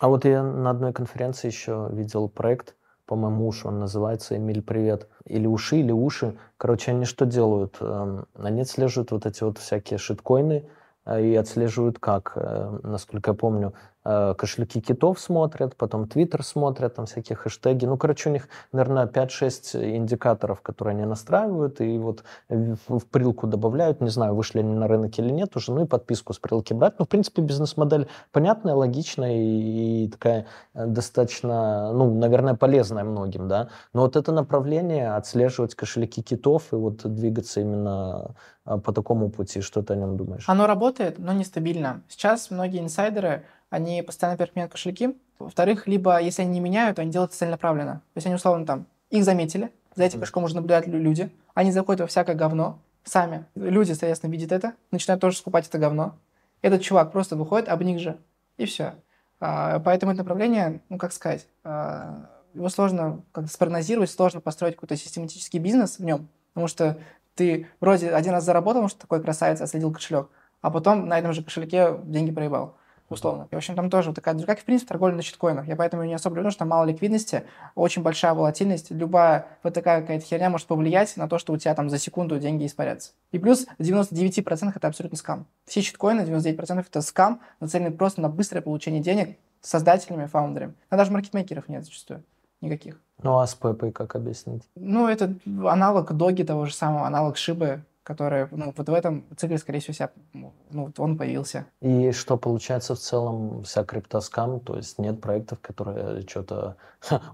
А 0.00 0.08
вот 0.08 0.24
я 0.24 0.42
на 0.42 0.70
одной 0.70 0.94
конференции 0.94 1.48
еще 1.48 1.90
видел 1.92 2.30
проект, 2.30 2.74
по-моему, 3.04 3.46
Уш 3.46 3.66
он 3.66 3.80
называется, 3.80 4.34
Эмиль, 4.34 4.62
привет. 4.62 5.08
Или 5.26 5.46
Уши, 5.46 5.76
или 5.76 5.92
Уши. 5.92 6.38
Короче, 6.56 6.92
они 6.92 7.04
что 7.04 7.26
делают? 7.26 7.76
Эм, 7.80 8.24
они 8.34 8.62
отслеживают 8.62 9.10
вот 9.10 9.26
эти 9.26 9.44
вот 9.44 9.58
всякие 9.58 9.98
шиткоины, 9.98 10.64
э, 11.04 11.22
и 11.22 11.34
отслеживают 11.36 11.98
как, 11.98 12.32
э, 12.36 12.78
насколько 12.82 13.32
я 13.32 13.34
помню, 13.34 13.74
кошельки 14.02 14.80
китов 14.80 15.20
смотрят, 15.20 15.76
потом 15.76 16.08
Твиттер 16.08 16.42
смотрят, 16.42 16.94
там 16.94 17.06
всякие 17.06 17.36
хэштеги. 17.36 17.84
Ну, 17.86 17.96
короче, 17.96 18.30
у 18.30 18.32
них, 18.32 18.48
наверное, 18.72 19.06
5-6 19.06 19.96
индикаторов, 19.96 20.62
которые 20.62 20.94
они 20.94 21.04
настраивают, 21.04 21.80
и 21.80 21.98
вот 21.98 22.24
в 22.48 23.06
прилку 23.10 23.46
добавляют, 23.46 24.00
не 24.00 24.08
знаю, 24.08 24.34
вышли 24.34 24.60
они 24.60 24.74
на 24.74 24.88
рынок 24.88 25.18
или 25.18 25.30
нет 25.30 25.54
уже, 25.56 25.72
ну 25.72 25.84
и 25.84 25.86
подписку 25.86 26.32
с 26.32 26.38
прилки 26.38 26.72
брать. 26.72 26.98
Ну, 26.98 27.04
в 27.04 27.08
принципе, 27.08 27.42
бизнес-модель 27.42 28.08
понятная, 28.32 28.74
логичная 28.74 29.36
и, 29.36 30.04
и 30.04 30.08
такая 30.08 30.46
э, 30.74 30.86
достаточно, 30.86 31.92
ну, 31.92 32.14
наверное, 32.14 32.54
полезная 32.54 33.04
многим, 33.04 33.48
да. 33.48 33.68
Но 33.92 34.02
вот 34.02 34.16
это 34.16 34.32
направление, 34.32 35.14
отслеживать 35.14 35.74
кошельки 35.74 36.22
китов 36.22 36.72
и 36.72 36.76
вот 36.76 37.02
двигаться 37.14 37.60
именно 37.60 38.34
э, 38.64 38.78
по 38.78 38.92
такому 38.92 39.30
пути, 39.30 39.60
что 39.60 39.82
ты 39.82 39.94
о 39.94 39.96
нем 39.96 40.16
думаешь? 40.16 40.44
Оно 40.48 40.66
работает, 40.66 41.18
но 41.18 41.32
нестабильно. 41.32 42.02
Сейчас 42.08 42.50
многие 42.50 42.80
инсайдеры 42.80 43.44
они 43.70 44.02
постоянно, 44.02 44.36
во 44.36 44.46
меняют 44.54 44.72
кошельки. 44.72 45.16
Во-вторых, 45.38 45.86
либо 45.86 46.20
если 46.20 46.42
они 46.42 46.52
не 46.52 46.60
меняют, 46.60 46.96
то 46.96 47.02
они 47.02 47.10
делают 47.10 47.32
целенаправленно. 47.32 48.02
То 48.12 48.18
есть 48.18 48.26
они, 48.26 48.34
условно, 48.34 48.66
там, 48.66 48.86
их 49.08 49.24
заметили, 49.24 49.72
за 49.94 50.04
этим 50.04 50.20
кошельком 50.20 50.42
можно 50.42 50.60
наблюдать 50.60 50.86
люди, 50.86 51.30
они 51.54 51.72
заходят 51.72 52.00
во 52.00 52.06
всякое 52.06 52.36
говно 52.36 52.78
сами. 53.04 53.46
Люди, 53.54 53.92
соответственно, 53.92 54.30
видят 54.30 54.52
это, 54.52 54.74
начинают 54.90 55.20
тоже 55.20 55.36
скупать 55.36 55.66
это 55.66 55.78
говно. 55.78 56.16
Этот 56.62 56.82
чувак 56.82 57.12
просто 57.12 57.36
выходит 57.36 57.68
об 57.68 57.82
них 57.82 57.98
же, 57.98 58.18
и 58.58 58.66
все. 58.66 58.94
А, 59.40 59.80
поэтому 59.80 60.12
это 60.12 60.20
направление, 60.22 60.80
ну, 60.90 60.98
как 60.98 61.12
сказать, 61.12 61.46
а, 61.64 62.26
его 62.52 62.68
сложно 62.68 63.22
как 63.32 63.50
спрогнозировать, 63.50 64.10
сложно 64.10 64.40
построить 64.40 64.74
какой-то 64.74 64.96
систематический 64.96 65.58
бизнес 65.58 65.98
в 65.98 66.04
нем, 66.04 66.28
потому 66.52 66.68
что 66.68 66.98
ты 67.34 67.66
вроде 67.80 68.10
один 68.10 68.32
раз 68.32 68.44
заработал, 68.44 68.88
что 68.88 69.00
такой 69.00 69.22
красавец, 69.22 69.60
отследил 69.60 69.92
кошелек, 69.92 70.28
а 70.60 70.70
потом 70.70 71.08
на 71.08 71.18
этом 71.18 71.32
же 71.32 71.42
кошельке 71.42 71.96
деньги 72.04 72.32
проебал 72.32 72.76
условно. 73.10 73.48
И, 73.50 73.54
в 73.54 73.58
общем, 73.58 73.74
там 73.74 73.90
тоже 73.90 74.10
вот 74.10 74.14
такая, 74.14 74.38
как, 74.38 74.60
в 74.60 74.64
принципе, 74.64 74.88
торговля 74.88 75.14
на 75.14 75.22
щиткоинах. 75.22 75.66
Я 75.66 75.76
поэтому 75.76 76.04
не 76.04 76.14
особо 76.14 76.36
люблю, 76.36 76.50
что 76.50 76.60
там 76.60 76.68
мало 76.68 76.84
ликвидности, 76.84 77.44
очень 77.74 78.02
большая 78.02 78.32
волатильность. 78.32 78.90
Любая 78.90 79.46
вот 79.62 79.74
такая 79.74 80.00
какая-то 80.00 80.24
херня 80.24 80.48
может 80.48 80.66
повлиять 80.66 81.16
на 81.16 81.28
то, 81.28 81.38
что 81.38 81.52
у 81.52 81.56
тебя 81.58 81.74
там 81.74 81.90
за 81.90 81.98
секунду 81.98 82.38
деньги 82.38 82.64
испарятся. 82.64 83.12
И 83.32 83.38
плюс 83.38 83.66
в 83.78 83.82
99% 83.82 84.72
это 84.74 84.88
абсолютно 84.88 85.18
скам. 85.18 85.46
Все 85.66 85.82
щиткоины, 85.82 86.22
99% 86.22 86.80
это 86.80 87.02
скам, 87.02 87.40
нацеленный 87.58 87.90
просто 87.90 88.20
на 88.20 88.28
быстрое 88.28 88.62
получение 88.62 89.02
денег 89.02 89.36
создателями, 89.60 90.26
фаундерами. 90.26 90.74
А 90.88 90.96
даже 90.96 91.10
маркетмейкеров 91.10 91.68
нет 91.68 91.84
зачастую. 91.84 92.22
Никаких. 92.60 93.00
Ну 93.22 93.38
а 93.38 93.46
с 93.46 93.54
Пепой 93.54 93.90
как 93.92 94.14
объяснить? 94.16 94.62
Ну, 94.74 95.08
это 95.08 95.34
аналог 95.64 96.12
Доги 96.12 96.42
того 96.42 96.66
же 96.66 96.74
самого, 96.74 97.06
аналог 97.06 97.36
Шибы, 97.36 97.82
который, 98.10 98.48
ну, 98.50 98.74
вот 98.76 98.88
в 98.88 98.92
этом 98.92 99.24
цикле, 99.36 99.56
скорее 99.56 99.78
всего, 99.78 99.94
себя, 99.94 100.10
ну, 100.32 100.52
вот 100.72 100.98
он 100.98 101.16
появился. 101.16 101.66
И 101.80 102.10
что 102.10 102.36
получается 102.36 102.96
в 102.96 102.98
целом 102.98 103.62
вся 103.62 103.84
криптоскам, 103.84 104.58
то 104.58 104.76
есть 104.76 104.98
нет 104.98 105.20
проектов, 105.20 105.60
которые 105.60 106.22
что-то 106.26 106.74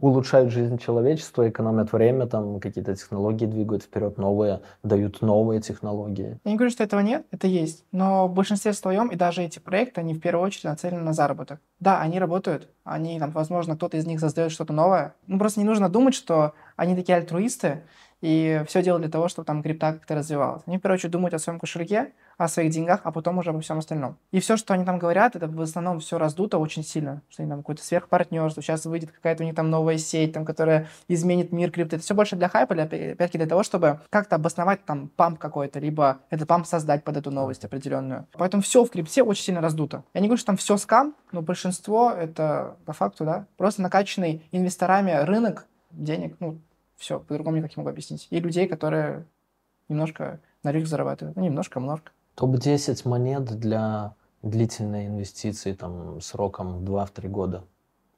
улучшают 0.02 0.52
жизнь 0.52 0.76
человечества, 0.76 1.48
экономят 1.48 1.92
время, 1.92 2.26
там 2.26 2.60
какие-то 2.60 2.94
технологии 2.94 3.46
двигают 3.46 3.84
вперед, 3.84 4.18
новые, 4.18 4.60
дают 4.82 5.22
новые 5.22 5.62
технологии. 5.62 6.38
Я 6.44 6.50
не 6.50 6.56
говорю, 6.58 6.70
что 6.70 6.84
этого 6.84 7.00
нет, 7.00 7.24
это 7.30 7.46
есть, 7.46 7.86
но 7.90 8.28
в 8.28 8.34
большинстве 8.34 8.74
своем, 8.74 9.08
и 9.08 9.16
даже 9.16 9.42
эти 9.42 9.58
проекты, 9.58 10.02
они 10.02 10.12
в 10.12 10.20
первую 10.20 10.44
очередь 10.44 10.64
нацелены 10.64 11.02
на 11.02 11.14
заработок. 11.14 11.58
Да, 11.80 12.02
они 12.02 12.18
работают, 12.18 12.68
они 12.84 13.18
там, 13.18 13.30
возможно, 13.30 13.76
кто-то 13.76 13.96
из 13.96 14.06
них 14.06 14.20
создает 14.20 14.52
что-то 14.52 14.74
новое. 14.74 15.14
Ну, 15.26 15.38
просто 15.38 15.60
не 15.60 15.66
нужно 15.66 15.88
думать, 15.88 16.14
что 16.14 16.52
они 16.76 16.94
такие 16.94 17.16
альтруисты, 17.16 17.82
и 18.20 18.62
все 18.66 18.82
делают 18.82 19.02
для 19.02 19.10
того, 19.10 19.28
чтобы 19.28 19.46
там 19.46 19.62
крипта 19.62 19.92
как-то 19.92 20.14
развивалась. 20.14 20.62
Они, 20.66 20.78
в 20.78 20.80
первую 20.80 20.96
очередь, 20.96 21.12
думают 21.12 21.34
о 21.34 21.38
своем 21.38 21.58
кошельке, 21.58 22.12
о 22.38 22.48
своих 22.48 22.70
деньгах, 22.70 23.00
а 23.04 23.12
потом 23.12 23.38
уже 23.38 23.50
обо 23.50 23.60
всем 23.60 23.78
остальном. 23.78 24.16
И 24.30 24.40
все, 24.40 24.56
что 24.56 24.74
они 24.74 24.84
там 24.84 24.98
говорят, 24.98 25.36
это 25.36 25.46
в 25.48 25.60
основном 25.60 26.00
все 26.00 26.18
раздуто 26.18 26.58
очень 26.58 26.82
сильно, 26.82 27.22
что 27.28 27.42
они 27.42 27.50
там 27.50 27.60
какое-то 27.60 27.82
сверхпартнерство, 27.82 28.62
сейчас 28.62 28.84
выйдет 28.86 29.12
какая-то 29.12 29.42
у 29.42 29.46
них 29.46 29.54
там 29.54 29.70
новая 29.70 29.98
сеть, 29.98 30.32
там, 30.32 30.44
которая 30.44 30.88
изменит 31.08 31.52
мир 31.52 31.70
крипты. 31.70 31.96
Это 31.96 32.04
все 32.04 32.14
больше 32.14 32.36
для 32.36 32.48
хайпа, 32.48 32.74
для, 32.74 32.84
опять-таки 32.84 33.38
для 33.38 33.46
того, 33.46 33.62
чтобы 33.62 34.00
как-то 34.10 34.36
обосновать 34.36 34.84
там 34.84 35.08
памп 35.08 35.38
какой-то, 35.38 35.78
либо 35.78 36.18
этот 36.30 36.48
памп 36.48 36.66
создать 36.66 37.04
под 37.04 37.16
эту 37.16 37.30
новость 37.30 37.64
определенную. 37.64 38.26
Поэтому 38.32 38.62
все 38.62 38.84
в 38.84 38.90
крипте 38.90 39.22
очень 39.22 39.44
сильно 39.44 39.60
раздуто. 39.60 40.04
Я 40.14 40.20
не 40.20 40.28
говорю, 40.28 40.38
что 40.38 40.46
там 40.46 40.56
все 40.56 40.76
скам, 40.76 41.14
но 41.32 41.42
большинство 41.42 42.10
это 42.10 42.76
по 42.84 42.92
факту, 42.92 43.24
да, 43.24 43.46
просто 43.56 43.82
накачанный 43.82 44.46
инвесторами 44.52 45.12
рынок 45.24 45.66
денег, 45.90 46.36
ну, 46.40 46.58
все, 46.96 47.20
по-другому 47.20 47.58
никак 47.58 47.76
не 47.76 47.80
могу 47.80 47.90
объяснить. 47.90 48.26
И 48.30 48.40
людей, 48.40 48.66
которые 48.68 49.26
немножко 49.88 50.40
на 50.62 50.72
риск 50.72 50.88
зарабатывают. 50.88 51.36
Ну, 51.36 51.44
немножко, 51.44 51.80
много. 51.80 52.02
Топ-10 52.34 53.08
монет 53.08 53.44
для 53.44 54.14
длительной 54.42 55.06
инвестиции 55.06 55.72
там 55.72 56.20
сроком 56.20 56.84
2-3 56.84 57.28
года. 57.28 57.64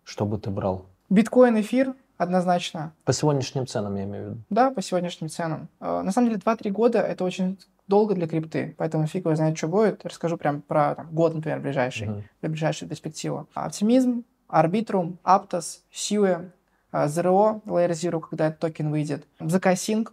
Что 0.05 0.27
бы 0.27 0.39
ты 0.39 0.51
брал? 0.51 0.87
Биткоин, 1.11 1.61
эфир 1.61 1.95
однозначно. 2.17 2.93
По 3.05 3.13
сегодняшним 3.13 3.67
ценам, 3.67 3.97
я 3.97 4.05
имею 4.05 4.25
в 4.25 4.29
виду. 4.31 4.41
Да, 4.51 4.71
по 4.71 4.83
сегодняшним 4.83 5.29
ценам. 5.29 5.69
А, 5.81 6.03
на 6.03 6.13
самом 6.13 6.31
деле 6.31 6.41
2-3 6.45 6.71
года 6.71 7.01
это 7.01 7.25
очень 7.25 7.59
долго 7.87 8.15
для 8.15 8.27
крипты, 8.27 8.75
поэтому 8.77 9.07
фиг 9.07 9.25
его 9.25 9.35
знает, 9.35 9.57
что 9.57 9.69
будет. 9.69 10.05
Расскажу 10.05 10.37
прям 10.37 10.61
про 10.61 10.95
там, 10.95 11.09
год, 11.11 11.35
например, 11.35 11.61
ближайший, 11.61 12.25
для 12.41 12.51
ближайшую 12.51 12.89
перспективу. 12.89 13.49
Оптимизм, 13.55 14.25
Арбитрум, 14.49 15.19
Аптос, 15.23 15.85
Сьюэ, 15.91 16.51
ZRO, 16.93 17.63
Layer 17.65 17.91
Zero, 17.91 18.21
когда 18.21 18.49
этот 18.49 18.61
токен 18.61 18.91
выйдет, 18.91 19.27
ZK 19.41 20.09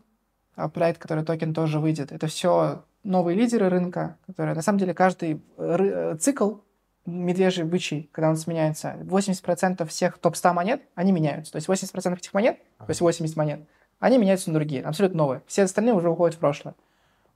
а, 0.56 0.70
проект, 0.70 1.02
который 1.02 1.24
токен 1.24 1.54
тоже 1.54 1.80
выйдет. 1.80 2.12
Это 2.12 2.28
все 2.28 2.84
новые 3.04 3.38
лидеры 3.38 3.70
рынка, 3.70 4.18
которые, 4.28 4.56
на 4.56 4.62
самом 4.62 4.80
деле, 4.80 4.94
каждый 4.94 5.42
э, 5.58 6.18
цикл 6.20 6.56
медвежий, 7.06 7.66
бычий, 7.66 8.10
когда 8.12 8.30
он 8.30 8.38
сменяется, 8.38 8.98
80% 9.02 9.86
всех 9.88 10.18
топ-100 10.18 10.54
монет, 10.54 10.82
они 10.96 11.12
меняются. 11.12 11.52
То 11.52 11.58
есть 11.58 11.68
80% 11.70 12.18
этих 12.18 12.34
монет, 12.34 12.58
то 12.80 12.90
есть 12.90 13.02
80 13.02 13.36
монет, 13.36 13.62
они 14.00 14.18
меняются 14.18 14.50
на 14.50 14.56
другие, 14.56 14.82
абсолютно 14.82 15.18
новые. 15.18 15.42
Все 15.46 15.64
остальные 15.64 15.94
уже 15.94 16.10
уходят 16.10 16.36
в 16.36 16.40
прошлое. 16.40 16.76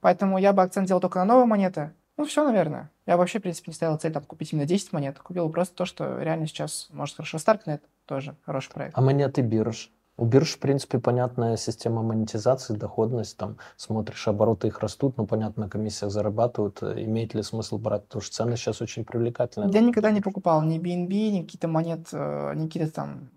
Поэтому 0.00 0.38
я 0.38 0.52
бы 0.52 0.62
акцент 0.62 0.88
делал 0.88 1.00
только 1.00 1.18
на 1.20 1.24
новые 1.24 1.46
монеты. 1.46 1.92
Ну, 2.20 2.26
все, 2.26 2.44
наверное. 2.44 2.90
Я 3.06 3.16
вообще, 3.16 3.38
в 3.38 3.42
принципе, 3.42 3.70
не 3.70 3.74
ставил 3.74 3.96
цель 3.96 4.12
там, 4.12 4.22
купить 4.24 4.52
именно 4.52 4.66
10 4.66 4.92
монет. 4.92 5.18
Купил 5.18 5.48
просто 5.48 5.74
то, 5.74 5.86
что 5.86 6.20
реально 6.20 6.46
сейчас 6.46 6.90
может 6.92 7.16
хорошо. 7.16 7.38
Starknet 7.38 7.82
тоже 8.04 8.36
хороший 8.44 8.70
проект. 8.70 8.92
А 8.94 9.00
монеты 9.00 9.40
бирж? 9.40 9.90
У 10.18 10.26
бирж, 10.26 10.56
в 10.56 10.58
принципе, 10.58 10.98
понятная 10.98 11.56
система 11.56 12.02
монетизации, 12.02 12.74
доходность, 12.74 13.38
там 13.38 13.56
смотришь, 13.78 14.28
обороты 14.28 14.68
их 14.68 14.80
растут, 14.80 15.16
но, 15.16 15.24
понятно, 15.24 15.62
на 15.64 15.70
комиссиях 15.70 16.12
зарабатывают. 16.12 16.82
Имеет 16.82 17.32
ли 17.32 17.42
смысл 17.42 17.78
брать? 17.78 18.02
Потому 18.02 18.20
что 18.20 18.34
цены 18.34 18.58
сейчас 18.58 18.82
очень 18.82 19.06
привлекательные. 19.06 19.70
Я 19.72 19.80
никогда 19.80 20.10
не 20.10 20.20
покупал 20.20 20.60
ни 20.60 20.78
BNB, 20.78 21.30
ни 21.30 21.40
какие-то 21.40 21.68
монет, 21.68 22.08
э, 22.12 22.52
ни 22.54 22.66
какие-то 22.66 22.92
там 22.92 23.30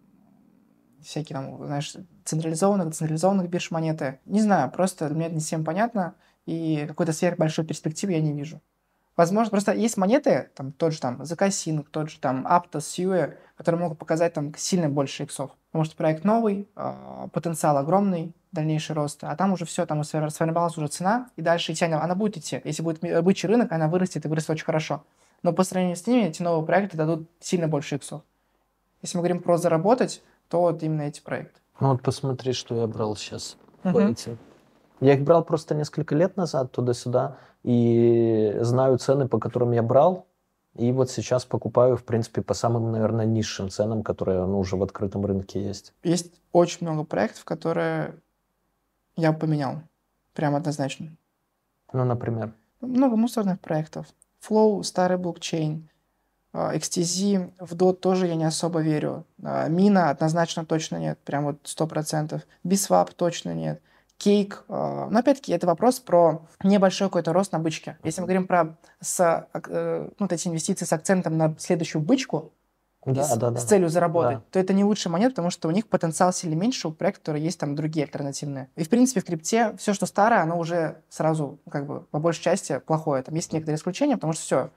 всякие 1.01 1.37
там, 1.37 1.65
знаешь, 1.65 1.95
централизованных, 2.25 2.93
централизованных 2.93 3.49
бирж 3.49 3.71
монеты. 3.71 4.19
Не 4.25 4.41
знаю, 4.41 4.69
просто 4.71 5.07
мне 5.07 5.27
это 5.27 5.35
не 5.35 5.39
всем 5.39 5.63
понятно, 5.63 6.15
и 6.45 6.83
какой-то 6.85 7.13
сверхбольшой 7.13 7.65
перспективы 7.65 8.11
я 8.11 8.19
не 8.19 8.33
вижу. 8.33 8.59
Возможно, 9.15 9.51
просто 9.51 9.73
есть 9.73 9.97
монеты, 9.97 10.49
там 10.55 10.71
тот 10.71 10.93
же 10.93 10.99
там 10.99 11.23
Закасинг, 11.23 11.89
тот 11.89 12.09
же 12.09 12.19
там 12.19 12.47
Aptos, 12.47 12.79
Sue, 12.79 13.35
которые 13.55 13.79
могут 13.79 13.99
показать 13.99 14.33
там 14.33 14.53
сильно 14.57 14.89
больше 14.89 15.23
иксов. 15.23 15.51
Потому 15.71 15.85
что 15.85 15.95
проект 15.95 16.23
новый, 16.23 16.67
э, 16.75 17.27
потенциал 17.31 17.77
огромный, 17.77 18.33
дальнейший 18.51 18.95
рост, 18.95 19.23
а 19.23 19.35
там 19.35 19.53
уже 19.53 19.65
все, 19.65 19.85
там 19.85 20.03
сформировалась 20.03 20.77
уже 20.77 20.87
цена, 20.87 21.29
и 21.35 21.41
дальше 21.41 21.73
идти 21.73 21.85
она, 21.85 22.03
она 22.03 22.15
будет 22.15 22.37
идти. 22.37 22.61
Если 22.63 22.81
будет 22.81 23.01
бычий 23.23 23.47
рынок, 23.47 23.71
она 23.71 23.87
вырастет 23.87 24.25
и 24.25 24.27
вырастет 24.27 24.51
очень 24.51 24.65
хорошо. 24.65 25.03
Но 25.43 25.53
по 25.53 25.63
сравнению 25.63 25.97
с 25.97 26.07
ними 26.07 26.23
эти 26.23 26.41
новые 26.41 26.65
проекты 26.65 26.97
дадут 26.97 27.29
сильно 27.39 27.67
больше 27.67 27.95
иксов. 27.95 28.21
Если 29.01 29.17
мы 29.17 29.21
говорим 29.21 29.41
про 29.41 29.57
заработать, 29.57 30.23
то 30.47 30.61
вот 30.61 30.81
именно 30.81 31.03
эти 31.03 31.21
проекты. 31.21 31.59
Ну 31.79 31.89
вот 31.89 32.01
посмотри, 32.01 32.53
что 32.53 32.75
я 32.75 32.87
брал 32.87 33.15
сейчас. 33.15 33.57
Uh-huh. 33.83 34.37
Я 35.03 35.15
их 35.15 35.23
брал 35.23 35.43
просто 35.43 35.75
несколько 35.75 36.15
лет 36.15 36.37
назад 36.37 36.71
туда-сюда 36.71 37.37
и 37.63 38.55
знаю 38.61 38.97
цены, 38.97 39.27
по 39.27 39.37
которым 39.37 39.73
я 39.73 39.83
брал, 39.83 40.27
и 40.75 40.93
вот 40.93 41.11
сейчас 41.11 41.43
покупаю, 41.43 41.97
в 41.97 42.05
принципе, 42.05 42.41
по 42.41 42.53
самым, 42.53 42.89
наверное, 42.93 43.25
низшим 43.25 43.69
ценам, 43.69 44.01
которые 44.01 44.45
ну, 44.45 44.57
уже 44.59 44.77
в 44.77 44.83
открытом 44.83 45.25
рынке 45.25 45.61
есть. 45.61 45.93
Есть 46.03 46.41
очень 46.53 46.87
много 46.87 47.03
проектов, 47.03 47.43
которые 47.43 48.15
я 49.17 49.33
поменял. 49.33 49.81
Прям 50.33 50.55
однозначно. 50.55 51.09
Ну, 51.91 52.05
например? 52.05 52.53
Много 52.79 53.17
мусорных 53.17 53.59
проектов. 53.59 54.07
Flow, 54.41 54.83
старый 54.83 55.17
блокчейн. 55.17 55.89
А, 56.53 56.73
XTZ, 56.77 57.51
в 57.59 57.75
DOT 57.75 57.95
тоже 57.95 58.27
я 58.27 58.35
не 58.35 58.45
особо 58.45 58.79
верю. 58.79 59.25
Мина 59.37 60.11
однозначно 60.11 60.65
точно 60.65 60.95
нет, 60.95 61.19
прям 61.25 61.43
вот 61.43 61.57
100%. 61.65 62.41
Biswap 62.63 63.11
точно 63.17 63.53
нет 63.53 63.81
кейк. 64.17 64.65
Э, 64.69 65.07
но 65.09 65.19
опять-таки 65.19 65.51
это 65.51 65.67
вопрос 65.67 65.99
про 65.99 66.45
небольшой 66.63 67.07
какой-то 67.07 67.33
рост 67.33 67.51
на 67.51 67.59
бычке. 67.59 67.97
Если 68.03 68.21
мы 68.21 68.27
говорим 68.27 68.47
про 68.47 68.77
с, 69.01 69.47
ну, 70.19 70.27
эти 70.29 70.47
инвестиции 70.47 70.85
с 70.85 70.93
акцентом 70.93 71.37
на 71.37 71.55
следующую 71.57 72.01
бычку, 72.01 72.51
да, 73.05 73.23
с, 73.23 73.37
да, 73.37 73.49
да, 73.49 73.59
с 73.59 73.65
целью 73.65 73.89
заработать, 73.89 74.37
да. 74.37 74.43
то 74.51 74.59
это 74.59 74.73
не 74.73 74.83
лучший 74.83 75.11
монет, 75.11 75.31
потому 75.31 75.49
что 75.49 75.67
у 75.67 75.71
них 75.71 75.87
потенциал 75.87 76.31
сильно 76.31 76.55
меньше, 76.55 76.87
у 76.87 76.91
проекта, 76.91 77.19
которые 77.19 77.43
есть 77.43 77.59
там 77.59 77.75
другие 77.75 78.05
альтернативные. 78.05 78.69
И 78.75 78.83
в 78.83 78.89
принципе 78.89 79.19
в 79.19 79.25
крипте 79.25 79.75
все, 79.77 79.93
что 79.93 80.05
старое, 80.05 80.41
оно 80.41 80.57
уже 80.57 81.01
сразу 81.09 81.59
как 81.69 81.85
бы 81.85 82.01
по 82.01 82.19
большей 82.19 82.41
части 82.41 82.79
плохое. 82.79 83.21
Там 83.23 83.35
есть 83.35 83.51
некоторые 83.51 83.77
исключения, 83.77 84.15
потому 84.15 84.33
что 84.33 84.41
все, 84.43 84.69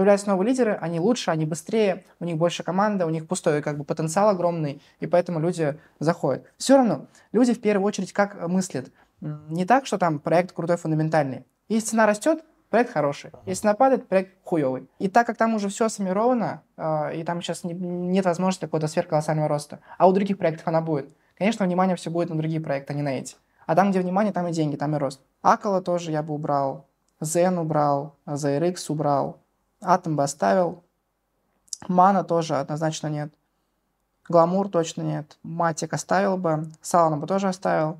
Появляются 0.00 0.28
новые 0.28 0.48
лидеры, 0.48 0.78
они 0.80 0.98
лучше, 0.98 1.30
они 1.30 1.44
быстрее, 1.44 2.06
у 2.20 2.24
них 2.24 2.38
больше 2.38 2.62
команда, 2.62 3.04
у 3.04 3.10
них 3.10 3.28
пустой 3.28 3.60
как 3.60 3.76
бы 3.76 3.84
потенциал 3.84 4.30
огромный, 4.30 4.80
и 4.98 5.06
поэтому 5.06 5.40
люди 5.40 5.78
заходят. 5.98 6.46
Все 6.56 6.78
равно 6.78 7.04
люди 7.32 7.52
в 7.52 7.60
первую 7.60 7.86
очередь 7.86 8.14
как 8.14 8.48
мыслят? 8.48 8.90
Не 9.20 9.66
так, 9.66 9.84
что 9.84 9.98
там 9.98 10.18
проект 10.18 10.52
крутой, 10.52 10.78
фундаментальный. 10.78 11.44
Если 11.68 11.88
цена 11.88 12.06
растет, 12.06 12.42
проект 12.70 12.94
хороший. 12.94 13.30
Если 13.44 13.60
цена 13.60 13.74
падает, 13.74 14.08
проект 14.08 14.38
хуевый. 14.42 14.88
И 14.98 15.08
так 15.08 15.26
как 15.26 15.36
там 15.36 15.54
уже 15.54 15.68
все 15.68 15.90
сформировано, 15.90 16.62
э, 16.78 17.16
и 17.16 17.22
там 17.22 17.42
сейчас 17.42 17.62
не, 17.62 17.74
нет 17.74 18.24
возможности 18.24 18.64
какого-то 18.64 18.88
сверхколоссального 18.88 19.48
роста, 19.48 19.80
а 19.98 20.08
у 20.08 20.12
других 20.14 20.38
проектов 20.38 20.66
она 20.66 20.80
будет, 20.80 21.14
конечно, 21.36 21.66
внимание 21.66 21.96
все 21.96 22.08
будет 22.08 22.30
на 22.30 22.38
другие 22.38 22.62
проекты, 22.62 22.94
а 22.94 22.96
не 22.96 23.02
на 23.02 23.18
эти. 23.18 23.36
А 23.66 23.76
там, 23.76 23.90
где 23.90 24.00
внимание, 24.00 24.32
там 24.32 24.46
и 24.46 24.52
деньги, 24.52 24.76
там 24.76 24.96
и 24.96 24.98
рост. 24.98 25.20
Акала 25.42 25.82
тоже 25.82 26.10
я 26.10 26.22
бы 26.22 26.32
убрал, 26.32 26.86
Zen 27.20 27.60
убрал, 27.60 28.16
ZRX 28.24 28.76
убрал, 28.88 29.40
Атом 29.80 30.16
бы 30.16 30.22
оставил. 30.22 30.82
Мана 31.88 32.24
тоже 32.24 32.56
однозначно 32.56 33.08
нет. 33.08 33.32
Гламур 34.28 34.68
точно 34.68 35.02
нет. 35.02 35.38
Матик 35.42 35.92
оставил 35.92 36.36
бы. 36.36 36.66
Салана 36.82 37.16
бы 37.16 37.26
тоже 37.26 37.48
оставил. 37.48 37.98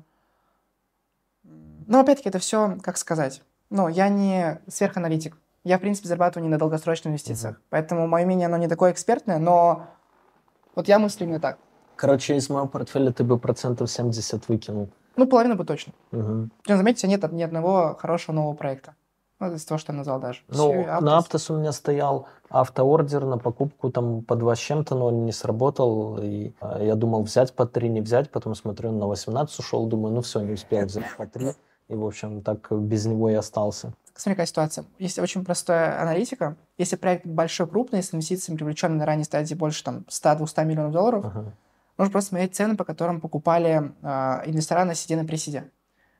Но 1.87 1.99
опять-таки 1.99 2.29
это 2.29 2.39
все, 2.39 2.77
как 2.81 2.97
сказать. 2.97 3.41
Ну, 3.69 3.87
я 3.87 4.09
не 4.09 4.61
сверханалитик. 4.67 5.37
Я, 5.63 5.77
в 5.77 5.81
принципе, 5.81 6.07
зарабатываю 6.07 6.45
не 6.45 6.51
на 6.51 6.57
долгосрочных 6.57 7.11
инвестициях. 7.11 7.55
Uh-huh. 7.55 7.63
Поэтому 7.69 8.07
мое 8.07 8.25
мнение, 8.25 8.47
оно 8.47 8.57
не 8.57 8.67
такое 8.67 8.91
экспертное, 8.91 9.37
но 9.37 9.87
вот 10.75 10.87
я 10.87 10.99
мыслю 10.99 11.25
именно 11.25 11.39
так. 11.39 11.57
Короче, 11.95 12.35
из 12.35 12.49
моего 12.49 12.67
портфеля 12.67 13.11
ты 13.11 13.23
бы 13.23 13.37
процентов 13.37 13.91
70 13.91 14.47
выкинул. 14.47 14.89
Ну, 15.17 15.27
половину 15.27 15.55
бы 15.55 15.65
точно. 15.65 15.93
Угу. 16.11 16.49
Заметьте, 16.65 17.07
нет 17.07 17.31
ни 17.31 17.43
одного 17.43 17.95
хорошего 17.99 18.35
нового 18.35 18.55
проекта. 18.55 18.95
Ну, 19.41 19.53
из 19.55 19.65
того, 19.65 19.77
что 19.77 19.91
я 19.91 19.97
назвал 19.97 20.19
даже. 20.19 20.41
Ну, 20.47 20.85
на 21.01 21.17
Аптос 21.17 21.49
у 21.49 21.57
меня 21.57 21.71
стоял 21.71 22.27
автоордер 22.49 23.25
на 23.25 23.37
покупку 23.37 23.91
там 23.91 24.23
по 24.23 24.35
2 24.35 24.55
с 24.55 24.59
чем-то, 24.59 24.95
но 24.95 25.07
он 25.07 25.25
не 25.25 25.31
сработал. 25.31 26.19
И 26.21 26.53
а, 26.61 26.81
я 26.81 26.95
думал 26.95 27.23
взять 27.23 27.53
по 27.53 27.65
3, 27.65 27.89
не 27.89 28.01
взять. 28.01 28.29
Потом 28.29 28.55
смотрю, 28.55 28.91
на 28.91 29.07
18 29.07 29.59
ушел. 29.59 29.87
Думаю, 29.87 30.13
ну 30.13 30.21
все, 30.21 30.39
не 30.41 30.53
успел 30.53 30.85
взять 30.85 31.17
по 31.17 31.25
3. 31.25 31.53
И, 31.89 31.95
в 31.95 32.05
общем, 32.05 32.41
так 32.41 32.71
без 32.71 33.05
него 33.05 33.29
и 33.29 33.33
остался. 33.33 33.93
Смотри, 34.15 34.35
какая 34.35 34.47
ситуация. 34.47 34.85
Есть 34.99 35.19
очень 35.19 35.43
простая 35.43 35.99
аналитика. 36.01 36.55
Если 36.77 36.95
проект 36.95 37.25
большой, 37.25 37.67
крупный, 37.67 38.03
с 38.03 38.13
инвестициями, 38.13 38.57
привлеченными 38.57 38.99
на 38.99 39.05
ранней 39.05 39.23
стадии 39.23 39.55
больше 39.55 39.83
там 39.83 40.05
100-200 40.07 40.65
миллионов 40.65 40.91
долларов, 40.91 41.25
uh-huh. 41.25 41.51
Можно 42.01 42.11
просто 42.13 42.29
смотреть 42.29 42.55
цены, 42.55 42.75
по 42.75 42.83
которым 42.83 43.21
покупали 43.21 43.93
э, 44.01 44.49
инвестора 44.49 44.85
на 44.85 44.95
сиде 44.95 45.15
на 45.15 45.23
пресиде. 45.23 45.69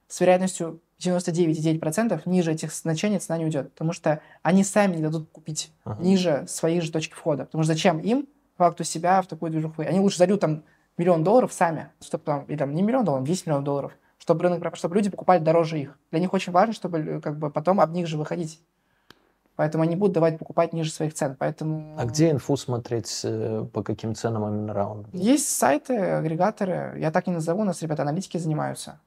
С 0.07 0.19
вероятностью 0.19 0.79
99,9% 1.01 2.21
ниже 2.25 2.51
этих 2.51 2.73
значений 2.73 3.19
цена 3.19 3.37
не 3.37 3.45
уйдет, 3.45 3.71
потому 3.71 3.93
что 3.93 4.21
они 4.43 4.63
сами 4.63 4.97
не 4.97 5.01
дадут 5.01 5.29
купить 5.31 5.71
uh-huh. 5.85 6.01
ниже 6.01 6.45
своих 6.47 6.83
же 6.83 6.91
точки 6.91 7.13
входа. 7.13 7.45
Потому 7.45 7.63
что 7.63 7.73
зачем 7.73 7.99
им 7.99 8.27
факту 8.57 8.83
себя 8.83 9.21
в 9.21 9.27
такую 9.27 9.51
движуху? 9.51 9.81
Они 9.81 9.99
лучше 9.99 10.17
зальют 10.17 10.41
там 10.41 10.63
миллион 10.97 11.23
долларов 11.23 11.51
сами, 11.51 11.89
чтобы 12.01 12.23
там, 12.23 12.43
или 12.45 12.57
там 12.57 12.73
не 12.73 12.81
миллион 12.81 13.05
долларов, 13.05 13.25
10 13.25 13.47
миллионов 13.47 13.65
долларов, 13.65 13.91
чтобы 14.17 14.43
рынок, 14.43 14.75
чтобы 14.75 14.95
люди 14.95 15.09
покупали 15.09 15.43
дороже 15.43 15.79
их. 15.79 15.97
Для 16.11 16.19
них 16.19 16.33
очень 16.33 16.53
важно, 16.53 16.73
чтобы 16.73 16.99
э, 16.99 17.21
как 17.21 17.37
бы 17.37 17.49
потом 17.49 17.81
об 17.81 17.91
них 17.91 18.07
же 18.07 18.17
выходить. 18.17 18.61
Поэтому 19.55 19.83
они 19.83 19.95
будут 19.95 20.13
давать 20.13 20.39
покупать 20.39 20.73
ниже 20.73 20.91
своих 20.91 21.13
цен. 21.13 21.35
Поэтому... 21.37 21.95
А 21.97 22.05
где 22.05 22.31
инфу 22.31 22.55
смотреть, 22.57 23.21
э, 23.23 23.65
по 23.71 23.83
каким 23.83 24.15
ценам 24.15 24.47
именно 24.47 24.73
раунд? 24.73 25.07
Есть 25.13 25.49
сайты, 25.49 25.95
агрегаторы. 25.95 26.95
Я 26.97 27.11
так 27.11 27.27
не 27.27 27.33
назову, 27.33 27.61
у 27.61 27.65
нас 27.65 27.81
ребята 27.81 28.03
аналитики 28.03 28.37
занимаются. 28.37 28.99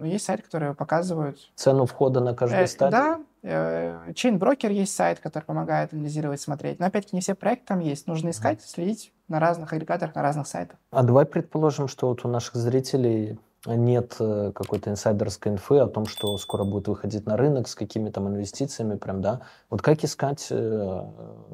А, 0.00 0.06
есть 0.06 0.24
сайты, 0.24 0.42
которые 0.42 0.74
показывают... 0.74 1.38
Цену 1.54 1.86
входа 1.86 2.20
на 2.20 2.34
каждый 2.34 2.60
э, 2.60 2.66
стадии? 2.66 2.90
Да. 2.90 3.20
Chain 3.42 4.38
Broker 4.38 4.70
есть 4.70 4.94
сайт, 4.94 5.18
который 5.20 5.44
помогает 5.44 5.94
анализировать, 5.94 6.40
смотреть. 6.40 6.78
Но 6.78 6.86
опять-таки 6.86 7.16
не 7.16 7.22
все 7.22 7.34
проекты 7.34 7.66
там 7.68 7.80
есть. 7.80 8.06
Нужно 8.06 8.30
искать, 8.30 8.62
следить 8.62 9.12
на 9.28 9.40
разных 9.40 9.72
агрегаторах, 9.72 10.14
на 10.14 10.22
разных 10.22 10.46
сайтах. 10.46 10.78
А 10.90 11.02
давай 11.02 11.24
предположим, 11.24 11.88
что 11.88 12.08
вот 12.08 12.24
у 12.24 12.28
наших 12.28 12.56
зрителей 12.56 13.38
нет 13.66 14.16
э, 14.18 14.52
какой-то 14.54 14.90
инсайдерской 14.90 15.52
инфы 15.52 15.78
о 15.78 15.86
том, 15.86 16.06
что 16.06 16.36
скоро 16.38 16.64
будет 16.64 16.88
выходить 16.88 17.26
на 17.26 17.36
рынок 17.36 17.68
с 17.68 17.74
какими-то 17.74 18.20
инвестициями, 18.20 18.96
прям, 18.96 19.20
да. 19.20 19.42
Вот 19.68 19.82
как 19.82 20.02
искать 20.04 20.46
э, 20.50 21.02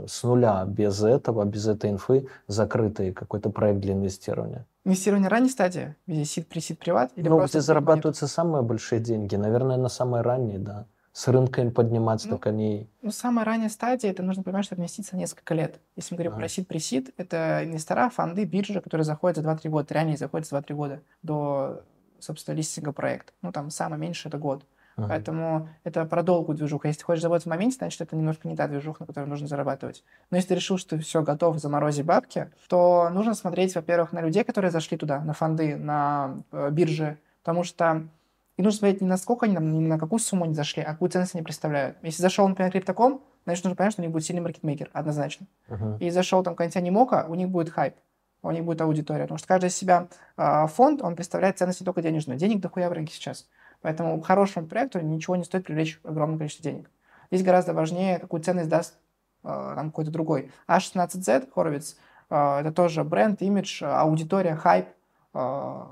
с 0.07 0.23
нуля, 0.23 0.65
без 0.67 1.03
этого, 1.03 1.45
без 1.45 1.67
этой 1.67 1.91
инфы, 1.91 2.29
закрытый 2.47 3.13
какой-то 3.13 3.51
проект 3.51 3.81
для 3.81 3.95
инвестирования? 3.95 4.67
Инвестирование 4.85 5.29
ранней 5.29 5.49
стадии, 5.49 5.97
где 6.07 6.25
сид, 6.25 6.49
пресид, 6.49 6.79
приват? 6.79 7.11
Или 7.17 7.29
ну, 7.29 7.45
где 7.45 7.61
зарабатываются 7.61 8.29
самые 8.29 8.63
большие 8.63 9.01
деньги, 9.01 9.35
наверное, 9.35 9.77
на 9.77 9.89
самой 9.89 10.21
ранней, 10.23 10.59
да 10.59 10.87
с 11.17 11.29
рынками 11.29 11.71
подниматься, 11.71 12.29
ну, 12.29 12.37
так 12.37 12.49
они... 12.49 12.91
Ну, 13.01 13.11
самая 13.11 13.47
ранняя 13.47 13.71
стадия, 13.71 14.11
это 14.11 14.23
нужно 14.23 14.43
понимать, 14.43 14.67
что 14.67 14.75
инвестиция 14.75 15.17
несколько 15.17 15.55
лет. 15.55 15.81
Если 15.97 16.13
мы 16.13 16.19
говорим 16.19 16.35
а. 16.35 16.37
про 16.37 16.47
сид 16.47 16.69
пресид, 16.69 17.15
это 17.17 17.63
инвестора, 17.65 18.11
фонды, 18.11 18.45
биржи, 18.45 18.83
которые 18.83 19.07
заходят 19.07 19.39
за 19.39 19.51
2-3 19.51 19.71
года, 19.71 19.95
ранее 19.95 20.19
заходят 20.19 20.47
за 20.47 20.59
2-3 20.59 20.75
года 20.75 21.03
до 21.23 21.85
собственно, 22.21 22.57
листинга 22.57 22.93
проекта. 22.93 23.33
Ну, 23.43 23.53
там 23.53 23.71
самое 23.71 24.01
меньше 24.01 24.29
это 24.29 24.39
год. 24.39 24.65
Uh-huh. 24.97 25.09
Поэтому 25.09 25.69
это 25.85 26.07
про 26.07 26.23
долгую 26.23 26.57
движуху. 26.57 26.87
Если 26.87 27.01
ты 27.01 27.05
хочешь 27.05 27.21
заработать 27.21 27.45
в 27.45 27.51
моменте, 27.51 27.77
значит, 27.77 28.01
это 28.01 28.17
немножко 28.17 28.49
не 28.49 28.57
та 28.57 28.67
движуха, 28.67 29.03
на 29.03 29.07
которой 29.07 29.27
нужно 29.27 29.47
зарабатывать. 29.47 30.03
Но 30.31 30.39
если 30.39 30.49
ты 30.49 30.55
решил, 30.55 30.79
что 30.79 30.99
все 30.99 31.23
готов 31.23 31.59
заморозить 31.59 32.07
бабки, 32.07 32.51
то 32.69 33.11
нужно 33.11 33.35
смотреть, 33.35 33.75
во-первых, 33.75 34.13
на 34.13 34.23
людей, 34.23 34.43
которые 34.43 34.71
зашли 34.71 34.97
туда, 34.97 35.21
на 35.21 35.35
фонды, 35.35 35.77
на 35.77 36.39
э, 36.51 36.71
биржи, 36.71 37.19
потому 37.43 37.63
что 37.63 38.09
и 38.57 38.63
нужно 38.63 38.79
смотреть 38.79 39.03
не 39.03 39.07
на 39.07 39.19
сколько 39.19 39.45
они, 39.45 39.55
там, 39.55 39.71
не 39.71 39.81
на 39.81 39.99
какую 39.99 40.19
сумму 40.19 40.45
они 40.45 40.55
зашли, 40.55 40.83
а 40.83 40.93
какую 40.93 41.11
ценность 41.11 41.35
они 41.35 41.45
представляют. 41.45 41.99
Если 42.03 42.23
зашел, 42.23 42.49
например, 42.49 42.73
криптоком, 42.73 43.21
значит, 43.45 43.65
нужно 43.65 43.77
понять, 43.77 43.93
что 43.93 44.01
у 44.01 44.05
них 44.05 44.13
будет 44.13 44.25
сильный 44.25 44.41
маркетмейкер, 44.41 44.89
однозначно. 44.95 45.47
Uh-huh. 45.69 45.99
И 45.99 46.09
зашел 46.09 46.43
там 46.43 46.55
какой-нибудь 46.55 46.77
анимока, 46.77 47.27
у 47.29 47.35
них 47.35 47.51
будет 47.51 47.69
хайп 47.69 47.97
у 48.43 48.51
них 48.51 48.65
будет 48.65 48.81
аудитория. 48.81 49.23
Потому 49.23 49.39
что 49.39 49.49
каждый 49.49 49.69
из 49.69 49.77
себя 49.77 50.09
э, 50.37 50.67
фонд, 50.69 51.03
он 51.03 51.17
представляет 51.17 51.59
ценность 51.59 51.81
не 51.81 51.85
только 51.85 52.03
денежную. 52.03 52.39
Денег 52.39 52.61
дохуя 52.61 52.89
в 52.89 52.93
рынке 52.93 53.15
сейчас. 53.15 53.49
Поэтому 53.83 54.21
хорошему 54.21 54.67
проекту 54.67 55.01
ничего 55.01 55.37
не 55.37 55.45
стоит 55.45 55.65
привлечь 55.65 56.01
огромное 56.03 56.39
количество 56.39 56.65
денег. 56.65 56.91
Здесь 57.31 57.45
гораздо 57.45 57.75
важнее, 57.75 58.19
какую 58.19 58.43
ценность 58.43 58.69
даст 58.69 58.99
э, 59.43 59.49
нам 59.49 59.91
какой-то 59.91 60.11
другой. 60.11 60.51
A16Z, 60.69 61.53
Horowitz, 61.55 61.97
э, 62.31 62.61
это 62.61 62.73
тоже 62.73 63.05
бренд, 63.05 63.43
имидж, 63.43 63.83
аудитория, 63.85 64.55
хайп. 64.55 64.87
Э, 65.35 65.85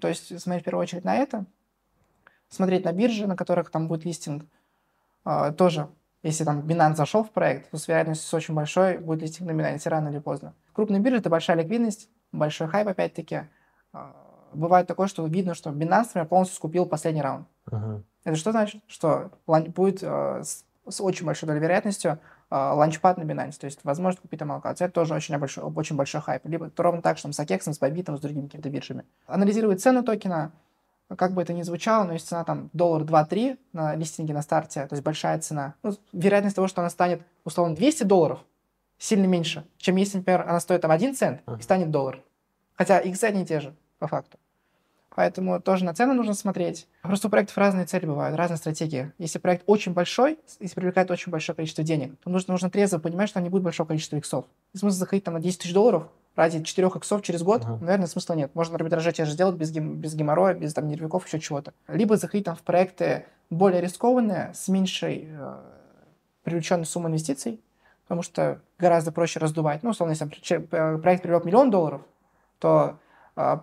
то 0.00 0.08
есть 0.08 0.40
смотреть 0.40 0.62
в 0.62 0.64
первую 0.64 0.82
очередь 0.82 1.04
на 1.04 1.16
это, 1.16 1.46
смотреть 2.48 2.84
на 2.84 2.92
биржи, 2.92 3.26
на 3.26 3.36
которых 3.36 3.70
там 3.70 3.88
будет 3.88 4.04
листинг, 4.04 4.44
э, 5.24 5.52
тоже 5.56 5.88
если 6.26 6.44
там 6.44 6.60
Binance 6.60 6.96
зашел 6.96 7.24
в 7.24 7.30
проект, 7.30 7.70
то 7.70 7.78
с 7.78 7.88
вероятностью 7.88 8.36
очень 8.36 8.54
большой 8.54 8.98
будет 8.98 9.22
листинг 9.22 9.50
на 9.50 9.52
Binance 9.52 9.88
рано 9.88 10.08
или 10.08 10.18
поздно. 10.18 10.54
Крупные 10.72 11.00
биржи– 11.00 11.18
это 11.18 11.30
большая 11.30 11.56
ликвидность, 11.56 12.08
большой 12.32 12.68
хайп 12.68 12.88
опять-таки. 12.88 13.42
А, 13.92 14.14
бывает 14.52 14.86
такое, 14.86 15.06
что 15.06 15.26
видно, 15.26 15.54
что 15.54 15.70
Binance, 15.70 16.06
например, 16.06 16.26
полностью 16.26 16.56
скупил 16.56 16.86
последний 16.86 17.22
раунд. 17.22 17.46
Uh-huh. 17.70 18.02
Это 18.24 18.36
что 18.36 18.50
значит? 18.50 18.82
Что 18.88 19.30
будет 19.46 20.02
э, 20.02 20.42
с, 20.42 20.64
с 20.88 21.00
очень 21.00 21.24
большой 21.26 21.46
долей 21.46 21.60
вероятностью 21.60 22.18
э, 22.50 22.56
ланчпад 22.56 23.18
на 23.18 23.22
Binance, 23.22 23.58
то 23.60 23.66
есть 23.66 23.80
возможность 23.84 24.20
купить 24.20 24.40
там 24.40 24.50
аллокацию. 24.50 24.86
Это 24.86 24.94
тоже 24.94 25.14
очень 25.14 25.38
большой, 25.38 25.64
очень 25.64 25.96
большой 25.96 26.20
хайп. 26.20 26.44
Либо 26.46 26.70
ровно 26.76 27.02
так, 27.02 27.18
что 27.18 27.30
с 27.32 27.38
Акексом, 27.38 27.72
с 27.72 27.78
Бобитом, 27.78 28.16
с 28.16 28.20
другими 28.20 28.46
какими-то 28.46 28.68
биржами. 28.68 29.04
Анализирует 29.26 29.80
цену 29.80 30.02
токена, 30.02 30.50
как 31.14 31.34
бы 31.34 31.42
это 31.42 31.52
ни 31.52 31.62
звучало, 31.62 32.04
но 32.04 32.14
если 32.14 32.28
цена 32.28 32.44
там 32.44 32.70
доллар 32.72 33.02
2-3 33.02 33.58
на 33.72 33.94
листинге 33.94 34.34
на 34.34 34.42
старте, 34.42 34.86
то 34.86 34.94
есть 34.94 35.04
большая 35.04 35.38
цена, 35.38 35.74
ну, 35.82 35.92
вероятность 36.12 36.56
того, 36.56 36.66
что 36.66 36.80
она 36.80 36.90
станет 36.90 37.22
условно 37.44 37.76
200 37.76 38.04
долларов, 38.04 38.40
сильно 38.98 39.26
меньше, 39.26 39.64
чем 39.76 39.96
если, 39.96 40.18
например, 40.18 40.42
она 40.42 40.58
стоит 40.58 40.80
там 40.80 40.90
1 40.90 41.14
цент 41.14 41.42
и 41.58 41.62
станет 41.62 41.90
доллар. 41.90 42.22
Хотя 42.74 42.98
их 42.98 43.22
одни 43.22 43.42
и 43.42 43.46
те 43.46 43.60
же, 43.60 43.74
по 43.98 44.08
факту. 44.08 44.38
Поэтому 45.14 45.62
тоже 45.62 45.86
на 45.86 45.94
цены 45.94 46.12
нужно 46.12 46.34
смотреть. 46.34 46.86
Просто 47.00 47.28
у 47.28 47.30
проектов 47.30 47.56
разные 47.56 47.86
цели 47.86 48.04
бывают, 48.04 48.36
разные 48.36 48.58
стратегии. 48.58 49.12
Если 49.16 49.38
проект 49.38 49.62
очень 49.66 49.94
большой, 49.94 50.38
если 50.60 50.74
привлекает 50.74 51.10
очень 51.10 51.32
большое 51.32 51.56
количество 51.56 51.82
денег, 51.82 52.18
то 52.22 52.28
нужно, 52.28 52.52
нужно 52.52 52.68
трезво 52.68 52.98
понимать, 52.98 53.30
что 53.30 53.34
там 53.34 53.44
не 53.44 53.48
будет 53.48 53.62
большого 53.62 53.88
количества 53.88 54.16
иксов. 54.16 54.44
Если 54.74 54.80
смысл 54.80 54.98
заходить 54.98 55.24
там 55.24 55.32
на 55.32 55.40
10 55.40 55.58
тысяч 55.58 55.72
долларов 55.72 56.08
ради 56.36 56.62
4 56.62 56.88
иксов 56.88 57.22
через 57.22 57.42
год, 57.42 57.62
uh-huh. 57.62 57.80
наверное, 57.80 58.06
смысла 58.06 58.34
нет. 58.34 58.54
Можно 58.54 58.76
арбитраже 58.76 59.10
те 59.12 59.24
же 59.24 59.32
сделать 59.32 59.56
без, 59.56 59.72
гем, 59.72 59.96
без 59.96 60.14
геморроя, 60.14 60.54
без 60.54 60.74
там 60.74 60.86
нервиков, 60.86 61.26
еще 61.26 61.40
чего-то. 61.40 61.72
Либо 61.88 62.16
заходить 62.16 62.44
там 62.44 62.54
в 62.54 62.62
проекты 62.62 63.24
более 63.50 63.80
рискованные, 63.80 64.52
с 64.54 64.68
меньшей 64.68 65.28
э, 65.30 65.56
привлеченной 66.44 66.84
суммой 66.84 67.10
инвестиций, 67.10 67.60
потому 68.04 68.22
что 68.22 68.60
гораздо 68.78 69.12
проще 69.12 69.40
раздувать. 69.40 69.82
Ну, 69.82 69.90
условно, 69.90 70.12
если 70.12 70.28
э, 70.58 70.98
проект 70.98 71.22
привлек 71.22 71.44
миллион 71.44 71.70
долларов, 71.70 72.02
то 72.58 72.98
э, 73.36 73.58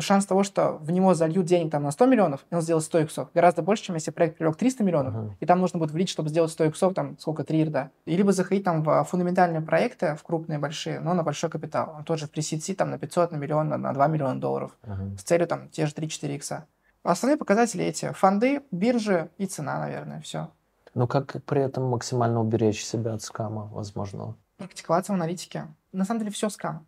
шанс 0.00 0.26
того, 0.26 0.42
что 0.42 0.78
в 0.80 0.90
него 0.90 1.14
зальют 1.14 1.46
денег 1.46 1.70
там 1.70 1.82
на 1.82 1.90
100 1.90 2.06
миллионов, 2.06 2.44
и 2.50 2.54
он 2.54 2.60
сделает 2.60 2.84
100 2.84 2.98
иксов, 3.00 3.28
гораздо 3.34 3.62
больше, 3.62 3.84
чем 3.84 3.94
если 3.94 4.10
проект 4.10 4.36
привлек 4.38 4.56
300 4.56 4.84
миллионов, 4.84 5.14
uh-huh. 5.14 5.32
и 5.40 5.46
там 5.46 5.60
нужно 5.60 5.78
будет 5.78 5.92
влить, 5.92 6.08
чтобы 6.08 6.28
сделать 6.28 6.50
100 6.50 6.64
иксов, 6.64 6.94
там 6.94 7.18
сколько, 7.18 7.44
3 7.44 7.64
рда. 7.64 7.90
И 8.04 8.16
либо 8.16 8.32
заходить 8.32 8.64
там 8.64 8.82
в 8.82 9.04
фундаментальные 9.04 9.62
проекты, 9.62 10.14
в 10.14 10.22
крупные, 10.22 10.58
большие, 10.58 11.00
но 11.00 11.14
на 11.14 11.22
большой 11.22 11.50
капитал. 11.50 11.94
Он 11.96 12.04
тоже 12.04 12.26
в 12.26 12.30
пресидси 12.30 12.74
там 12.74 12.90
на 12.90 12.98
500, 12.98 13.32
на 13.32 13.36
миллион, 13.36 13.68
на, 13.68 13.78
на 13.78 13.92
2 13.92 14.06
миллиона 14.08 14.40
долларов, 14.40 14.76
uh-huh. 14.82 15.18
с 15.18 15.22
целью 15.22 15.46
там 15.46 15.68
те 15.68 15.86
же 15.86 15.92
3-4 15.92 16.36
икса. 16.36 16.66
Основные 17.02 17.36
показатели 17.36 17.84
эти. 17.84 18.12
Фонды, 18.12 18.62
биржи 18.70 19.30
и 19.36 19.46
цена, 19.46 19.78
наверное, 19.78 20.22
все. 20.22 20.48
Но 20.94 21.06
как 21.06 21.42
при 21.44 21.60
этом 21.60 21.84
максимально 21.84 22.40
уберечь 22.40 22.82
себя 22.82 23.14
от 23.14 23.22
скама 23.22 23.66
возможного? 23.66 24.36
Практиковаться 24.56 25.12
в 25.12 25.16
аналитике. 25.16 25.66
На 25.92 26.04
самом 26.04 26.20
деле 26.20 26.30
все 26.30 26.48
скам. 26.48 26.86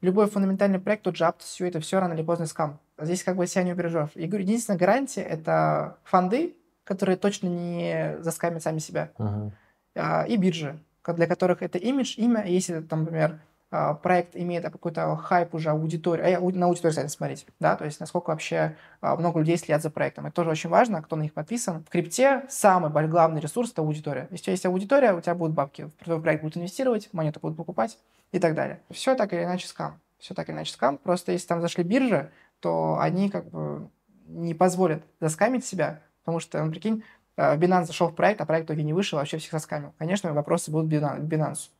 Любой 0.00 0.28
фундаментальный 0.28 0.78
проект, 0.78 1.02
тот 1.02 1.16
же 1.16 1.24
Aptos, 1.24 1.44
все 1.44 1.66
это 1.66 1.80
все 1.80 1.98
рано 1.98 2.14
или 2.14 2.22
поздно 2.22 2.46
скам. 2.46 2.78
Здесь 2.98 3.24
как 3.24 3.36
бы 3.36 3.46
себя 3.46 3.64
не 3.64 3.72
убережешь. 3.72 4.10
Я 4.14 4.28
говорю, 4.28 4.44
единственная 4.44 4.78
гарантия– 4.78 5.22
это 5.22 5.98
фонды, 6.04 6.56
которые 6.84 7.16
точно 7.16 7.48
не 7.48 8.16
заскамят 8.20 8.62
сами 8.62 8.78
себя. 8.78 9.10
Uh-huh. 9.18 10.26
И 10.28 10.36
биржи, 10.36 10.78
для 11.06 11.26
которых 11.26 11.62
это 11.62 11.78
имидж, 11.78 12.14
имя. 12.16 12.44
Если, 12.46 12.80
там, 12.80 13.00
например, 13.00 13.40
а, 13.70 13.92
проект 13.94 14.34
имеет 14.34 14.62
какой-то 14.64 15.14
хайп 15.16 15.54
уже 15.54 15.70
аудитории, 15.70 16.32
а 16.32 16.40
на 16.40 16.66
аудиторию, 16.66 16.92
кстати, 16.92 17.08
смотреть, 17.08 17.46
да, 17.60 17.76
то 17.76 17.84
есть 17.84 18.00
насколько 18.00 18.30
вообще 18.30 18.76
а, 19.02 19.14
много 19.16 19.40
людей 19.40 19.58
следят 19.58 19.82
за 19.82 19.90
проектом. 19.90 20.24
Это 20.24 20.36
тоже 20.36 20.50
очень 20.50 20.70
важно, 20.70 21.02
кто 21.02 21.16
на 21.16 21.22
них 21.22 21.34
подписан. 21.34 21.84
В 21.84 21.90
крипте 21.90 22.44
самый 22.48 22.90
главный 23.08 23.40
ресурс– 23.42 23.70
это 23.72 23.82
аудитория. 23.82 24.26
Если 24.30 24.36
у 24.36 24.44
тебя 24.44 24.52
есть 24.52 24.66
аудитория, 24.66 25.12
у 25.12 25.20
тебя 25.20 25.34
будут 25.34 25.54
бабки, 25.54 25.90
в 26.00 26.04
твой 26.04 26.20
проект 26.22 26.42
будут 26.42 26.56
инвестировать, 26.56 27.10
монеты 27.12 27.40
будут 27.40 27.58
покупать 27.58 27.98
и 28.32 28.38
так 28.38 28.54
далее. 28.54 28.80
Все 28.90 29.14
так 29.14 29.32
или 29.32 29.44
иначе 29.44 29.66
скам. 29.66 30.00
Все 30.18 30.34
так 30.34 30.48
или 30.48 30.56
иначе 30.56 30.72
скам. 30.72 30.98
Просто 30.98 31.32
если 31.32 31.46
там 31.46 31.60
зашли 31.60 31.84
биржи, 31.84 32.30
то 32.60 32.98
они 33.00 33.30
как 33.30 33.48
бы 33.50 33.88
не 34.26 34.54
позволят 34.54 35.02
заскамить 35.20 35.64
себя, 35.64 36.02
потому 36.20 36.40
что, 36.40 36.62
ну, 36.62 36.70
прикинь, 36.70 37.04
а, 37.36 37.56
Binance 37.56 37.86
зашел 37.86 38.08
в 38.08 38.14
проект, 38.14 38.40
а 38.40 38.46
проект 38.46 38.66
в 38.66 38.68
итоге 38.68 38.82
не 38.82 38.92
вышел, 38.92 39.18
вообще 39.18 39.38
всех 39.38 39.52
заскамил. 39.52 39.94
Конечно, 39.98 40.32
вопросы 40.32 40.70
будут 40.70 40.90
к 40.90 40.92
Binance 40.92 41.70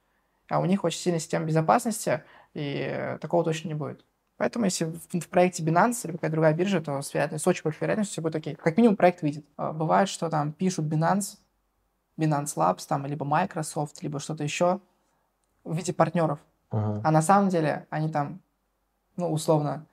а 0.48 0.60
у 0.60 0.64
них 0.64 0.84
очень 0.84 0.98
сильная 0.98 1.20
система 1.20 1.44
безопасности, 1.44 2.22
и 2.54 3.16
такого 3.20 3.44
точно 3.44 3.68
не 3.68 3.74
будет. 3.74 4.04
Поэтому 4.36 4.64
если 4.66 4.84
в, 4.84 5.20
в 5.20 5.28
проекте 5.28 5.62
Binance 5.62 6.04
или 6.04 6.12
какая-то 6.12 6.32
другая 6.32 6.54
биржа, 6.54 6.80
то 6.80 7.02
с, 7.02 7.12
вероятностью, 7.12 7.44
с 7.44 7.48
очень 7.48 7.62
большой 7.64 7.80
вероятностью 7.82 8.12
все 8.12 8.22
будет 8.22 8.36
окей. 8.36 8.54
Как 8.54 8.76
минимум 8.76 8.96
проект 8.96 9.22
выйдет. 9.22 9.44
А, 9.56 9.72
бывает, 9.72 10.08
что 10.08 10.30
там 10.30 10.52
пишут 10.52 10.86
Binance, 10.86 11.38
Binance 12.16 12.54
Labs, 12.56 12.86
там, 12.88 13.04
либо 13.06 13.24
Microsoft, 13.24 14.02
либо 14.02 14.20
что-то 14.20 14.44
еще 14.44 14.80
в 15.72 15.76
виде 15.76 15.92
партнеров. 15.92 16.38
Uh-huh. 16.70 17.00
А 17.02 17.10
на 17.10 17.22
самом 17.22 17.48
деле 17.48 17.86
они 17.90 18.10
там, 18.10 18.40
ну, 19.16 19.32
условно, 19.32 19.86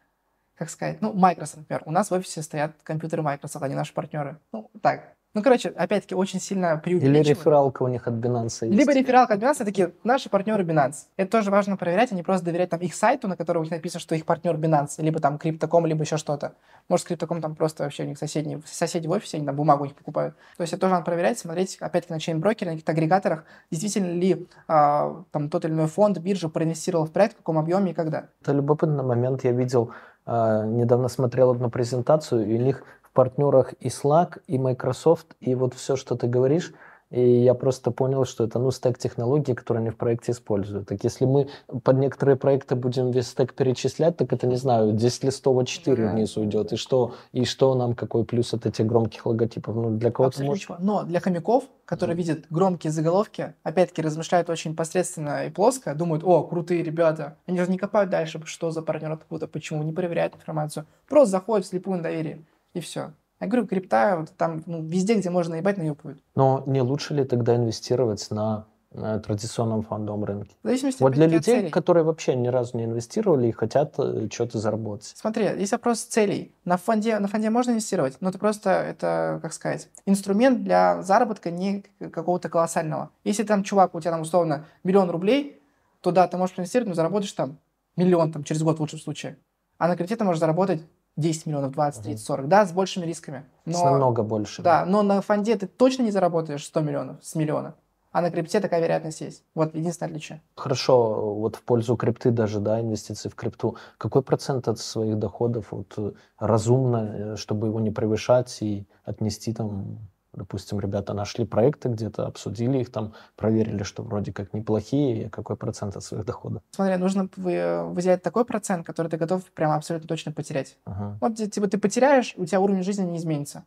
как 0.56 0.70
сказать, 0.70 1.02
ну, 1.02 1.14
Microsoft, 1.14 1.58
например. 1.58 1.84
У 1.86 1.92
нас 1.92 2.10
в 2.10 2.14
офисе 2.14 2.42
стоят 2.42 2.72
компьютеры 2.84 3.22
Microsoft, 3.22 3.64
они 3.64 3.76
наши 3.76 3.94
партнеры. 3.94 4.40
Ну, 4.52 4.70
так, 4.82 5.15
Ну, 5.36 5.44
короче, 5.44 5.70
опять-таки, 5.70 6.16
очень 6.16 6.40
сильно 6.40 6.76
Или 6.76 6.80
преувеличивают. 6.80 7.28
рефералка 7.28 7.84
у 7.84 7.90
них 7.90 8.08
от 8.08 8.14
Binance 8.14 8.66
есть. 8.66 8.74
Либо 8.74 8.94
рефералка 8.94 9.34
от 9.34 9.42
Binance, 9.42 9.66
такие 9.66 9.92
наши 10.06 10.30
партнеры 10.30 10.64
Binance. 10.64 11.08
Это 11.18 11.30
тоже 11.30 11.52
важно 11.52 11.76
проверять, 11.76 12.14
а 12.14 12.16
не 12.16 12.24
просто 12.24 12.46
доверять 12.46 12.70
там 12.70 12.80
их 12.80 12.96
сайту, 12.96 13.28
на 13.28 13.36
котором 13.36 13.60
у 13.60 13.64
них 13.66 13.72
написано, 13.72 14.00
что 14.00 14.16
их 14.16 14.26
партнер 14.26 14.56
Binance, 14.56 14.92
либо 15.00 15.20
там 15.20 15.38
Криптоком, 15.38 15.86
либо 15.86 16.04
еще 16.04 16.16
что-то. 16.16 16.54
Может, 16.88 17.08
Криптоком 17.08 17.42
там 17.42 17.54
просто 17.54 17.84
вообще 17.84 18.04
у 18.04 18.08
них 18.08 18.18
соседние, 18.18 18.62
соседи 18.66 19.08
в 19.08 19.12
офисе, 19.12 19.36
они 19.36 19.46
там 19.46 19.58
бумагу 19.58 19.84
у 19.84 19.86
них 19.88 19.96
покупают. 19.96 20.36
То 20.56 20.62
есть 20.62 20.72
это 20.72 20.80
тоже 20.82 20.94
надо 20.94 21.06
проверять, 21.06 21.38
смотреть, 21.38 21.78
опять-таки, 21.82 22.14
на 22.14 22.18
чейн-брокере, 22.18 22.66
на 22.68 22.72
каких-то 22.72 22.94
агрегаторах, 22.94 23.44
действительно 23.70 24.18
ли 24.18 24.48
а, 24.70 25.22
там 25.32 25.50
тот 25.50 25.66
или 25.66 25.74
иной 25.74 25.88
фонд, 25.88 26.18
биржа 26.20 26.48
проинвестировал 26.48 27.08
в 27.08 27.12
проект, 27.12 27.34
в 27.34 27.38
каком 27.40 27.58
объеме 27.58 27.92
и 27.92 27.94
когда. 27.94 28.28
Это 28.42 28.54
любопытный 28.54 29.04
момент. 29.04 29.44
Я 29.44 29.52
видел, 29.52 29.92
а, 30.26 30.64
недавно 30.64 31.10
смотрел 31.10 31.52
одну 31.52 31.70
презентацию, 31.70 32.48
и 32.48 32.58
у 32.58 32.62
них 32.62 32.84
партнерах 33.16 33.74
и 33.80 33.88
Slack, 33.88 34.42
и 34.46 34.60
Microsoft, 34.60 35.36
и 35.40 35.56
вот 35.56 35.74
все, 35.74 35.96
что 35.96 36.16
ты 36.16 36.28
говоришь, 36.28 36.74
и 37.12 37.44
я 37.44 37.54
просто 37.54 37.92
понял, 37.92 38.26
что 38.26 38.44
это 38.44 38.58
ну 38.60 38.72
стек 38.72 38.98
технологий, 38.98 39.54
которые 39.54 39.82
они 39.82 39.90
в 39.92 39.96
проекте 39.96 40.32
используют. 40.32 40.88
Так 40.88 41.04
если 41.04 41.26
мы 41.26 41.48
под 41.84 41.98
некоторые 41.98 42.36
проекты 42.36 42.76
будем 42.76 43.12
весь 43.12 43.28
стек 43.28 43.54
перечислять, 43.54 44.18
так 44.18 44.34
это, 44.34 44.48
не 44.48 44.56
знаю, 44.56 44.92
10 44.92 45.24
листов 45.24 45.58
а 45.58 45.66
4 45.66 46.04
Да. 46.04 46.12
вниз 46.12 46.36
уйдет. 46.36 46.74
И 46.74 46.76
что, 46.76 47.14
и 47.32 47.46
что 47.46 47.76
нам, 47.76 47.94
какой 47.94 48.26
плюс 48.26 48.54
от 48.54 48.66
этих 48.66 48.86
громких 48.88 49.26
логотипов? 49.26 49.76
Ну, 49.76 49.92
для 49.92 50.12
кого-то 50.12 50.44
может... 50.44 50.68
Но 50.80 51.04
для 51.04 51.20
хомяков, 51.20 51.66
которые 51.86 52.18
видят 52.18 52.46
громкие 52.50 52.92
заголовки, 52.92 53.54
опять-таки 53.64 54.02
размышляют 54.02 54.50
очень 54.50 54.76
посредственно 54.76 55.46
и 55.46 55.52
плоско, 55.52 55.94
думают, 55.94 56.24
о, 56.26 56.44
крутые 56.44 56.82
ребята. 56.84 57.38
Они 57.46 57.60
же 57.60 57.70
не 57.70 57.78
копают 57.78 58.10
дальше, 58.10 58.42
что 58.46 58.72
за 58.72 58.82
партнер 58.82 59.12
откуда, 59.12 59.48
почему, 59.48 59.84
не 59.84 59.94
проверяют 59.94 60.36
информацию. 60.36 60.88
Просто 61.08 61.32
заходят 61.32 61.66
вслепую 61.66 61.98
на 61.98 62.04
доверие, 62.04 62.44
и 62.76 62.82
все. 62.82 63.14
Я 63.40 63.48
говорю, 63.48 63.68
крипта, 63.68 64.18
вот 64.20 64.32
там 64.38 64.64
ну, 64.66 64.82
везде, 64.82 65.16
где 65.16 65.30
можно 65.30 65.56
наебать, 65.56 65.78
наебывают. 65.78 66.20
Но 66.36 66.64
не 66.68 66.82
лучше 66.82 67.14
ли 67.14 67.26
тогда 67.26 67.56
инвестировать 67.56 68.26
на, 68.32 68.66
э, 68.92 69.20
традиционном 69.24 69.84
фондовом 69.84 70.24
рынке? 70.24 70.56
В 70.64 70.68
зависимости 70.68 71.02
Вот 71.02 71.14
для 71.14 71.26
людей, 71.28 71.60
целей. 71.60 71.70
которые 71.70 72.04
вообще 72.06 72.36
ни 72.36 72.48
разу 72.48 72.78
не 72.78 72.86
инвестировали 72.86 73.48
и 73.48 73.52
хотят 73.52 73.96
э, 73.98 74.30
что-то 74.32 74.58
заработать. 74.60 75.14
Смотри, 75.16 75.46
есть 75.46 75.74
вопрос 75.74 76.00
целей. 76.00 76.56
На 76.64 76.78
фонде, 76.78 77.20
на 77.20 77.28
фонде 77.28 77.50
можно 77.50 77.72
инвестировать, 77.72 78.18
но 78.22 78.30
это 78.30 78.40
просто, 78.40 78.70
это, 78.70 79.40
как 79.42 79.52
сказать, 79.52 79.90
инструмент 80.06 80.64
для 80.64 81.02
заработка 81.02 81.52
не 81.52 81.84
какого-то 82.00 82.48
колоссального. 82.48 83.12
Если 83.26 83.44
там 83.44 83.64
чувак, 83.64 83.96
у 83.96 84.00
тебя 84.00 84.12
там 84.12 84.22
условно 84.22 84.66
миллион 84.84 85.10
рублей, 85.10 85.62
то 86.00 86.12
да, 86.12 86.28
ты 86.28 86.38
можешь 86.38 86.58
инвестировать, 86.58 86.88
но 86.88 86.96
заработаешь 86.96 87.34
там 87.34 87.58
миллион 87.98 88.32
там, 88.32 88.44
через 88.44 88.64
год 88.64 88.78
в 88.78 88.80
лучшем 88.80 89.00
случае. 89.00 89.38
А 89.78 89.90
на 89.90 89.98
крипте 89.98 90.16
ты 90.16 90.24
можешь 90.24 90.40
заработать 90.40 90.82
10 91.18 91.46
миллионов, 91.46 91.72
20, 91.72 92.04
30, 92.04 92.26
40, 92.26 92.48
да, 92.48 92.66
с 92.66 92.72
большими 92.72 93.06
рисками. 93.06 93.46
С 93.66 93.74
Но, 93.74 93.86
намного 93.86 94.24
больше. 94.24 94.62
да, 94.62 94.86
но 94.86 95.02
на 95.02 95.22
фонде 95.22 95.56
ты 95.56 95.68
точно 95.68 96.04
не 96.04 96.12
заработаешь 96.12 96.66
100 96.66 96.82
миллионов 96.82 97.18
с 97.22 97.36
миллиона. 97.36 97.76
А 98.12 98.22
на 98.22 98.32
крипте 98.32 98.62
такая 98.62 98.80
вероятность 98.80 99.20
есть. 99.20 99.44
Вот 99.56 99.76
единственное 99.76 100.10
отличие. 100.10 100.42
Хорошо, 100.56 101.36
вот 101.36 101.58
в 101.58 101.64
пользу 101.64 101.98
крипты 101.98 102.32
даже, 102.32 102.62
да, 102.62 102.80
инвестиции 102.80 103.28
в 103.28 103.36
крипту. 103.36 103.76
Какой 103.98 104.22
процент 104.22 104.70
от 104.70 104.80
своих 104.80 105.20
доходов 105.20 105.68
вот, 105.72 106.16
разумно, 106.40 106.98
э, 106.98 107.36
чтобы 107.36 107.68
его 107.68 107.82
не 107.82 107.92
превышать 107.92 108.58
и 108.62 108.88
отнести 109.04 109.54
там, 109.54 110.00
допустим, 110.36 110.80
ребята 110.80 111.14
нашли 111.14 111.46
проекты 111.46 111.90
где-то, 111.90 112.28
обсудили 112.28 112.80
их 112.80 112.92
там, 112.92 113.14
проверили, 113.36 113.84
что 113.84 114.04
вроде 114.04 114.32
как 114.34 114.54
неплохие, 114.54 115.26
и 115.26 115.30
какой 115.30 115.56
процент 115.56 115.96
от 115.96 116.04
своих 116.04 116.26
доходов? 116.26 116.62
Смотри, 116.72 116.98
нужно 116.98 117.30
вы- 117.36 117.84
выделять 117.90 118.22
такой 118.22 118.46
процент, 118.46 118.86
который 118.86 119.08
ты 119.08 119.18
готов 119.18 119.44
прямо 119.52 119.76
абсолютно 119.76 120.08
точно 120.08 120.32
потерять. 120.32 120.78
Ага. 120.86 121.18
Вот 121.22 121.36
ти- 121.36 121.50
типа 121.50 121.68
ты 121.68 121.78
потеряешь, 121.78 122.34
у 122.38 122.46
тебя 122.46 122.60
уровень 122.60 122.84
жизни 122.84 123.04
не 123.04 123.18
изменится. 123.18 123.66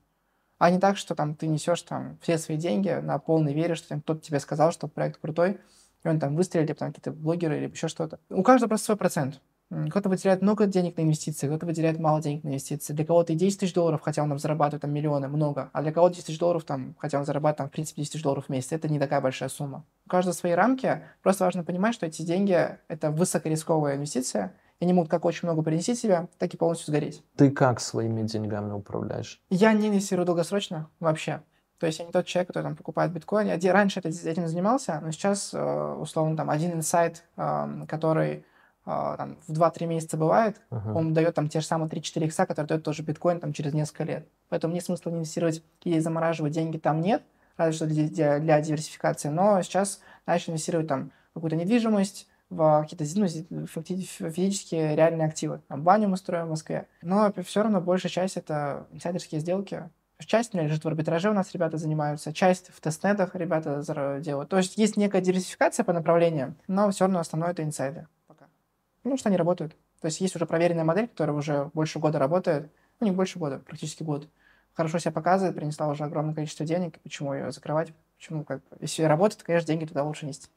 А 0.58 0.70
не 0.70 0.78
так, 0.78 0.96
что 0.96 1.14
там 1.14 1.34
ты 1.34 1.46
несешь 1.46 1.82
там 1.82 2.18
все 2.20 2.36
свои 2.36 2.56
деньги 2.56 2.90
на 2.90 3.18
полной 3.18 3.54
вере, 3.54 3.74
что 3.76 3.88
там 3.88 4.00
кто-то 4.00 4.20
тебе 4.20 4.40
сказал, 4.40 4.72
что 4.72 4.88
проект 4.88 5.20
крутой, 5.20 5.60
и 6.04 6.08
он 6.08 6.18
там 6.18 6.34
выстрелит, 6.36 6.68
либо 6.68 6.78
там 6.78 6.88
какие-то 6.92 7.12
блогеры, 7.12 7.58
или 7.58 7.70
еще 7.70 7.88
что-то. 7.88 8.18
У 8.28 8.42
каждого 8.42 8.68
просто 8.68 8.86
свой 8.86 8.96
процент. 8.96 9.40
Кто-то 9.70 10.08
выделяет 10.08 10.40
много 10.40 10.66
денег 10.66 10.96
на 10.96 11.02
инвестиции, 11.02 11.46
кто-то 11.46 11.66
выделяет 11.66 11.98
мало 11.98 12.22
денег 12.22 12.42
на 12.42 12.48
инвестиции. 12.48 12.94
Для 12.94 13.04
кого-то 13.04 13.34
и 13.34 13.36
10 13.36 13.60
тысяч 13.60 13.74
долларов, 13.74 14.00
хотя 14.02 14.22
он 14.22 14.30
там 14.30 14.38
зарабатывает 14.38 14.82
там 14.82 14.92
миллионы, 14.92 15.28
много. 15.28 15.68
А 15.74 15.82
для 15.82 15.92
кого-то 15.92 16.14
10 16.14 16.26
тысяч 16.26 16.38
долларов, 16.38 16.64
там, 16.64 16.94
хотя 16.98 17.18
он 17.18 17.26
зарабатывает 17.26 17.58
там, 17.58 17.68
в 17.68 17.72
принципе 17.72 18.00
10 18.00 18.12
тысяч 18.12 18.22
долларов 18.22 18.46
в 18.46 18.48
месяц, 18.48 18.72
это 18.72 18.88
не 18.88 18.98
такая 18.98 19.20
большая 19.20 19.50
сумма. 19.50 19.84
У 20.06 20.08
каждого 20.08 20.32
свои 20.32 20.52
рамки. 20.52 21.02
Просто 21.22 21.44
важно 21.44 21.64
понимать, 21.64 21.94
что 21.94 22.06
эти 22.06 22.22
деньги– 22.22 22.78
это 22.88 23.10
высокорисковая 23.10 23.96
инвестиция, 23.96 24.54
и 24.80 24.84
они 24.84 24.94
могут 24.94 25.10
как 25.10 25.26
очень 25.26 25.46
много 25.46 25.62
принести 25.62 25.94
тебе, 25.94 26.28
так 26.38 26.54
и 26.54 26.56
полностью 26.56 26.86
сгореть. 26.86 27.22
Ты 27.36 27.50
как 27.50 27.80
своими 27.80 28.22
деньгами 28.22 28.72
управляешь? 28.72 29.42
Я 29.50 29.74
не 29.74 29.88
инвестирую 29.88 30.24
долгосрочно 30.24 30.88
вообще. 30.98 31.42
То 31.78 31.86
есть 31.86 31.98
я 31.98 32.06
не 32.06 32.12
тот 32.12 32.26
человек, 32.26 32.48
который 32.48 32.64
там 32.64 32.76
покупает 32.76 33.12
биткоин. 33.12 33.58
Я 33.58 33.72
раньше 33.72 34.00
этим 34.00 34.48
занимался, 34.48 34.98
но 35.02 35.12
сейчас, 35.12 35.52
э, 35.52 35.94
условно, 36.00 36.36
там 36.36 36.50
один 36.50 36.72
инсайт, 36.72 37.24
эм, 37.36 37.86
который 37.86 38.44
там, 38.88 39.36
в 39.46 39.52
2-3 39.52 39.86
месяца 39.86 40.16
бывает, 40.16 40.60
Ага. 40.70 40.92
он 40.94 41.12
дает 41.14 41.34
там 41.34 41.48
те 41.48 41.60
же 41.60 41.66
самые 41.66 41.88
3-4 41.88 42.24
икса, 42.26 42.46
которые 42.46 42.68
дает 42.68 42.84
тоже 42.84 43.02
биткоин 43.02 43.40
там 43.40 43.52
через 43.52 43.74
несколько 43.74 44.04
лет. 44.04 44.28
Поэтому 44.48 44.72
нет 44.74 44.84
смысла 44.84 45.10
инвестировать 45.10 45.62
или 45.84 45.98
замораживать 45.98 46.52
деньги 46.52 46.78
там 46.78 47.00
нет, 47.00 47.22
разве 47.56 47.72
что 47.74 47.86
для, 47.86 48.38
для- 48.38 48.60
диверсификации. 48.60 49.28
Но 49.28 49.60
сейчас 49.62 50.00
начал 50.26 50.52
инвестировать 50.52 50.86
там 50.88 51.10
какую-то 51.34 51.56
недвижимость, 51.56 52.28
в 52.50 52.86
какие-то 52.88 53.04
ну, 53.50 53.66
физические 53.66 54.96
реальные 54.96 55.26
активы. 55.28 55.60
Там 55.68 55.82
баню 55.82 56.08
мы 56.08 56.16
строим 56.16 56.46
в 56.46 56.50
Москве. 56.50 56.86
Но 57.02 57.32
все 57.44 57.62
равно 57.62 57.80
большая 57.80 58.10
часть 58.10 58.36
это 58.38 58.86
инсайдерские 58.90 59.40
сделки. 59.40 59.90
Часть 60.20 60.54
ну, 60.54 60.62
лежит 60.62 60.82
в 60.82 60.88
арбитраже 60.88 61.30
у 61.30 61.34
нас 61.34 61.52
ребята 61.52 61.76
занимаются, 61.76 62.32
часть 62.32 62.70
в 62.74 62.80
тестнетах 62.80 63.34
ребята 63.36 63.82
делают. 64.20 64.48
То 64.48 64.56
есть 64.56 64.78
есть 64.78 64.96
некая 64.96 65.20
диверсификация 65.20 65.84
по 65.84 65.92
направлениям, 65.92 66.56
но 66.66 66.90
все 66.90 67.04
равно 67.04 67.20
основное 67.20 67.50
это 67.50 67.62
инсайды 67.62 68.06
Ну, 69.08 69.16
что 69.16 69.30
они 69.30 69.38
работают. 69.38 69.72
То 70.02 70.06
есть 70.06 70.20
есть 70.20 70.36
уже 70.36 70.44
проверенная 70.44 70.84
модель, 70.84 71.08
которая 71.08 71.34
уже 71.34 71.70
больше 71.72 71.98
года 71.98 72.18
работает. 72.18 72.70
Ну, 73.00 73.06
не 73.06 73.10
больше 73.10 73.38
года, 73.38 73.58
практически 73.58 74.02
год. 74.02 74.28
Хорошо 74.74 74.98
себя 74.98 75.12
показывает, 75.12 75.56
принесла 75.56 75.88
уже 75.88 76.04
огромное 76.04 76.34
количество 76.34 76.66
денег. 76.66 77.00
Почему 77.00 77.32
ее 77.32 77.50
закрывать? 77.50 77.94
Почему, 78.18 78.44
как 78.44 78.58
бы, 78.68 78.76
если 78.80 79.04
работает, 79.04 79.40
то, 79.40 79.46
конечно, 79.46 79.66
деньги 79.66 79.86
туда 79.86 80.04
лучше 80.04 80.26
нести. 80.26 80.48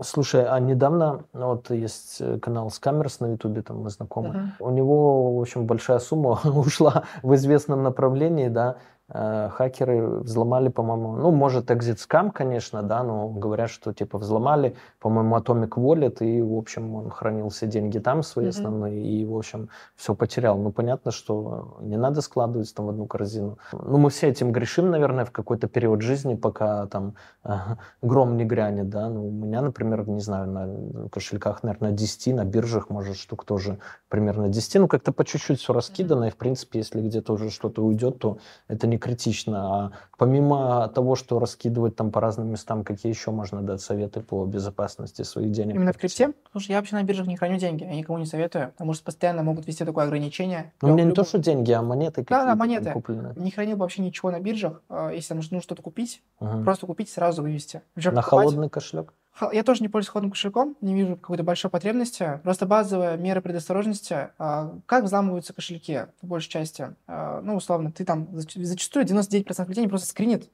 Слушай, 0.00 0.44
а 0.48 0.58
недавно, 0.58 1.24
ну, 1.32 1.46
вот 1.46 1.70
есть 1.70 2.16
э, 2.20 2.40
канал 2.40 2.70
Скамерс 2.70 3.20
на 3.20 3.32
Ютубе, 3.32 3.62
там 3.62 3.82
мы 3.82 3.90
знакомы. 3.90 4.30
Мгм. 4.30 4.52
У 4.58 4.70
него, 4.70 5.36
в 5.36 5.40
общем, 5.40 5.66
большая 5.66 6.00
сумма 6.00 6.40
ушла 6.44 7.04
в 7.22 7.34
известном 7.36 7.84
направлении, 7.84 8.48
да. 8.48 8.78
Э, 9.14 9.50
Хакеры 9.52 10.20
взломали, 10.20 10.68
по-моему, 10.68 11.16
ну, 11.16 11.30
может, 11.32 11.70
Exit 11.70 11.96
Scam, 11.96 12.30
конечно, 12.32 12.82
да, 12.82 13.02
но 13.02 13.28
говорят, 13.28 13.68
что, 13.68 13.92
типа, 13.92 14.18
взломали, 14.18 14.74
по-моему, 15.00 15.36
Atomic 15.36 15.70
Wallet, 15.70 16.24
и, 16.24 16.40
в 16.40 16.54
общем, 16.56 16.94
он 16.94 17.10
хранил 17.10 17.50
все 17.50 17.66
деньги 17.66 17.98
там 17.98 18.22
свои 18.22 18.46
Мгм. 18.46 18.50
основные, 18.50 19.02
и, 19.04 19.24
в 19.26 19.36
общем, 19.36 19.68
все 19.96 20.14
потерял. 20.14 20.56
Ну, 20.56 20.72
понятно, 20.72 21.10
что 21.10 21.76
не 21.80 21.96
надо 21.98 22.22
складывать 22.22 22.74
там 22.74 22.86
в 22.86 22.88
одну 22.88 23.06
корзину. 23.06 23.58
Ну, 23.72 23.98
мы 23.98 24.08
все 24.08 24.28
этим 24.28 24.50
грешим, 24.50 24.90
наверное, 24.90 25.24
в 25.26 25.30
какой-то 25.30 25.68
период 25.68 26.00
жизни, 26.00 26.34
пока 26.34 26.86
там 26.86 27.14
ага, 27.42 27.78
гром 28.00 28.36
не 28.36 28.44
грянет, 28.44 28.88
да. 28.88 29.10
Ну, 29.10 29.28
у 29.28 29.30
меня, 29.30 29.60
например, 29.60 30.08
не 30.08 30.20
знаю, 30.20 30.46
на 30.48 31.08
кошельках, 31.10 31.62
наверное, 31.62 31.92
10, 31.92 32.32
на 32.32 32.44
биржах, 32.44 32.88
может, 32.88 33.16
штук 33.16 33.44
тоже 33.44 33.78
примерно 34.08 34.48
10. 34.48 34.80
Ну, 34.80 34.88
как-то 34.88 35.12
по 35.12 35.24
чуть-чуть 35.24 35.60
все 35.60 35.74
раскидано, 35.74 36.24
и, 36.24 36.30
в 36.30 36.36
принципе, 36.36 36.78
если 36.78 37.02
где-то 37.02 37.34
уже 37.34 37.50
что-то 37.50 37.84
уйдет, 37.84 38.18
то 38.18 38.38
это 38.68 38.86
не 38.86 39.01
критично. 39.02 39.58
А 39.84 39.90
помимо 40.16 40.88
того, 40.94 41.16
что 41.16 41.38
раскидывать 41.38 41.96
там 41.96 42.10
по 42.10 42.20
разным 42.20 42.48
местам, 42.48 42.84
какие 42.84 43.12
еще 43.12 43.30
можно 43.32 43.60
дать 43.62 43.80
советы 43.80 44.20
по 44.20 44.44
безопасности 44.46 45.22
своих 45.22 45.50
денег? 45.50 45.74
Именно 45.74 45.92
в 45.92 45.98
крипте? 45.98 46.32
Слушай, 46.52 46.72
я 46.72 46.76
вообще 46.78 46.96
на 46.96 47.02
биржах 47.02 47.26
не 47.26 47.36
храню 47.36 47.58
деньги, 47.58 47.82
я 47.84 47.94
никому 47.94 48.18
не 48.18 48.26
советую, 48.26 48.70
потому 48.72 48.94
что 48.94 49.04
постоянно 49.04 49.42
могут 49.42 49.66
ввести 49.66 49.84
такое 49.84 50.04
ограничение. 50.04 50.72
Ну, 50.80 50.92
меня 50.94 51.04
не 51.04 51.12
то, 51.12 51.24
что 51.24 51.38
деньги, 51.38 51.72
а 51.72 51.82
монеты 51.82 52.22
Да, 52.22 52.24
какие-то 52.24 52.44
да, 52.44 52.48
там 52.50 52.58
монеты. 52.58 52.90
купленные. 52.92 53.34
Не 53.36 53.50
хранил 53.50 53.76
вообще 53.76 54.02
ничего 54.02 54.30
на 54.30 54.40
биржах, 54.40 54.80
а, 54.88 55.10
если 55.10 55.34
нужно 55.34 55.60
что-то 55.60 55.82
купить, 55.82 56.22
Ага. 56.38 56.62
просто 56.64 56.86
купить 56.86 57.08
сразу 57.10 57.42
вывести. 57.42 57.82
На 57.96 58.02
покупать- 58.12 58.24
холодный 58.24 58.70
кошелек? 58.70 59.12
Я 59.52 59.62
тоже 59.62 59.82
не 59.82 59.88
пользуюсь 59.88 60.10
холодным 60.10 60.30
кошельком, 60.30 60.76
не 60.82 60.94
вижу 60.94 61.16
какой-то 61.16 61.42
большой 61.42 61.70
потребности. 61.70 62.38
Просто 62.42 62.66
базовые 62.66 63.16
меры 63.16 63.40
предосторожности. 63.40 64.28
а, 64.38 64.78
Как 64.86 65.04
взламываются 65.04 65.52
кошельки, 65.54 66.06
по 66.20 66.26
большей 66.26 66.50
части? 66.50 66.94
А, 67.06 67.40
Ну, 67.40 67.56
условно, 67.56 67.90
ты 67.90 68.04
там 68.04 68.24
зач- 68.32 68.62
зачастую 68.62 69.04
99% 69.06 69.68
людей 69.68 69.84
не 69.84 69.88
просто 69.88 70.06
скринит 70.08 70.50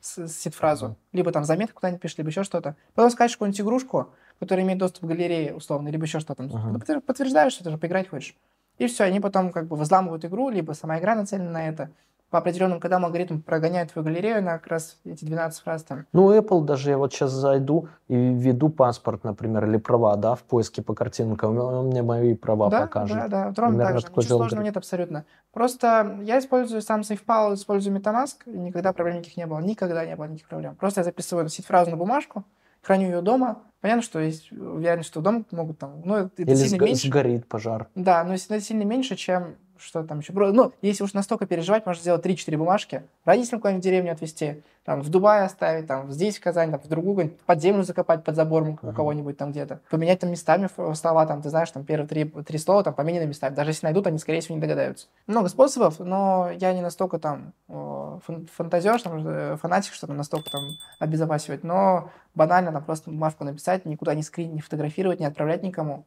с- 0.00 0.28
сид-фразу, 0.28 0.86
Мгм. 0.86 0.96
либо 1.12 1.32
там 1.32 1.44
заметку 1.44 1.76
куда-нибудь 1.80 2.00
пишет, 2.00 2.18
либо 2.18 2.30
еще 2.30 2.44
что-то. 2.44 2.76
Потом 2.94 3.10
скачешь 3.10 3.36
какую-нибудь 3.36 3.60
игрушку, 3.60 4.10
которая 4.38 4.64
имеет 4.64 4.78
доступ 4.78 5.04
к 5.04 5.08
галерее, 5.08 5.54
условно, 5.54 5.88
либо 5.88 6.04
еще 6.04 6.20
что-то. 6.20 6.44
Подтвер- 6.44 7.00
Подтверждаешь, 7.00 7.52
что 7.52 7.64
ты 7.64 7.70
же 7.70 7.78
поиграть 7.78 8.08
хочешь. 8.08 8.34
И 8.78 8.86
все, 8.86 9.04
они 9.04 9.20
потом 9.20 9.50
как 9.52 9.66
бы 9.66 9.76
взламывают 9.76 10.24
игру, 10.24 10.48
либо 10.48 10.72
сама 10.72 10.98
игра 10.98 11.14
нацелена 11.14 11.50
на 11.50 11.68
это. 11.68 11.90
По 12.30 12.38
определенным 12.38 12.80
кодам 12.80 13.04
алгоритм 13.04 13.40
прогоняет 13.40 13.92
твою 13.92 14.06
галерею 14.06 14.42
на 14.42 14.52
как 14.52 14.68
раз 14.68 14.98
эти 15.04 15.24
12 15.24 15.62
фраз 15.62 15.82
там. 15.82 16.06
Ну, 16.12 16.32
Apple 16.32 16.64
даже, 16.64 16.90
я 16.90 16.98
вот 16.98 17.12
сейчас 17.12 17.32
зайду 17.32 17.88
и 18.06 18.14
введу 18.14 18.68
паспорт, 18.68 19.24
например, 19.24 19.66
или 19.66 19.76
права, 19.78 20.16
да, 20.16 20.36
в 20.36 20.42
поиске 20.44 20.80
по 20.80 20.94
картинкам, 20.94 21.58
он 21.58 21.88
мне 21.88 22.02
мои 22.02 22.34
права 22.34 22.70
да, 22.70 22.82
покажет. 22.82 23.16
Да, 23.16 23.28
да, 23.28 23.52
ровно 23.56 23.84
так 23.84 23.98
же. 23.98 24.06
Ничего 24.06 24.22
сложного 24.22 24.62
нет 24.62 24.76
абсолютно. 24.76 25.24
Просто 25.52 26.18
я 26.22 26.38
использую 26.38 26.82
сам 26.82 27.00
SafePal, 27.00 27.54
использую 27.54 27.98
MetaMask, 27.98 28.36
и 28.46 28.56
никогда 28.56 28.92
проблем 28.92 29.16
никаких 29.16 29.36
не 29.36 29.46
было. 29.46 29.58
Никогда 29.58 30.06
не 30.06 30.14
было 30.14 30.26
никаких 30.26 30.48
проблем. 30.48 30.76
Просто 30.76 31.00
я 31.00 31.04
записываю 31.04 31.48
сид-фразу 31.48 31.90
на 31.90 31.96
бумажку, 31.96 32.44
храню 32.82 33.08
ее 33.08 33.22
дома. 33.22 33.58
Понятно, 33.80 34.02
что 34.02 34.20
есть 34.20 34.52
вероятность, 34.52 35.08
что 35.08 35.20
дома 35.20 35.44
могут 35.50 35.78
там... 35.78 36.02
Ну, 36.04 36.14
это 36.14 36.42
Или 36.42 36.54
сильно 36.54 36.76
сго- 36.76 36.84
меньше. 36.84 37.08
сгорит 37.08 37.48
пожар. 37.48 37.88
Да, 37.96 38.22
но 38.22 38.32
если 38.32 38.56
это 38.56 38.64
сильно 38.64 38.82
меньше, 38.82 39.16
чем 39.16 39.56
что 39.80 40.02
там 40.04 40.20
еще. 40.20 40.32
Ну, 40.32 40.72
если 40.82 41.02
уж 41.04 41.12
настолько 41.12 41.46
переживать, 41.46 41.86
можно 41.86 42.00
сделать 42.00 42.24
3-4 42.24 42.56
бумажки. 42.56 43.02
Родителям 43.24 43.60
куда-нибудь 43.60 43.82
в 43.82 43.84
деревню 43.84 44.12
отвезти, 44.12 44.62
там, 44.84 45.02
в 45.02 45.08
Дубай 45.08 45.44
оставить, 45.44 45.86
там, 45.86 46.10
здесь, 46.10 46.38
в 46.38 46.42
Казани, 46.42 46.72
там, 46.72 46.80
в 46.80 46.88
другую, 46.88 47.36
под 47.46 47.60
землю 47.60 47.82
закопать 47.82 48.24
под 48.24 48.34
забором 48.36 48.78
у 48.82 48.86
Ага. 48.86 48.92
кого-нибудь 48.92 49.36
там 49.36 49.50
где-то. 49.50 49.80
Поменять 49.90 50.20
там 50.20 50.30
местами 50.30 50.68
слова, 50.94 51.26
там, 51.26 51.42
ты 51.42 51.50
знаешь, 51.50 51.70
там, 51.70 51.84
первые 51.84 52.08
три, 52.08 52.24
три 52.24 52.58
слова 52.58 52.82
там 52.82 52.94
поменены 52.94 53.26
местами. 53.26 53.54
Даже 53.54 53.70
если 53.70 53.86
найдут, 53.86 54.06
они, 54.06 54.18
скорее 54.18 54.40
всего, 54.40 54.54
не 54.54 54.60
догадаются. 54.60 55.06
Много 55.26 55.48
способов, 55.48 55.98
но 55.98 56.50
я 56.58 56.72
не 56.72 56.80
настолько 56.80 57.18
там 57.18 57.52
фан- 57.68 58.46
фантазер, 58.52 59.00
там, 59.02 59.26
э, 59.26 59.56
фанатик, 59.60 59.92
чтобы 59.92 60.14
настолько 60.14 60.50
там 60.50 60.62
обезопасивать. 60.98 61.64
Но 61.64 62.10
банально 62.34 62.72
там 62.72 62.84
просто 62.84 63.10
бумажку 63.10 63.44
написать, 63.44 63.84
никуда 63.84 64.14
не 64.14 64.22
скрин, 64.22 64.54
не 64.54 64.60
фотографировать, 64.60 65.20
не 65.20 65.26
отправлять 65.26 65.62
никому. 65.62 66.04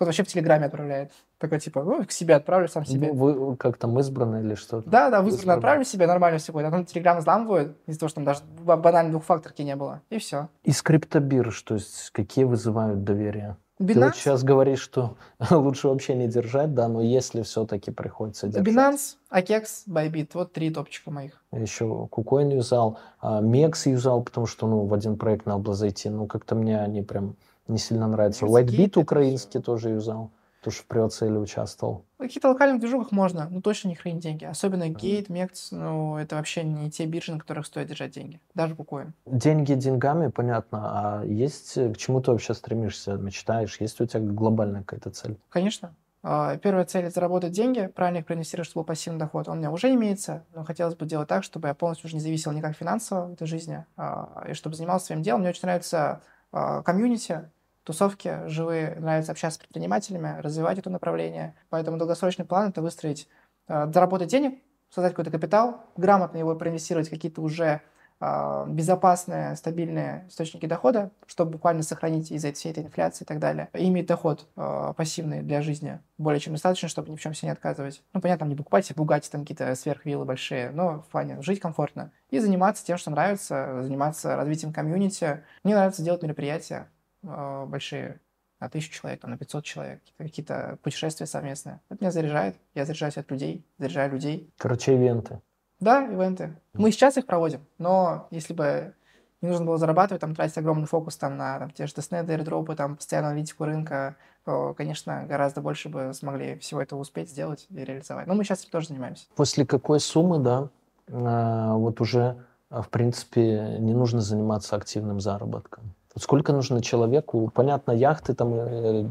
Кто-то 0.00 0.08
вообще 0.08 0.22
в 0.22 0.28
Телеграме 0.28 0.64
отправляет. 0.64 1.12
Такой, 1.36 1.60
типа, 1.60 1.82
ну, 1.82 2.06
к 2.06 2.10
себе 2.10 2.34
отправлю 2.34 2.68
сам 2.68 2.86
себе. 2.86 3.12
Вы 3.12 3.54
как 3.58 3.76
там 3.76 4.00
избраны 4.00 4.40
или 4.40 4.54
что-то? 4.54 4.88
Да, 4.88 5.10
да, 5.10 5.20
Вы 5.20 5.30
вызванно 5.30 5.52
отправили 5.52 5.84
себе, 5.84 6.06
нормально 6.06 6.38
все 6.38 6.54
будет. 6.54 6.64
А 6.64 6.70
потом 6.70 6.86
Телеграм 6.86 7.18
взламывают 7.18 7.76
из-за 7.86 8.00
того, 8.00 8.08
что 8.08 8.14
там 8.14 8.24
даже 8.24 8.40
ба- 8.64 8.78
банально 8.78 9.10
двухфакторки 9.10 9.60
не 9.60 9.76
было. 9.76 10.00
И 10.08 10.18
все. 10.18 10.48
Из 10.64 10.80
криптобирж, 10.80 11.60
то 11.64 11.74
есть 11.74 12.12
какие 12.12 12.44
вызывают 12.44 13.04
доверие? 13.04 13.58
Ты 13.76 13.84
вот 13.84 13.96
Binance, 13.96 14.14
сейчас 14.14 14.42
говоришь, 14.42 14.80
что 14.80 15.18
лучше 15.50 15.88
вообще 15.88 16.14
не 16.14 16.28
держать, 16.28 16.72
да, 16.72 16.88
но 16.88 17.02
если 17.02 17.42
все-таки 17.42 17.90
приходится 17.90 18.48
держать. 18.48 18.66
Binance, 18.74 19.16
Akex, 19.30 19.86
Bybit. 19.86 20.30
Вот 20.32 20.54
три 20.54 20.70
топчика 20.70 21.10
моих. 21.10 21.44
Еще 21.52 21.84
KuCoin 22.10 22.54
юзал, 22.54 22.98
а 23.20 23.42
Мекс 23.42 23.84
юзал, 23.84 24.22
потому 24.22 24.46
что 24.46 24.66
ну, 24.66 24.86
в 24.86 24.94
один 24.94 25.18
проект 25.18 25.44
надо 25.44 25.60
было 25.60 25.74
зайти. 25.74 26.08
Ну, 26.08 26.26
как-то 26.26 26.54
мне 26.54 26.80
они 26.80 27.02
прям 27.02 27.36
не 27.70 27.78
сильно 27.78 28.04
Whitebit 28.04 28.86
это 28.86 29.00
украинский 29.00 29.60
тоже 29.60 29.90
юзал. 29.90 30.30
Тоже 30.62 30.78
в 30.78 30.86
приоцеле 30.86 31.38
участвовал. 31.38 32.04
В 32.18 32.22
каких-то 32.22 32.48
локальных 32.48 32.80
движухах 32.80 33.12
можно, 33.12 33.48
но 33.50 33.62
точно 33.62 33.88
не 33.88 33.94
хранить 33.94 34.22
деньги. 34.22 34.44
Особенно 34.44 34.90
Gate, 34.90 35.28
Mex, 35.28 35.68
ну, 35.70 36.18
это 36.18 36.36
вообще 36.36 36.64
не 36.64 36.90
те 36.90 37.06
биржи, 37.06 37.32
на 37.32 37.38
которых 37.38 37.64
стоит 37.64 37.88
держать 37.88 38.10
деньги. 38.10 38.42
Даже 38.54 38.74
KuCoin. 38.74 39.12
Деньги 39.24 39.72
деньгами, 39.72 40.28
понятно. 40.28 40.80
А 40.82 41.24
есть 41.24 41.78
э, 41.78 41.94
к 41.94 41.96
чему 41.96 42.20
ты 42.20 42.30
вообще 42.30 42.52
стремишься, 42.52 43.14
мечтаешь? 43.14 43.80
Есть 43.80 44.02
у 44.02 44.06
тебя 44.06 44.20
глобальная 44.20 44.82
какая-то 44.82 45.08
цель? 45.10 45.38
Конечно. 45.48 45.94
А, 46.22 46.58
Первая 46.58 46.84
цель– 46.84 47.04
это 47.06 47.14
заработать 47.14 47.52
деньги, 47.52 47.86
правильно 47.86 48.18
их 48.18 48.26
проинвестировать, 48.26 48.68
чтобы 48.68 48.82
был 48.82 48.88
пассивный 48.88 49.18
доход. 49.18 49.48
Он 49.48 49.56
у 49.56 49.58
меня 49.58 49.70
уже 49.70 49.90
имеется, 49.94 50.44
но 50.54 50.64
хотелось 50.64 50.94
бы 50.94 51.06
делать 51.06 51.28
так, 51.28 51.42
чтобы 51.42 51.68
я 51.68 51.74
полностью 51.74 52.08
уже 52.08 52.16
не 52.16 52.20
зависел 52.20 52.52
никак 52.52 52.76
финансово 52.76 53.28
в 53.28 53.32
этой 53.32 53.46
жизни, 53.46 53.86
а, 53.96 54.44
и 54.46 54.52
чтобы 54.52 54.76
занимался 54.76 55.06
своим 55.06 55.22
делом. 55.22 55.40
Мне 55.40 55.50
очень 55.50 55.62
нравится 55.62 56.20
а, 56.52 56.82
комьюнити, 56.82 57.50
тусовки 57.84 58.46
живые, 58.46 58.96
нравится 58.96 59.32
общаться 59.32 59.58
с 59.58 59.60
предпринимателями, 59.60 60.40
развивать 60.40 60.78
это 60.78 60.90
направление. 60.90 61.54
Поэтому 61.68 61.98
долгосрочный 61.98 62.44
план– 62.44 62.68
это 62.70 62.82
выстроить, 62.82 63.28
а, 63.66 63.90
заработать 63.90 64.28
денег, 64.28 64.60
создать 64.90 65.12
какой-то 65.12 65.30
капитал, 65.30 65.84
грамотно 65.96 66.38
его 66.38 66.54
проинвестировать 66.54 67.08
в 67.08 67.10
какие-то 67.10 67.40
уже 67.40 67.80
а, 68.22 68.66
безопасные, 68.66 69.56
стабильные 69.56 70.26
источники 70.28 70.66
дохода, 70.66 71.10
чтобы 71.26 71.52
буквально 71.52 71.82
сохранить 71.82 72.30
из-за 72.30 72.52
всей 72.52 72.70
этой 72.70 72.84
инфляции 72.84 73.24
и 73.24 73.26
так 73.26 73.38
далее. 73.38 73.70
И 73.72 73.88
иметь 73.88 74.06
доход 74.06 74.46
а, 74.56 74.92
пассивный 74.92 75.40
для 75.40 75.62
жизни 75.62 76.00
более 76.18 76.38
чем 76.38 76.52
достаточно, 76.52 76.88
чтобы 76.88 77.10
ни 77.10 77.16
в 77.16 77.20
чем 77.20 77.32
себе 77.32 77.48
не 77.48 77.52
отказывать. 77.52 78.02
Ну, 78.12 78.20
понятно, 78.20 78.44
не 78.44 78.56
покупать 78.56 78.84
себе 78.84 78.96
Бугатти, 78.96 79.30
там 79.30 79.40
какие-то 79.42 79.74
сверхвиллы 79.74 80.26
большие, 80.26 80.70
но 80.70 81.00
в 81.00 81.06
плане 81.06 81.40
жить 81.40 81.60
комфортно. 81.60 82.12
И 82.28 82.38
заниматься 82.38 82.84
тем, 82.84 82.98
что 82.98 83.10
нравится, 83.10 83.82
заниматься 83.82 84.36
развитием 84.36 84.74
комьюнити. 84.74 85.42
Мне 85.64 85.74
нравится 85.74 86.02
делать 86.02 86.22
мероприятия 86.22 86.88
а, 87.22 87.66
большие, 87.66 88.20
на 88.60 88.68
тысячу 88.68 88.92
человек, 88.92 89.20
там, 89.20 89.30
на 89.30 89.38
500 89.38 89.64
человек, 89.64 90.02
какие-то- 90.18 90.78
путешествия 90.82 91.26
совместные. 91.26 91.80
Это 91.88 92.02
меня 92.02 92.10
заряжает, 92.12 92.56
я 92.74 92.84
заряжаюсь 92.84 93.16
от 93.16 93.30
людей, 93.30 93.64
заряжаю 93.78 94.12
людей. 94.12 94.52
Короче, 94.58 94.94
ивенты. 94.94 95.40
Да, 95.80 96.04
ивенты. 96.04 96.56
Мы 96.74 96.92
сейчас 96.92 97.16
их 97.16 97.26
проводим, 97.26 97.64
но 97.78 98.28
если 98.30 98.52
бы 98.52 98.94
не 99.40 99.48
нужно 99.48 99.64
было 99.64 99.78
зарабатывать, 99.78 100.20
там, 100.20 100.34
тратить 100.34 100.58
огромный 100.58 100.86
фокус 100.86 101.16
там, 101.16 101.36
на 101.38 101.58
там, 101.58 101.70
те 101.70 101.86
же 101.86 101.94
тестнеты, 101.94 102.34
airdropы, 102.34 102.76
там, 102.76 102.96
постоянную 102.96 103.30
аналитику 103.32 103.64
рынка, 103.64 104.16
то, 104.44 104.74
конечно, 104.74 105.24
гораздо 105.26 105.62
больше 105.62 105.88
бы 105.88 106.12
смогли 106.12 106.58
всего 106.58 106.82
этого 106.82 107.00
успеть 107.00 107.30
сделать 107.30 107.66
и 107.70 107.84
реализовать. 107.84 108.26
Но 108.26 108.34
мы 108.34 108.44
сейчас 108.44 108.60
этим 108.60 108.70
тоже 108.70 108.88
занимаемся. 108.88 109.26
После 109.36 109.64
какой 109.64 110.00
суммы, 110.00 110.38
да, 110.38 110.68
а, 111.08 111.74
вот 111.74 112.00
уже, 112.02 112.44
а, 112.68 112.82
в 112.82 112.90
принципе, 112.90 113.76
не 113.78 113.94
нужно 113.94 114.20
заниматься 114.20 114.76
активным 114.76 115.20
заработком? 115.20 115.94
Сколько 116.16 116.52
нужно 116.52 116.82
человеку? 116.82 117.50
Понятно, 117.54 117.92
яхты, 117.92 118.34
там, 118.34 118.54
э, 118.54 119.10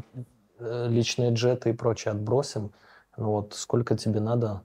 э, 0.58 0.88
личные 0.88 1.32
джеты 1.32 1.70
и 1.70 1.72
прочее 1.72 2.12
отбросим. 2.12 2.72
Но 3.16 3.32
вот 3.32 3.54
сколько 3.54 3.96
тебе 3.96 4.20
надо 4.20 4.62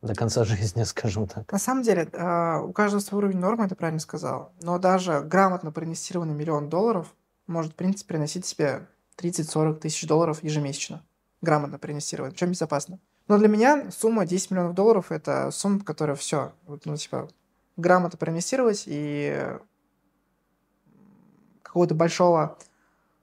до 0.00 0.14
конца 0.14 0.44
жизни, 0.44 0.82
скажем 0.84 1.26
так? 1.26 1.50
На 1.52 1.58
самом 1.58 1.82
деле, 1.82 2.08
э, 2.10 2.60
у 2.60 2.72
каждого 2.72 3.00
свой 3.00 3.18
уровень 3.18 3.38
нормы, 3.38 3.68
ты 3.68 3.74
правильно 3.74 4.00
сказал. 4.00 4.52
Но 4.62 4.78
даже 4.78 5.20
грамотно 5.20 5.72
проинвестированный 5.72 6.34
миллион 6.34 6.68
долларов 6.68 7.14
может, 7.46 7.72
в 7.72 7.76
принципе, 7.76 8.08
приносить 8.08 8.46
себе 8.46 8.86
30-40 9.18 9.74
тысяч 9.74 10.06
долларов 10.06 10.42
ежемесячно. 10.42 11.02
Грамотно 11.42 11.78
проинвестировать, 11.78 12.32
причем 12.32 12.52
безопасно. 12.52 12.98
Но 13.28 13.38
для 13.38 13.48
меня 13.48 13.90
сумма 13.90 14.26
10 14.26 14.50
миллионов 14.50 14.74
долларов– 14.74 15.06
это 15.12 15.50
сумма, 15.50 15.80
которая 15.80 16.16
все, 16.16 16.52
ну, 16.66 16.96
типа, 16.96 17.28
грамотно 17.76 18.18
проинвестировать 18.18 18.84
и 18.86 19.58
какого-то 21.74 21.96
большого 21.96 22.56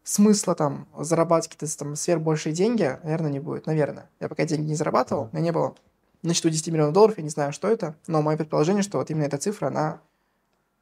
смысла 0.04 0.56
там 0.56 0.86
зарабатывать 1.00 1.54
какие-то 1.54 1.78
там 1.78 1.96
сверхбольшие 1.96 2.52
деньги, 2.54 3.00
наверное, 3.02 3.32
не 3.32 3.40
будет. 3.40 3.66
Наверное. 3.66 4.10
Я 4.20 4.28
пока 4.28 4.44
деньги 4.44 4.68
не 4.68 4.76
зарабатывал, 4.76 5.30
у 5.32 5.36
меня 5.36 5.46
не 5.46 5.52
было 5.54 5.74
на 6.22 6.34
счету 6.34 6.50
10 6.50 6.68
миллионов 6.68 6.94
долларов, 6.94 7.18
я 7.18 7.24
не 7.24 7.30
знаю, 7.30 7.54
что 7.54 7.70
это, 7.70 7.96
но 8.08 8.22
мое 8.22 8.36
предположение, 8.36 8.84
что 8.84 8.98
вот 8.98 9.10
именно 9.10 9.24
эта 9.24 9.38
цифра, 9.38 9.68
она 9.68 10.02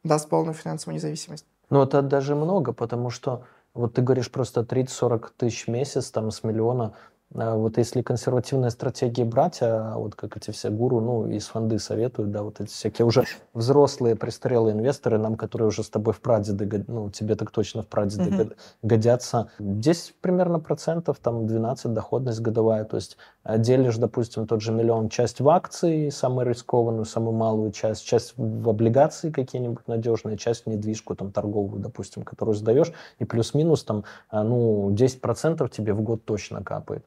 даст 0.03 0.27
полную 0.29 0.55
финансовую 0.55 0.95
независимость. 0.95 1.45
Ну, 1.69 1.83
это 1.83 2.01
даже 2.01 2.35
много, 2.35 2.73
потому 2.73 3.11
что 3.11 3.43
вот 3.75 3.93
ты 3.93 4.01
говоришь 4.01 4.31
просто 4.31 4.61
30-40 4.61 5.29
тысяч 5.37 5.67
в 5.67 5.69
месяц, 5.69 6.09
там, 6.09 6.31
с 6.31 6.43
миллиона. 6.43 6.95
А 7.35 7.55
Вот 7.55 7.77
если 7.77 8.01
консервативные 8.01 8.71
стратегии 8.71 9.23
брать, 9.23 9.59
а 9.61 9.97
вот 9.97 10.15
как 10.15 10.35
эти 10.35 10.49
все 10.49 10.71
гуру, 10.71 10.99
ну, 10.99 11.27
из 11.27 11.45
фонды 11.45 11.77
советуют, 11.77 12.31
да, 12.31 12.41
вот 12.41 12.59
эти 12.59 12.69
всякие 12.69 13.05
уже 13.05 13.23
взрослые 13.53 14.15
престарелые 14.15 14.73
инвесторы, 14.75 15.19
нам, 15.19 15.35
которые 15.35 15.67
уже 15.67 15.83
с 15.83 15.89
тобой 15.89 16.13
в 16.13 16.21
прадеды, 16.21 16.83
ну, 16.87 17.11
тебе 17.11 17.35
так 17.35 17.51
точно 17.51 17.83
в 17.83 17.87
прадеды 17.87 18.31
год- 18.31 18.57
годятся, 18.81 19.49
10 19.59 20.15
примерно 20.21 20.59
процентов, 20.59 21.19
там, 21.19 21.45
12 21.45 21.93
доходность 21.93 22.39
годовая, 22.41 22.83
то 22.83 22.95
есть 22.95 23.15
делишь, 23.45 23.97
допустим, 23.97 24.47
тот 24.47 24.61
же 24.61 24.71
миллион, 24.71 25.09
часть 25.09 25.39
в 25.39 25.49
акции, 25.49 26.09
самую 26.09 26.47
рискованную, 26.47 27.05
самую 27.05 27.35
малую 27.35 27.71
часть, 27.71 28.05
часть 28.05 28.33
в 28.37 28.69
облигации 28.69 29.31
какие-нибудь 29.31 29.87
надежные, 29.87 30.37
часть 30.37 30.65
в 30.65 30.67
недвижку, 30.67 31.15
там, 31.15 31.31
торговую, 31.31 31.81
допустим, 31.81 32.23
которую 32.23 32.55
сдаешь, 32.55 32.91
и 33.17 33.25
плюс-минус, 33.25 33.83
там, 33.83 34.03
а, 34.29 34.43
ну, 34.43 34.91
10% 34.91 35.67
тебе 35.69 35.93
в 35.93 36.01
год 36.01 36.25
точно 36.25 36.63
капает. 36.63 37.05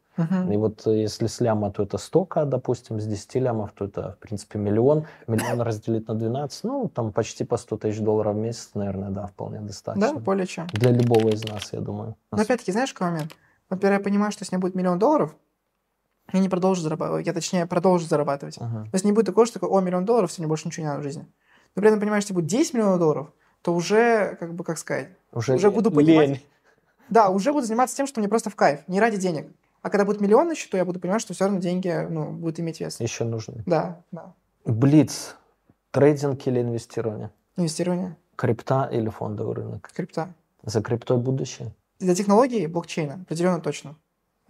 И 0.50 0.56
вот 0.58 0.86
э, 0.86 1.00
если 1.00 1.26
с 1.26 1.40
ляма, 1.40 1.70
то 1.70 1.82
это 1.82 1.96
100к, 1.96 2.44
допустим, 2.44 3.00
с 3.00 3.06
10 3.06 3.34
лямов, 3.36 3.72
то 3.72 3.86
это, 3.86 4.12
в 4.12 4.18
принципе, 4.18 4.58
миллион. 4.58 5.06
Миллион 5.26 5.62
разделить 5.62 6.06
на 6.06 6.14
12, 6.14 6.64
ну, 6.64 6.90
там 6.94 7.12
почти 7.12 7.44
по 7.44 7.56
100 7.56 7.78
тысяч 7.78 8.00
долларов 8.00 8.34
в 8.36 8.38
месяц, 8.38 8.70
наверное, 8.74 9.10
да, 9.10 9.26
вполне 9.26 9.60
Да, 9.60 9.66
достаточно. 9.68 10.20
более 10.20 10.46
чем. 10.46 10.66
Для 10.72 10.90
любого 10.90 11.30
из 11.30 11.44
нас, 11.44 11.72
я 11.72 11.80
думаю. 11.80 12.16
Но 12.30 12.42
опять-таки, 12.42 12.72
знаешь, 12.72 12.92
какой 12.92 13.12
момент? 13.12 13.32
Например, 13.70 13.94
я 13.94 14.00
понимаю, 14.00 14.32
что 14.32 14.44
у 14.44 14.46
меня 14.52 14.60
будет 14.60 14.74
миллион 14.74 14.98
долларов, 14.98 15.34
я 16.32 16.40
не 16.40 16.48
продолжу 16.48 16.82
зарабатывать, 16.82 17.26
я 17.26 17.32
точнее 17.32 17.66
продолжу 17.66 18.06
зарабатывать. 18.06 18.56
Ага. 18.58 18.84
То 18.84 18.94
есть 18.94 19.04
не 19.04 19.12
будет 19.12 19.26
такого, 19.26 19.46
что 19.46 19.54
такой, 19.60 19.68
о, 19.68 19.80
миллион 19.80 20.04
долларов, 20.04 20.30
все, 20.30 20.40
мне 20.42 20.48
больше 20.48 20.66
ничего 20.68 20.84
не 20.84 20.88
надо 20.88 21.00
в 21.00 21.04
жизни. 21.04 21.26
Но 21.74 21.80
при 21.80 21.88
этом 21.88 22.00
понимаешь, 22.00 22.24
если 22.24 22.34
будет 22.34 22.46
10 22.46 22.74
миллионов 22.74 22.98
долларов, 22.98 23.32
то 23.62 23.74
уже, 23.74 24.36
как 24.40 24.54
бы, 24.54 24.64
как 24.64 24.78
сказать, 24.78 25.08
Уже, 25.32 25.54
уже 25.54 25.70
буду 25.70 25.90
понимать, 25.90 26.28
Лень. 26.28 26.42
да, 27.08 27.30
уже 27.30 27.52
буду 27.52 27.66
заниматься 27.66 27.96
тем, 27.96 28.06
что 28.06 28.20
мне 28.20 28.28
просто 28.28 28.50
в 28.50 28.56
кайф, 28.56 28.80
не 28.88 29.00
ради 29.00 29.16
денег. 29.16 29.46
А 29.82 29.90
когда 29.90 30.04
будет 30.04 30.20
миллион 30.20 30.48
на 30.48 30.54
счету, 30.54 30.76
я 30.76 30.84
буду 30.84 31.00
понимать, 31.00 31.20
что 31.22 31.34
все 31.34 31.44
равно 31.44 31.58
деньги, 31.60 32.06
ну, 32.08 32.30
будут 32.30 32.60
иметь 32.60 32.80
вес. 32.80 33.00
еще 33.00 33.24
нужны. 33.24 33.62
Да, 33.66 34.02
да. 34.12 34.34
Блиц. 34.64 35.36
Трейдинг 35.90 36.46
или 36.46 36.60
инвестирование? 36.62 37.30
Инвестирование, 37.56 38.16
Крипта 38.36 38.88
или 38.90 39.08
фондовый 39.10 39.54
рынок? 39.54 39.90
крипта. 39.92 40.32
За 40.62 40.80
криптой 40.82 41.18
будущее? 41.18 41.74
Для 41.98 42.14
технологий 42.14 42.66
блокчейна 42.66 43.20
определенно 43.22 43.60
точно. 43.60 43.96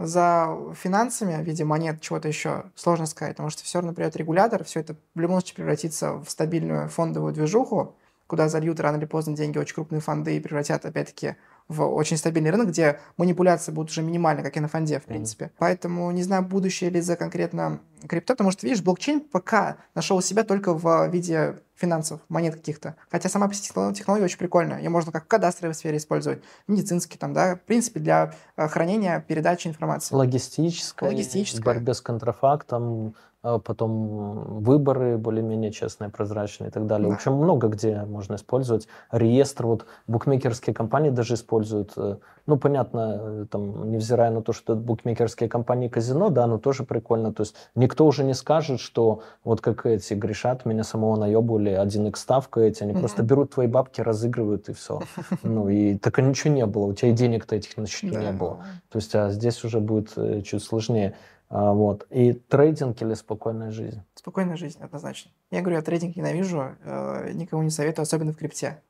За 0.06 0.56
финансами 0.74 1.42
в 1.42 1.46
виде 1.46 1.64
монет, 1.64 2.00
чего-то 2.00 2.28
еще 2.28 2.64
сложно 2.74 3.06
сказать, 3.06 3.36
потому 3.36 3.50
что 3.50 3.64
все 3.64 3.78
равно 3.78 3.94
придет 3.94 4.16
регулятор, 4.16 4.64
все 4.64 4.80
это 4.80 4.96
в 5.14 5.20
любом 5.20 5.40
случае 5.40 5.56
превратится 5.56 6.14
в 6.14 6.28
стабильную 6.28 6.88
фондовую 6.88 7.32
движуху, 7.32 7.94
куда 8.26 8.48
зальют 8.48 8.80
рано 8.80 8.96
или 8.96 9.04
поздно 9.04 9.36
деньги 9.36 9.58
очень 9.58 9.74
крупные 9.74 10.00
фонды 10.00 10.36
и 10.36 10.40
превратят, 10.40 10.84
опять-таки, 10.84 11.36
в 11.68 11.82
очень 11.82 12.16
стабильный 12.16 12.50
рынок, 12.50 12.68
где 12.68 13.00
манипуляции 13.16 13.72
будут 13.72 13.90
уже 13.90 14.02
минимальны, 14.02 14.42
как 14.42 14.56
и 14.56 14.60
на 14.60 14.68
фонде, 14.68 14.98
в 14.98 15.04
принципе. 15.04 15.46
Mm. 15.46 15.50
Поэтому 15.58 16.10
не 16.10 16.22
знаю, 16.22 16.42
будущее 16.42 16.90
ли 16.90 17.00
за 17.00 17.16
конкретно 17.16 17.80
крипто, 18.08 18.34
потому 18.34 18.50
что, 18.50 18.66
видишь, 18.66 18.82
блокчейн 18.82 19.20
пока 19.20 19.76
нашел 19.94 20.20
себя 20.20 20.44
только 20.44 20.74
в 20.74 21.08
виде 21.08 21.60
финансов, 21.74 22.20
монет 22.28 22.54
каких-то. 22.54 22.96
Хотя 23.10 23.28
сама 23.28 23.48
технология 23.48 24.24
очень 24.24 24.38
прикольная. 24.38 24.78
Ее 24.78 24.88
можно 24.88 25.10
как 25.10 25.24
в 25.24 25.28
кадастровой 25.28 25.74
сфере 25.74 25.96
использовать, 25.96 26.42
медицинский 26.68 27.18
там, 27.18 27.32
да, 27.32 27.56
в 27.56 27.62
принципе, 27.62 28.00
для 28.00 28.34
э, 28.56 28.68
хранения, 28.68 29.20
передачи 29.20 29.68
информации. 29.68 30.14
Логистическая. 30.14 31.08
Логистическая. 31.08 31.64
Борьбе 31.64 31.94
с 31.94 32.00
контрафактом, 32.00 33.14
потом 33.42 34.62
выборы 34.62 35.18
более-менее 35.18 35.72
честные, 35.72 36.10
прозрачные 36.10 36.68
и 36.68 36.70
так 36.70 36.86
далее. 36.86 37.08
Да. 37.08 37.14
В 37.14 37.16
общем, 37.16 37.34
много 37.34 37.68
где 37.68 38.02
можно 38.02 38.36
использовать. 38.36 38.86
Реестр, 39.10 39.66
вот 39.66 39.86
букмекерские 40.06 40.74
компании 40.74 41.10
даже 41.10 41.34
используют. 41.34 41.92
Э, 41.96 42.18
ну, 42.46 42.56
понятно, 42.56 43.18
э, 43.20 43.46
там, 43.50 43.90
невзирая 43.90 44.30
на 44.30 44.42
то, 44.42 44.52
что 44.52 44.74
это 44.74 44.82
букмекерские 44.82 45.48
компании 45.48 45.88
казино, 45.88 46.28
да, 46.28 46.46
но 46.46 46.58
тоже 46.58 46.84
прикольно. 46.84 47.32
То 47.32 47.42
есть 47.42 47.56
никто 47.74 48.06
уже 48.06 48.22
не 48.22 48.34
скажет, 48.34 48.78
что 48.78 49.22
вот 49.42 49.60
как 49.60 49.86
эти 49.86 50.14
грешат, 50.14 50.64
меня 50.64 50.84
самого 50.84 51.16
наебывали, 51.16 51.72
1x 51.72 52.16
ставка 52.16 52.60
эти, 52.60 52.84
они 52.84 52.92
mm-hmm. 52.92 52.98
просто 53.00 53.22
берут 53.24 53.54
твои 53.54 53.66
бабки, 53.66 54.00
разыгрывают 54.00 54.68
и 54.68 54.72
все. 54.72 55.00
Ну, 55.42 55.68
и 55.68 55.98
так 55.98 56.18
ничего 56.18 56.54
не 56.54 56.66
было, 56.66 56.84
у 56.84 56.92
тебя 56.92 57.10
и 57.10 57.12
денег-то 57.12 57.56
этих 57.56 57.76
на 57.76 57.86
счету 57.86 58.18
не 58.18 58.32
было. 58.32 58.58
То 58.90 58.98
есть, 58.98 59.14
а 59.14 59.30
здесь 59.30 59.64
уже 59.64 59.80
будет 59.80 60.12
э, 60.16 60.42
чуть 60.42 60.62
сложнее. 60.62 61.14
А, 61.52 61.74
вот. 61.74 62.06
И 62.08 62.32
трейдинг 62.32 63.02
или 63.02 63.12
спокойная 63.12 63.70
жизнь? 63.70 64.00
Спокойная 64.14 64.56
жизнь, 64.56 64.78
однозначно. 64.80 65.30
Я 65.50 65.60
говорю, 65.60 65.76
я 65.76 65.82
трейдинг 65.82 66.16
ненавижу, 66.16 66.76
э, 66.82 67.32
никому 67.34 67.62
не 67.62 67.68
советую, 67.68 68.04
особенно 68.04 68.32
в 68.32 68.38
крипте. 68.38 68.82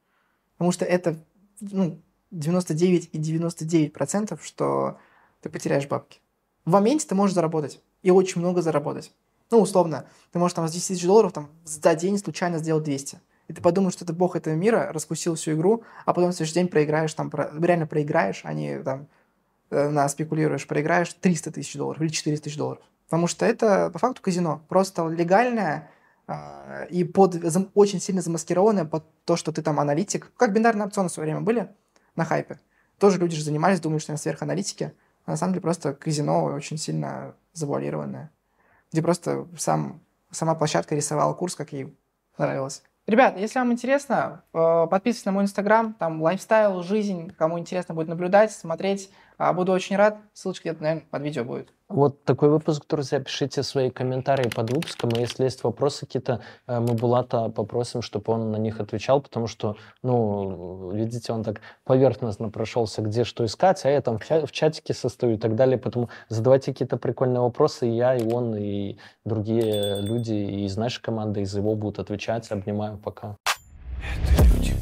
Потому 0.52 0.70
что 0.70 0.84
это 0.84 1.16
ну, 1.60 1.98
99 2.30 3.10
и 3.12 3.18
99 3.18 3.92
процентов, 3.92 4.44
что 4.44 4.96
ты 5.40 5.50
потеряешь 5.50 5.88
бабки. 5.88 6.20
В 6.64 6.70
моменте 6.70 7.04
ты 7.08 7.16
можешь 7.16 7.34
заработать. 7.34 7.80
И 8.02 8.12
очень 8.12 8.40
много 8.40 8.62
заработать. 8.62 9.12
Ну, 9.50 9.60
условно, 9.60 10.06
ты 10.30 10.38
можешь 10.38 10.54
там 10.54 10.68
с 10.68 10.72
10 10.72 10.86
тысяч 10.86 11.04
долларов 11.04 11.32
там, 11.32 11.48
за 11.64 11.96
день 11.96 12.16
случайно 12.16 12.58
сделать 12.58 12.84
200. 12.84 13.20
И 13.48 13.52
ты 13.54 13.60
подумаешь, 13.60 13.94
что 13.94 14.06
ты 14.06 14.12
бог 14.12 14.36
этого 14.36 14.54
мира, 14.54 14.92
раскусил 14.92 15.34
всю 15.34 15.54
игру, 15.54 15.82
а 16.06 16.14
потом 16.14 16.30
в 16.30 16.34
следующий 16.34 16.54
день 16.54 16.68
проиграешь, 16.68 17.12
там, 17.12 17.28
реально 17.60 17.88
проиграешь, 17.88 18.42
а 18.44 18.52
не 18.52 18.78
там 18.84 19.08
на 19.72 20.08
спекулируешь, 20.08 20.66
проиграешь 20.66 21.12
300 21.14 21.52
тысяч 21.52 21.74
долларов 21.74 22.00
или 22.00 22.08
400 22.08 22.44
тысяч 22.44 22.56
долларов. 22.56 22.82
Потому 23.12 23.26
что 23.26 23.44
это 23.44 23.90
по 23.90 23.98
факту 23.98 24.22
казино. 24.22 24.62
Просто 24.68 25.06
легальное 25.08 25.90
э, 26.26 26.86
и 26.88 27.04
под, 27.04 27.36
очень 27.74 28.00
сильно 28.00 28.22
замаскированное 28.22 28.86
под 28.86 29.04
то, 29.24 29.36
что 29.36 29.52
ты 29.52 29.60
там 29.60 29.78
аналитик. 29.80 30.32
Как 30.38 30.54
бинарные 30.54 30.86
опционы 30.86 31.10
в 31.10 31.12
свое 31.12 31.26
время 31.26 31.42
были 31.42 31.68
на 32.16 32.24
хайпе. 32.24 32.58
Тоже 32.98 33.18
люди 33.18 33.36
же 33.36 33.44
занимались, 33.44 33.80
думают, 33.80 34.02
что 34.02 34.12
они 34.12 34.18
сверханалитики. 34.18 34.94
А 35.26 35.32
на 35.32 35.36
самом 35.36 35.52
деле 35.52 35.60
просто 35.60 35.92
казино 35.92 36.44
очень 36.44 36.78
сильно 36.78 37.34
завуалированное. 37.52 38.30
Где 38.92 39.02
просто 39.02 39.46
сам, 39.58 40.00
сама 40.30 40.54
площадка 40.54 40.94
рисовала 40.94 41.34
курс, 41.34 41.54
как 41.54 41.72
ей 41.72 41.94
нравилось. 42.38 42.82
Ребят, 43.06 43.36
если 43.36 43.58
вам 43.58 43.72
интересно, 43.72 44.44
э, 44.54 44.86
подписывайтесь 44.88 45.24
на 45.24 45.32
мой 45.32 45.42
инстаграм, 45.44 45.92
там 45.94 46.22
лайфстайл, 46.22 46.82
жизнь, 46.82 47.30
кому 47.36 47.58
интересно 47.58 47.94
будет 47.94 48.08
наблюдать, 48.08 48.52
смотреть. 48.52 49.10
А, 49.44 49.52
буду 49.52 49.72
очень 49.72 49.96
рад. 49.96 50.18
Ссылочка 50.34 50.68
где-то, 50.68 50.84
наверное, 50.84 51.04
под 51.10 51.22
видео 51.22 51.42
будет. 51.42 51.72
Вот 51.88 52.22
такой 52.22 52.48
выпуск, 52.48 52.84
друзья. 52.88 53.18
Пишите 53.18 53.64
свои 53.64 53.90
комментарии 53.90 54.48
под 54.48 54.72
выпуском. 54.72 55.10
И 55.10 55.18
если 55.18 55.42
есть 55.42 55.64
вопросы 55.64 56.06
какие-то, 56.06 56.42
э, 56.68 56.78
мы 56.78 56.94
Булата 56.94 57.48
попросим, 57.48 58.02
чтобы 58.02 58.32
он 58.32 58.52
на 58.52 58.56
них 58.56 58.78
отвечал, 58.78 59.20
потому 59.20 59.48
что, 59.48 59.76
ну, 60.04 60.92
видите, 60.92 61.32
он 61.32 61.42
так 61.42 61.60
поверхностно 61.82 62.50
прошелся, 62.50 63.02
где 63.02 63.24
что 63.24 63.44
искать, 63.44 63.84
а 63.84 63.90
я 63.90 64.00
там 64.00 64.20
в 64.20 64.52
чатике 64.52 64.94
состою 64.94 65.34
и 65.34 65.38
так 65.38 65.56
далее. 65.56 65.76
Поэтому 65.76 66.08
задавайте 66.28 66.72
какие-то 66.72 66.96
прикольные 66.96 67.40
вопросы, 67.40 67.88
и 67.88 67.96
я, 67.96 68.14
и 68.14 68.32
он, 68.32 68.54
и 68.54 68.96
другие 69.24 70.02
люди 70.02 70.34
из 70.66 70.76
нашей 70.76 71.02
команды, 71.02 71.40
из 71.40 71.52
его 71.56 71.74
будут 71.74 71.98
отвечать. 71.98 72.48
Обнимаю, 72.52 72.96
пока. 72.96 73.36
Это 74.22 74.44
люди. 74.54 74.81